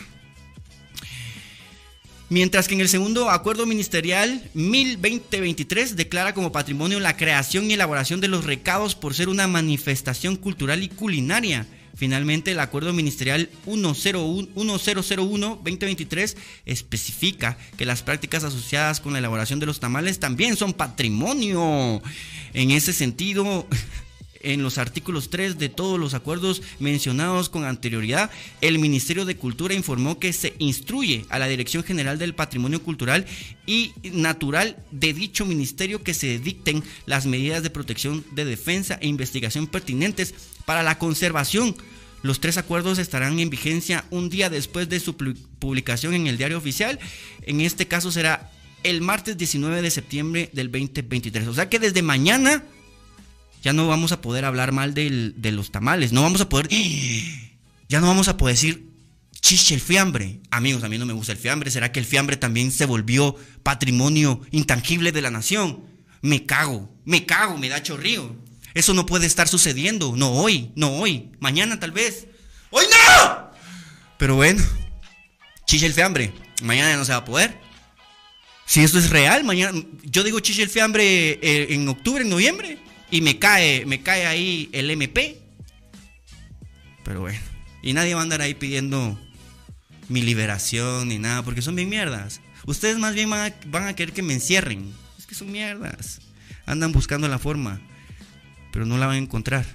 Mientras 2.30 2.68
que 2.68 2.76
en 2.76 2.82
el 2.82 2.88
segundo 2.88 3.30
acuerdo 3.30 3.66
ministerial 3.66 4.50
1020-23 4.56 5.90
declara 5.90 6.34
como 6.34 6.54
patrimonio 6.54 7.00
la 7.00 7.18
creación 7.18 7.70
y 7.70 7.74
elaboración 7.74 8.22
de 8.22 8.30
los 8.30 8.46
recados 8.46 8.96
por 8.96 9.14
ser 9.14 9.28
una 9.28 9.48
manifestación 9.48 10.38
cultural 10.38 10.82
y 10.82 10.88
culinaria 10.88 11.68
Finalmente, 11.96 12.52
el 12.52 12.60
acuerdo 12.60 12.94
ministerial 12.94 13.50
1001-2023 13.66 16.36
especifica 16.66 17.58
que 17.78 17.86
las 17.86 18.02
prácticas 18.02 18.44
asociadas 18.44 19.00
con 19.02 19.14
la 19.14 19.20
elaboración 19.20 19.60
de 19.60 19.66
los 19.66 19.80
tamales 19.80 20.20
también 20.20 20.56
son 20.56 20.74
patrimonio. 20.74 22.02
En 22.54 22.72
ese 22.72 22.94
sentido, 22.94 23.68
en 24.44 24.64
los 24.64 24.78
artículos 24.78 25.30
3 25.30 25.58
de 25.58 25.70
todos 25.70 26.00
los 26.00 26.14
acuerdos 26.14 26.62
mencionados 26.80 27.50
con 27.50 27.66
anterioridad, 27.66 28.30
el 28.62 28.80
Ministerio 28.80 29.26
de 29.26 29.36
Cultura 29.36 29.74
informó 29.74 30.20
que 30.20 30.34
se 30.34 30.56
instruye 30.60 31.26
a 31.30 31.40
la 31.40 31.48
Dirección 31.48 31.84
General 31.84 32.18
del 32.18 32.36
Patrimonio 32.36 32.82
Cultural 32.82 33.26
y 33.66 33.94
Natural 34.04 34.78
de 34.92 35.14
dicho 35.14 35.46
ministerio 35.46 36.04
que 36.04 36.14
se 36.14 36.40
dicten 36.40 36.84
las 37.06 37.26
medidas 37.26 37.64
de 37.64 37.70
protección 37.70 38.26
de 38.32 38.46
defensa 38.46 38.98
e 39.02 39.08
investigación 39.08 39.68
pertinentes 39.68 40.34
para 40.66 40.84
la 40.84 40.98
conservación. 40.98 41.76
Los 42.24 42.40
tres 42.40 42.58
acuerdos 42.58 43.00
estarán 43.00 43.40
en 43.40 43.50
vigencia 43.50 44.06
un 44.12 44.30
día 44.30 44.50
después 44.50 44.90
de 44.90 45.00
su 45.00 45.16
publicación 45.16 46.14
en 46.14 46.28
el 46.28 46.38
diario 46.38 46.58
oficial. 46.58 47.00
En 47.42 47.62
este 47.62 47.88
caso 47.88 48.12
será 48.12 48.52
el 48.84 49.02
martes 49.02 49.38
19 49.38 49.82
de 49.82 49.92
septiembre 49.92 50.50
del 50.54 50.72
2023. 50.72 51.48
O 51.48 51.54
sea 51.54 51.70
que 51.70 51.80
desde 51.80 52.02
mañana 52.02 52.64
ya 53.64 53.74
no 53.74 53.88
vamos 53.88 54.12
a 54.12 54.22
poder 54.22 54.46
hablar 54.46 54.72
mal 54.72 54.94
de 54.94 55.52
los 55.52 55.72
tamales. 55.72 56.12
No 56.12 56.24
vamos 56.24 56.42
a 56.42 56.50
poder... 56.50 56.70
Ya 57.90 58.00
no 58.00 58.08
vamos 58.08 58.30
a 58.30 58.38
poder 58.38 58.56
decir 58.56 58.88
chiche 59.42 59.76
el 59.76 59.82
fiambre. 59.82 60.40
Amigos, 60.50 60.84
a 60.86 60.88
mí 60.88 60.98
no 60.98 61.06
me 61.06 61.12
gusta 61.12 61.34
el 61.34 61.38
fiambre. 61.38 61.70
¿Será 61.72 61.92
que 61.92 62.00
el 62.00 62.06
fiambre 62.06 62.38
también 62.38 62.72
se 62.72 62.86
volvió 62.86 63.36
patrimonio 63.64 64.40
intangible 64.52 65.12
de 65.12 65.22
la 65.22 65.30
nación? 65.30 65.82
Me 66.22 66.46
cago, 66.46 66.90
me 67.04 67.26
cago, 67.26 67.58
me 67.58 67.68
da 67.68 67.84
chorrío. 67.84 68.34
Eso 68.74 68.94
no 68.94 69.06
puede 69.06 69.26
estar 69.26 69.48
sucediendo. 69.48 70.16
No 70.16 70.32
hoy, 70.32 70.72
no 70.76 70.92
hoy. 70.92 71.32
Mañana 71.40 71.80
tal 71.80 71.92
vez. 71.92 72.28
¡Hoy 72.70 72.86
no! 72.90 73.52
Pero 74.18 74.36
bueno, 74.36 74.64
chiche 75.66 75.86
el 75.86 75.94
fiambre. 75.94 76.34
Mañana 76.62 76.96
no 76.96 77.06
se 77.06 77.12
va 77.12 77.20
a 77.20 77.26
poder. 77.26 77.58
Si 78.66 78.82
esto 78.82 79.00
es 79.00 79.10
real, 79.10 79.44
mañana. 79.44 79.84
Yo 80.04 80.24
digo 80.24 80.40
chiche 80.40 80.64
el 80.64 80.70
fiambre 80.70 81.40
eh, 81.42 81.74
en 81.74 81.88
octubre, 81.90 82.24
en 82.24 82.30
noviembre. 82.30 82.78
Y 83.10 83.22
me 83.22 83.40
cae, 83.40 83.86
me 83.86 84.02
cae 84.02 84.26
ahí 84.26 84.70
el 84.72 84.90
MP. 84.90 85.42
Pero 87.04 87.22
bueno. 87.22 87.40
Y 87.84 87.94
nadie 87.94 88.14
va 88.14 88.22
a 88.22 88.24
andar 88.24 88.42
ahí 88.42 88.54
pidiendo 88.54 89.20
mi 90.08 90.22
liberación 90.22 91.10
ni 91.10 91.20
nada. 91.20 91.44
Porque 91.44 91.62
son 91.62 91.76
bien 91.76 91.90
mierdas. 91.90 92.40
Ustedes 92.66 92.98
más 93.00 93.16
bien 93.16 93.30
van 93.30 93.88
a 93.88 93.96
querer 93.96 94.14
que 94.14 94.22
me 94.22 94.34
encierren. 94.34 94.94
Es 95.18 95.26
que 95.26 95.36
son 95.36 95.52
mierdas. 95.52 96.22
Andan 96.66 96.94
buscando 96.94 97.28
la 97.28 97.40
forma 97.40 97.82
pero 98.72 98.86
no 98.86 98.98
la 98.98 99.08
van 99.08 99.16
a 99.16 99.20
encontrar. 99.20 99.66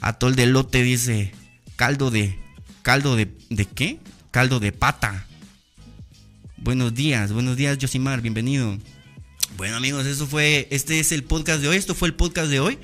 Atol 0.00 0.36
de 0.36 0.46
lote 0.46 0.82
dice 0.82 1.32
caldo 1.76 2.10
de 2.10 2.38
caldo 2.82 3.16
de 3.16 3.34
¿de 3.50 3.64
qué? 3.64 3.98
Caldo 4.30 4.60
de 4.60 4.72
pata. 4.72 5.26
Buenos 6.56 6.94
días, 6.94 7.32
buenos 7.32 7.56
días 7.56 7.78
Josimar, 7.80 8.20
bienvenido. 8.20 8.78
Bueno 9.56 9.76
amigos, 9.76 10.06
eso 10.06 10.26
fue, 10.26 10.66
este 10.70 10.98
es 10.98 11.12
el 11.12 11.24
podcast 11.24 11.60
de 11.60 11.68
hoy, 11.68 11.76
esto 11.76 11.94
fue 11.94 12.08
el 12.08 12.14
podcast 12.14 12.48
de 12.48 12.60
hoy. 12.60 12.78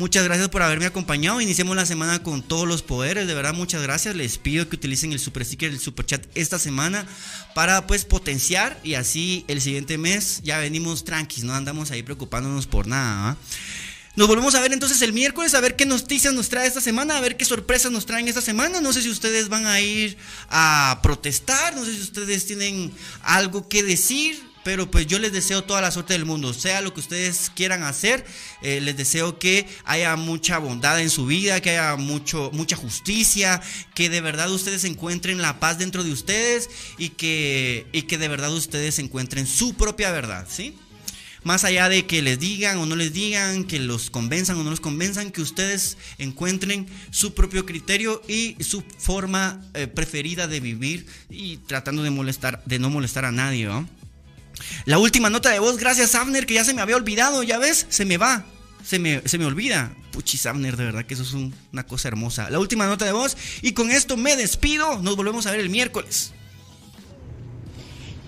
Muchas 0.00 0.24
gracias 0.24 0.48
por 0.48 0.62
haberme 0.62 0.86
acompañado. 0.86 1.42
Iniciemos 1.42 1.76
la 1.76 1.84
semana 1.84 2.22
con 2.22 2.40
todos 2.40 2.66
los 2.66 2.80
poderes. 2.80 3.26
De 3.26 3.34
verdad, 3.34 3.52
muchas 3.52 3.82
gracias. 3.82 4.16
Les 4.16 4.38
pido 4.38 4.66
que 4.66 4.76
utilicen 4.76 5.12
el 5.12 5.18
super 5.18 5.44
sticker, 5.44 5.70
el 5.70 5.78
super 5.78 6.06
chat 6.06 6.24
esta 6.34 6.58
semana 6.58 7.06
para 7.54 7.86
pues 7.86 8.06
potenciar 8.06 8.80
y 8.82 8.94
así 8.94 9.44
el 9.46 9.60
siguiente 9.60 9.98
mes 9.98 10.40
ya 10.42 10.56
venimos 10.56 11.04
tranquilos, 11.04 11.44
no 11.44 11.54
andamos 11.54 11.90
ahí 11.90 12.02
preocupándonos 12.02 12.66
por 12.66 12.86
nada. 12.86 13.36
Nos 14.20 14.28
volvemos 14.28 14.54
a 14.54 14.60
ver 14.60 14.74
entonces 14.74 15.00
el 15.00 15.14
miércoles 15.14 15.54
a 15.54 15.62
ver 15.62 15.76
qué 15.76 15.86
noticias 15.86 16.34
nos 16.34 16.50
trae 16.50 16.68
esta 16.68 16.82
semana, 16.82 17.16
a 17.16 17.22
ver 17.22 17.38
qué 17.38 17.46
sorpresas 17.46 17.90
nos 17.90 18.04
traen 18.04 18.28
esta 18.28 18.42
semana. 18.42 18.82
No 18.82 18.92
sé 18.92 19.00
si 19.00 19.08
ustedes 19.08 19.48
van 19.48 19.64
a 19.64 19.80
ir 19.80 20.18
a 20.50 21.00
protestar, 21.02 21.74
no 21.74 21.86
sé 21.86 21.94
si 21.94 22.02
ustedes 22.02 22.44
tienen 22.44 22.92
algo 23.22 23.66
que 23.66 23.82
decir. 23.82 24.38
Pero 24.62 24.90
pues 24.90 25.06
yo 25.06 25.18
les 25.18 25.32
deseo 25.32 25.64
toda 25.64 25.80
la 25.80 25.90
suerte 25.90 26.12
del 26.12 26.26
mundo, 26.26 26.52
sea 26.52 26.82
lo 26.82 26.92
que 26.92 27.00
ustedes 27.00 27.50
quieran 27.56 27.82
hacer, 27.82 28.26
eh, 28.60 28.82
les 28.82 28.94
deseo 28.94 29.38
que 29.38 29.66
haya 29.86 30.14
mucha 30.16 30.58
bondad 30.58 31.00
en 31.00 31.08
su 31.08 31.24
vida, 31.24 31.62
que 31.62 31.70
haya 31.70 31.96
mucho, 31.96 32.50
mucha 32.52 32.76
justicia, 32.76 33.62
que 33.94 34.10
de 34.10 34.20
verdad 34.20 34.52
ustedes 34.52 34.84
encuentren 34.84 35.40
la 35.40 35.60
paz 35.60 35.78
dentro 35.78 36.04
de 36.04 36.12
ustedes 36.12 36.68
y 36.98 37.08
que, 37.08 37.86
y 37.92 38.02
que 38.02 38.18
de 38.18 38.28
verdad 38.28 38.52
ustedes 38.52 38.98
encuentren 38.98 39.46
su 39.46 39.72
propia 39.72 40.10
verdad, 40.10 40.46
¿sí? 40.46 40.76
Más 41.42 41.64
allá 41.64 41.88
de 41.88 42.06
que 42.06 42.20
les 42.20 42.38
digan 42.38 42.78
o 42.78 42.86
no 42.86 42.96
les 42.96 43.12
digan, 43.12 43.64
que 43.64 43.78
los 43.78 44.10
convenzan 44.10 44.58
o 44.58 44.64
no 44.64 44.70
los 44.70 44.80
convenzan, 44.80 45.30
que 45.30 45.40
ustedes 45.40 45.96
encuentren 46.18 46.86
su 47.10 47.34
propio 47.34 47.64
criterio 47.64 48.22
y 48.28 48.56
su 48.60 48.82
forma 48.98 49.62
eh, 49.74 49.86
preferida 49.86 50.46
de 50.46 50.60
vivir 50.60 51.06
y 51.30 51.56
tratando 51.58 52.02
de 52.02 52.10
molestar, 52.10 52.62
de 52.66 52.78
no 52.78 52.90
molestar 52.90 53.24
a 53.24 53.32
nadie. 53.32 53.68
La 54.84 54.98
última 54.98 55.30
nota 55.30 55.50
de 55.50 55.58
voz, 55.58 55.78
gracias 55.78 56.14
Abner, 56.14 56.44
que 56.44 56.54
ya 56.54 56.64
se 56.64 56.74
me 56.74 56.82
había 56.82 56.96
olvidado, 56.96 57.42
ya 57.42 57.58
ves, 57.58 57.86
se 57.88 58.04
me 58.04 58.18
va, 58.18 58.44
se 58.84 58.98
me, 58.98 59.22
se 59.26 59.38
me 59.38 59.46
olvida. 59.46 59.92
Puchis 60.12 60.44
Abner, 60.46 60.76
de 60.76 60.84
verdad 60.84 61.06
que 61.06 61.14
eso 61.14 61.22
es 61.22 61.32
una 61.32 61.86
cosa 61.86 62.08
hermosa. 62.08 62.50
La 62.50 62.58
última 62.58 62.86
nota 62.86 63.04
de 63.04 63.12
voz 63.12 63.36
y 63.62 63.72
con 63.72 63.90
esto 63.90 64.16
me 64.16 64.36
despido, 64.36 65.00
nos 65.00 65.16
volvemos 65.16 65.46
a 65.46 65.52
ver 65.52 65.60
el 65.60 65.70
miércoles. 65.70 66.32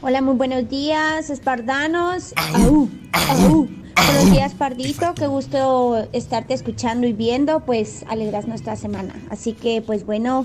Hola, 0.05 0.21
muy 0.21 0.35
buenos 0.35 0.69
días, 0.69 1.31
espardanos. 1.31 2.35
Buenos 2.59 4.31
días, 4.33 4.53
Pardito. 4.53 5.15
Qué 5.15 5.29
gusto 5.29 6.09
estarte 6.13 6.55
escuchando 6.55 7.07
y 7.07 7.13
viendo. 7.13 7.61
Pues 7.61 8.05
alegras 8.09 8.49
nuestra 8.49 8.75
semana. 8.75 9.15
Así 9.31 9.53
que, 9.53 9.81
pues 9.81 10.05
bueno, 10.05 10.45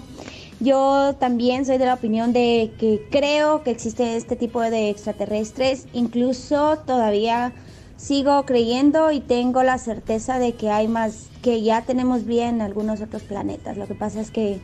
yo 0.59 1.15
también 1.19 1.65
soy 1.65 1.79
de 1.79 1.87
la 1.87 1.95
opinión 1.95 2.33
de 2.33 2.71
que 2.77 3.07
creo 3.09 3.63
que 3.63 3.71
existe 3.71 4.15
este 4.15 4.35
tipo 4.35 4.61
de 4.61 4.91
extraterrestres. 4.91 5.87
Incluso 5.91 6.77
todavía 6.85 7.51
sigo 7.95 8.45
creyendo 8.45 9.11
y 9.11 9.21
tengo 9.21 9.63
la 9.63 9.79
certeza 9.79 10.37
de 10.37 10.53
que 10.53 10.69
hay 10.69 10.87
más, 10.87 11.29
que 11.41 11.63
ya 11.63 11.81
tenemos 11.81 12.25
bien 12.25 12.61
algunos 12.61 13.01
otros 13.01 13.23
planetas. 13.23 13.75
Lo 13.75 13.87
que 13.87 13.95
pasa 13.95 14.21
es 14.21 14.29
que 14.29 14.59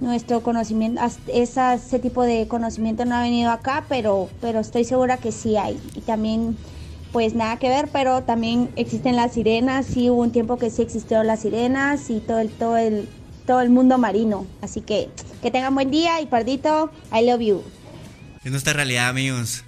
nuestro 0.00 0.42
conocimiento, 0.42 1.00
ese 1.32 1.98
tipo 1.98 2.22
de 2.22 2.46
conocimiento 2.48 3.04
no 3.04 3.16
ha 3.16 3.22
venido 3.22 3.50
acá, 3.50 3.84
pero, 3.88 4.28
pero 4.40 4.60
estoy 4.60 4.84
segura 4.84 5.16
que 5.16 5.32
sí 5.32 5.56
hay. 5.56 5.80
Y 5.94 6.00
también, 6.00 6.56
pues 7.12 7.34
nada 7.34 7.58
que 7.58 7.68
ver, 7.68 7.88
pero 7.92 8.22
también 8.22 8.70
existen 8.76 9.16
las 9.16 9.32
sirenas, 9.32 9.86
sí 9.86 10.10
hubo 10.10 10.22
un 10.22 10.32
tiempo 10.32 10.58
que 10.58 10.70
sí 10.70 10.82
existieron 10.82 11.26
las 11.26 11.40
sirenas 11.40 12.10
y 12.10 12.20
todo 12.20 12.40
el, 12.40 12.50
todo 12.50 12.76
el, 12.76 13.08
todo 13.46 13.60
el 13.60 13.70
mundo 13.70 13.98
marino. 13.98 14.46
Así 14.62 14.80
que 14.80 15.08
que 15.42 15.50
tengan 15.50 15.74
buen 15.74 15.90
día 15.90 16.20
y 16.20 16.26
Pardito, 16.26 16.92
I 17.12 17.24
love 17.24 17.40
you. 17.40 17.62
Es 18.44 18.50
nuestra 18.50 18.72
realidad, 18.72 19.08
amigos. 19.08 19.64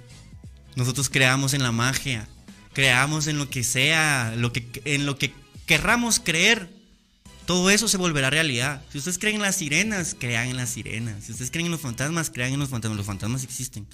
Nosotros 0.75 1.09
creamos 1.09 1.53
en 1.53 1.63
la 1.63 1.71
magia, 1.71 2.27
creamos 2.73 3.27
en 3.27 3.37
lo 3.37 3.49
que 3.49 3.63
sea, 3.63 4.33
lo 4.37 4.53
que, 4.53 4.81
en 4.85 5.05
lo 5.05 5.17
que 5.17 5.33
querramos 5.65 6.19
creer 6.19 6.69
todo 7.51 7.69
eso 7.69 7.89
se 7.89 7.97
volverá 7.97 8.29
realidad. 8.29 8.81
Si 8.93 8.97
ustedes 8.97 9.17
creen 9.17 9.35
en 9.35 9.41
las 9.41 9.57
sirenas, 9.57 10.15
crean 10.17 10.47
en 10.47 10.55
las 10.55 10.69
sirenas. 10.69 11.25
Si 11.25 11.33
ustedes 11.33 11.51
creen 11.51 11.65
en 11.65 11.73
los 11.73 11.81
fantasmas, 11.81 12.29
crean 12.29 12.53
en 12.53 12.59
los 12.59 12.69
fantasmas. 12.69 12.95
Los 12.95 13.05
fantasmas 13.05 13.43
existen. 13.43 13.85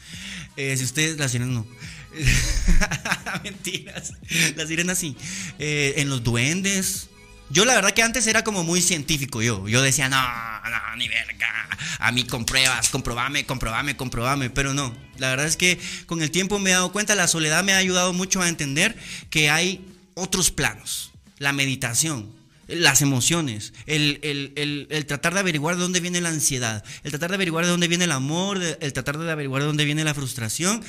Eh, 0.58 0.78
si 0.78 0.84
ustedes, 0.84 1.18
las 1.18 1.32
sirenas 1.32 1.56
no. 1.56 1.68
Mentiras. 3.44 4.14
Las 4.56 4.68
sirenas 4.68 5.00
sí. 5.00 5.18
Eh, 5.58 5.96
en 5.98 6.08
los 6.08 6.24
duendes. 6.24 7.10
Yo 7.50 7.66
la 7.66 7.74
verdad 7.74 7.96
que 7.96 8.04
antes 8.04 8.28
era 8.28 8.44
como 8.44 8.64
muy 8.64 8.80
científico 8.80 9.42
yo. 9.42 9.68
Yo 9.68 9.82
decía, 9.82 10.08
no, 10.08 10.22
no, 10.22 10.96
ni 10.96 11.08
verga. 11.08 11.68
A 11.98 12.12
mí 12.12 12.26
con 12.26 12.46
pruebas, 12.46 12.90
comprobame, 12.90 13.48
comprobame, 13.48 13.98
comprobame. 13.98 14.52
Pero 14.52 14.76
no. 14.76 14.96
La 15.18 15.32
verdad 15.32 15.48
es 15.48 15.58
que 15.58 15.80
con 16.06 16.22
el 16.22 16.30
tiempo 16.30 16.60
me 16.60 16.70
he 16.70 16.74
dado 16.74 16.92
cuenta, 16.92 17.16
la 17.16 17.28
soledad 17.28 17.64
me 17.64 17.74
ha 17.74 17.78
ayudado 17.78 18.14
mucho 18.14 18.40
a 18.40 18.50
entender 18.50 18.96
que 19.32 19.50
hay 19.50 19.84
otros 20.14 20.52
planos. 20.52 21.12
La 21.40 21.54
meditación, 21.54 22.37
las 22.68 23.02
emociones, 23.02 23.74
el, 23.86 25.06
tratar 25.08 25.34
de 25.34 25.40
averiguar 25.40 25.76
de 25.76 25.82
dónde 25.82 26.00
viene 26.00 26.22
la 26.22 26.30
ansiedad, 26.30 26.84
el 27.04 27.12
tratar 27.12 27.30
de 27.30 27.36
averiguar 27.36 27.66
de 27.66 27.72
dónde 27.72 27.88
viene 27.88 28.06
el 28.06 28.12
amor, 28.12 28.62
el 28.62 28.94
tratar 28.94 29.18
de 29.18 29.32
averiguar 29.32 29.62
de 29.62 29.68
dónde 29.68 29.86
viene 29.86 30.04
la 30.04 30.14
frustración, 30.14 30.84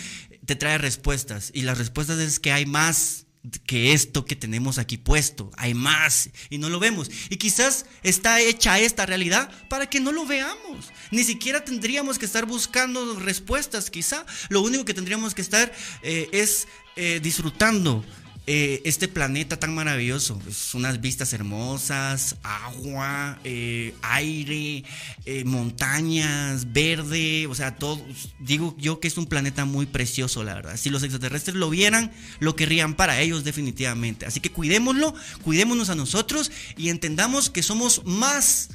te 0.44 0.56
trae 0.56 0.78
respuestas. 0.78 1.50
Y 1.54 1.62
las 1.62 1.78
respuestas 1.78 2.18
es 2.18 2.40
que 2.40 2.52
hay 2.52 2.66
más 2.66 3.26
que 3.66 3.92
esto 3.92 4.24
que 4.24 4.36
tenemos 4.36 4.78
aquí 4.78 4.96
puesto, 4.96 5.50
hay 5.56 5.74
más 5.74 6.30
y 6.50 6.58
no 6.58 6.68
lo 6.68 6.80
vemos. 6.80 7.10
Y 7.30 7.36
quizás 7.36 7.86
está 8.02 8.40
hecha 8.40 8.78
esta 8.78 9.06
realidad 9.06 9.50
para 9.68 9.88
que 9.88 10.00
no 10.00 10.12
lo 10.12 10.26
veamos. 10.26 10.90
Ni 11.10 11.24
siquiera 11.24 11.64
tendríamos 11.64 12.18
que 12.18 12.26
estar 12.26 12.46
buscando 12.46 13.18
respuestas, 13.18 13.90
quizá. 13.90 14.26
Lo 14.48 14.60
único 14.60 14.84
que 14.84 14.94
tendríamos 14.94 15.34
que 15.34 15.42
estar 15.42 15.72
eh, 16.02 16.28
es 16.32 16.66
eh, 16.96 17.20
disfrutando 17.22 18.04
eh, 18.50 18.80
este 18.86 19.08
planeta 19.08 19.58
tan 19.58 19.74
maravilloso. 19.74 20.40
Es 20.48 20.74
unas 20.74 21.02
vistas 21.02 21.34
hermosas, 21.34 22.36
agua, 22.42 23.38
eh, 23.44 23.94
aire, 24.00 24.84
eh, 25.26 25.44
montañas, 25.44 26.72
verde, 26.72 27.46
o 27.46 27.54
sea, 27.54 27.76
todo. 27.76 28.02
Digo 28.40 28.74
yo 28.78 29.00
que 29.00 29.08
es 29.08 29.18
un 29.18 29.26
planeta 29.26 29.66
muy 29.66 29.84
precioso, 29.84 30.44
la 30.44 30.54
verdad. 30.54 30.78
Si 30.78 30.88
los 30.88 31.02
extraterrestres 31.02 31.56
lo 31.56 31.68
vieran, 31.68 32.10
lo 32.40 32.56
querrían 32.56 32.94
para 32.94 33.20
ellos 33.20 33.44
definitivamente. 33.44 34.24
Así 34.24 34.40
que 34.40 34.50
cuidémoslo, 34.50 35.14
cuidémonos 35.42 35.90
a 35.90 35.94
nosotros 35.94 36.50
y 36.78 36.88
entendamos 36.88 37.50
que 37.50 37.62
somos 37.62 38.06
más 38.06 38.70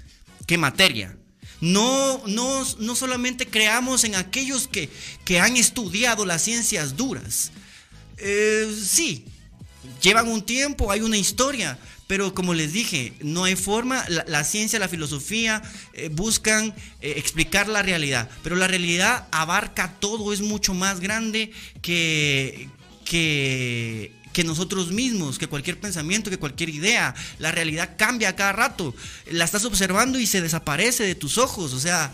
que 0.46 0.60
materia. 0.60 1.18
No, 1.62 2.22
no, 2.28 2.64
no 2.78 2.96
solamente 2.96 3.48
creamos 3.48 4.04
en 4.04 4.14
aquellos 4.14 4.68
que, 4.68 4.92
que 5.26 5.40
han 5.40 5.58
estudiado 5.58 6.28
las 6.28 6.44
ciencias 6.44 6.96
duras. 6.96 7.52
sí, 8.86 9.26
llevan 10.02 10.28
un 10.28 10.42
tiempo, 10.42 10.92
hay 10.92 11.02
una 11.02 11.18
historia, 11.18 11.78
pero 12.08 12.34
como 12.34 12.54
les 12.54 12.74
dije, 12.74 13.14
no 13.22 13.46
hay 13.46 13.56
forma, 13.56 14.06
la, 14.08 14.44
ciencia, 14.44 14.80
la 14.80 14.90
filosofía 14.90 15.62
eh, 15.94 16.10
buscan 16.10 16.74
eh, 17.02 17.14
explicar 17.18 17.68
la 17.68 17.82
realidad, 17.82 18.30
pero 18.44 18.56
la 18.56 18.68
realidad 18.68 19.28
abarca 19.32 19.96
todo, 20.00 20.34
es 20.34 20.42
mucho 20.42 20.74
más 20.74 21.00
grande 21.00 21.52
que, 21.82 22.70
que, 23.06 24.12
que 24.34 24.44
nosotros 24.44 24.92
mismos, 24.92 25.38
que 25.38 25.48
cualquier 25.48 25.80
pensamiento, 25.80 26.30
que 26.30 26.38
cualquier 26.38 26.70
idea. 26.70 27.16
La 27.40 27.52
realidad 27.52 27.96
cambia 27.98 28.30
a 28.30 28.36
cada 28.36 28.52
rato, 28.52 28.94
la 29.32 29.46
estás 29.46 29.64
observando 29.66 30.20
y 30.20 30.28
se 30.28 30.42
desaparece 30.42 31.04
de 31.06 31.16
tus 31.16 31.38
ojos, 31.38 31.74
o 31.74 31.80
sea, 31.80 32.14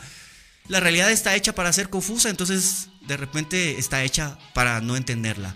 la 0.67 0.80
realidad 0.80 1.11
está 1.11 1.36
hecha 1.36 1.55
para 1.55 1.74
ser 1.74 1.89
confusa, 1.89 2.30
entonces 2.30 2.89
de 3.01 3.17
repente 3.17 3.80
está 3.80 4.03
hecha 4.03 4.38
para 4.53 4.82
no 4.82 4.95
entenderla. 4.95 5.55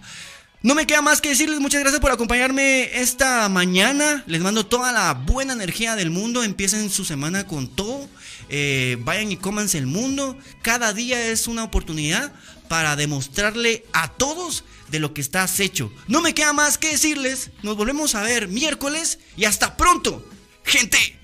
No 0.63 0.75
me 0.75 0.87
queda 0.87 1.01
más 1.01 1.19
que 1.19 1.27
decirles 1.27 1.59
muchas 1.59 1.81
gracias 1.81 1.99
por 1.99 2.11
acompañarme 2.11 3.01
esta 3.01 3.49
mañana. 3.49 4.23
Les 4.27 4.39
mando 4.39 4.65
toda 4.65 4.93
la 4.93 5.13
buena 5.13 5.51
energía 5.51 5.97
del 5.97 6.09
mundo. 6.09 6.41
Empiecen 6.41 6.89
su 6.89 7.03
semana 7.03 7.45
con 7.45 7.67
todo. 7.67 8.07
Eh, 8.47 8.95
vayan 9.01 9.29
y 9.29 9.35
cómanse 9.35 9.77
el 9.77 9.87
mundo. 9.87 10.37
Cada 10.61 10.93
día 10.93 11.27
es 11.27 11.49
una 11.49 11.65
oportunidad 11.65 12.31
para 12.69 12.95
demostrarle 12.95 13.85
a 13.91 14.07
todos 14.07 14.63
de 14.89 15.01
lo 15.01 15.13
que 15.13 15.19
estás 15.19 15.59
hecho. 15.59 15.91
No 16.07 16.21
me 16.21 16.33
queda 16.33 16.53
más 16.53 16.77
que 16.77 16.91
decirles. 16.91 17.51
Nos 17.61 17.75
volvemos 17.75 18.15
a 18.15 18.21
ver 18.21 18.47
miércoles 18.47 19.19
y 19.35 19.43
hasta 19.43 19.75
pronto. 19.75 20.25
Gente. 20.63 21.19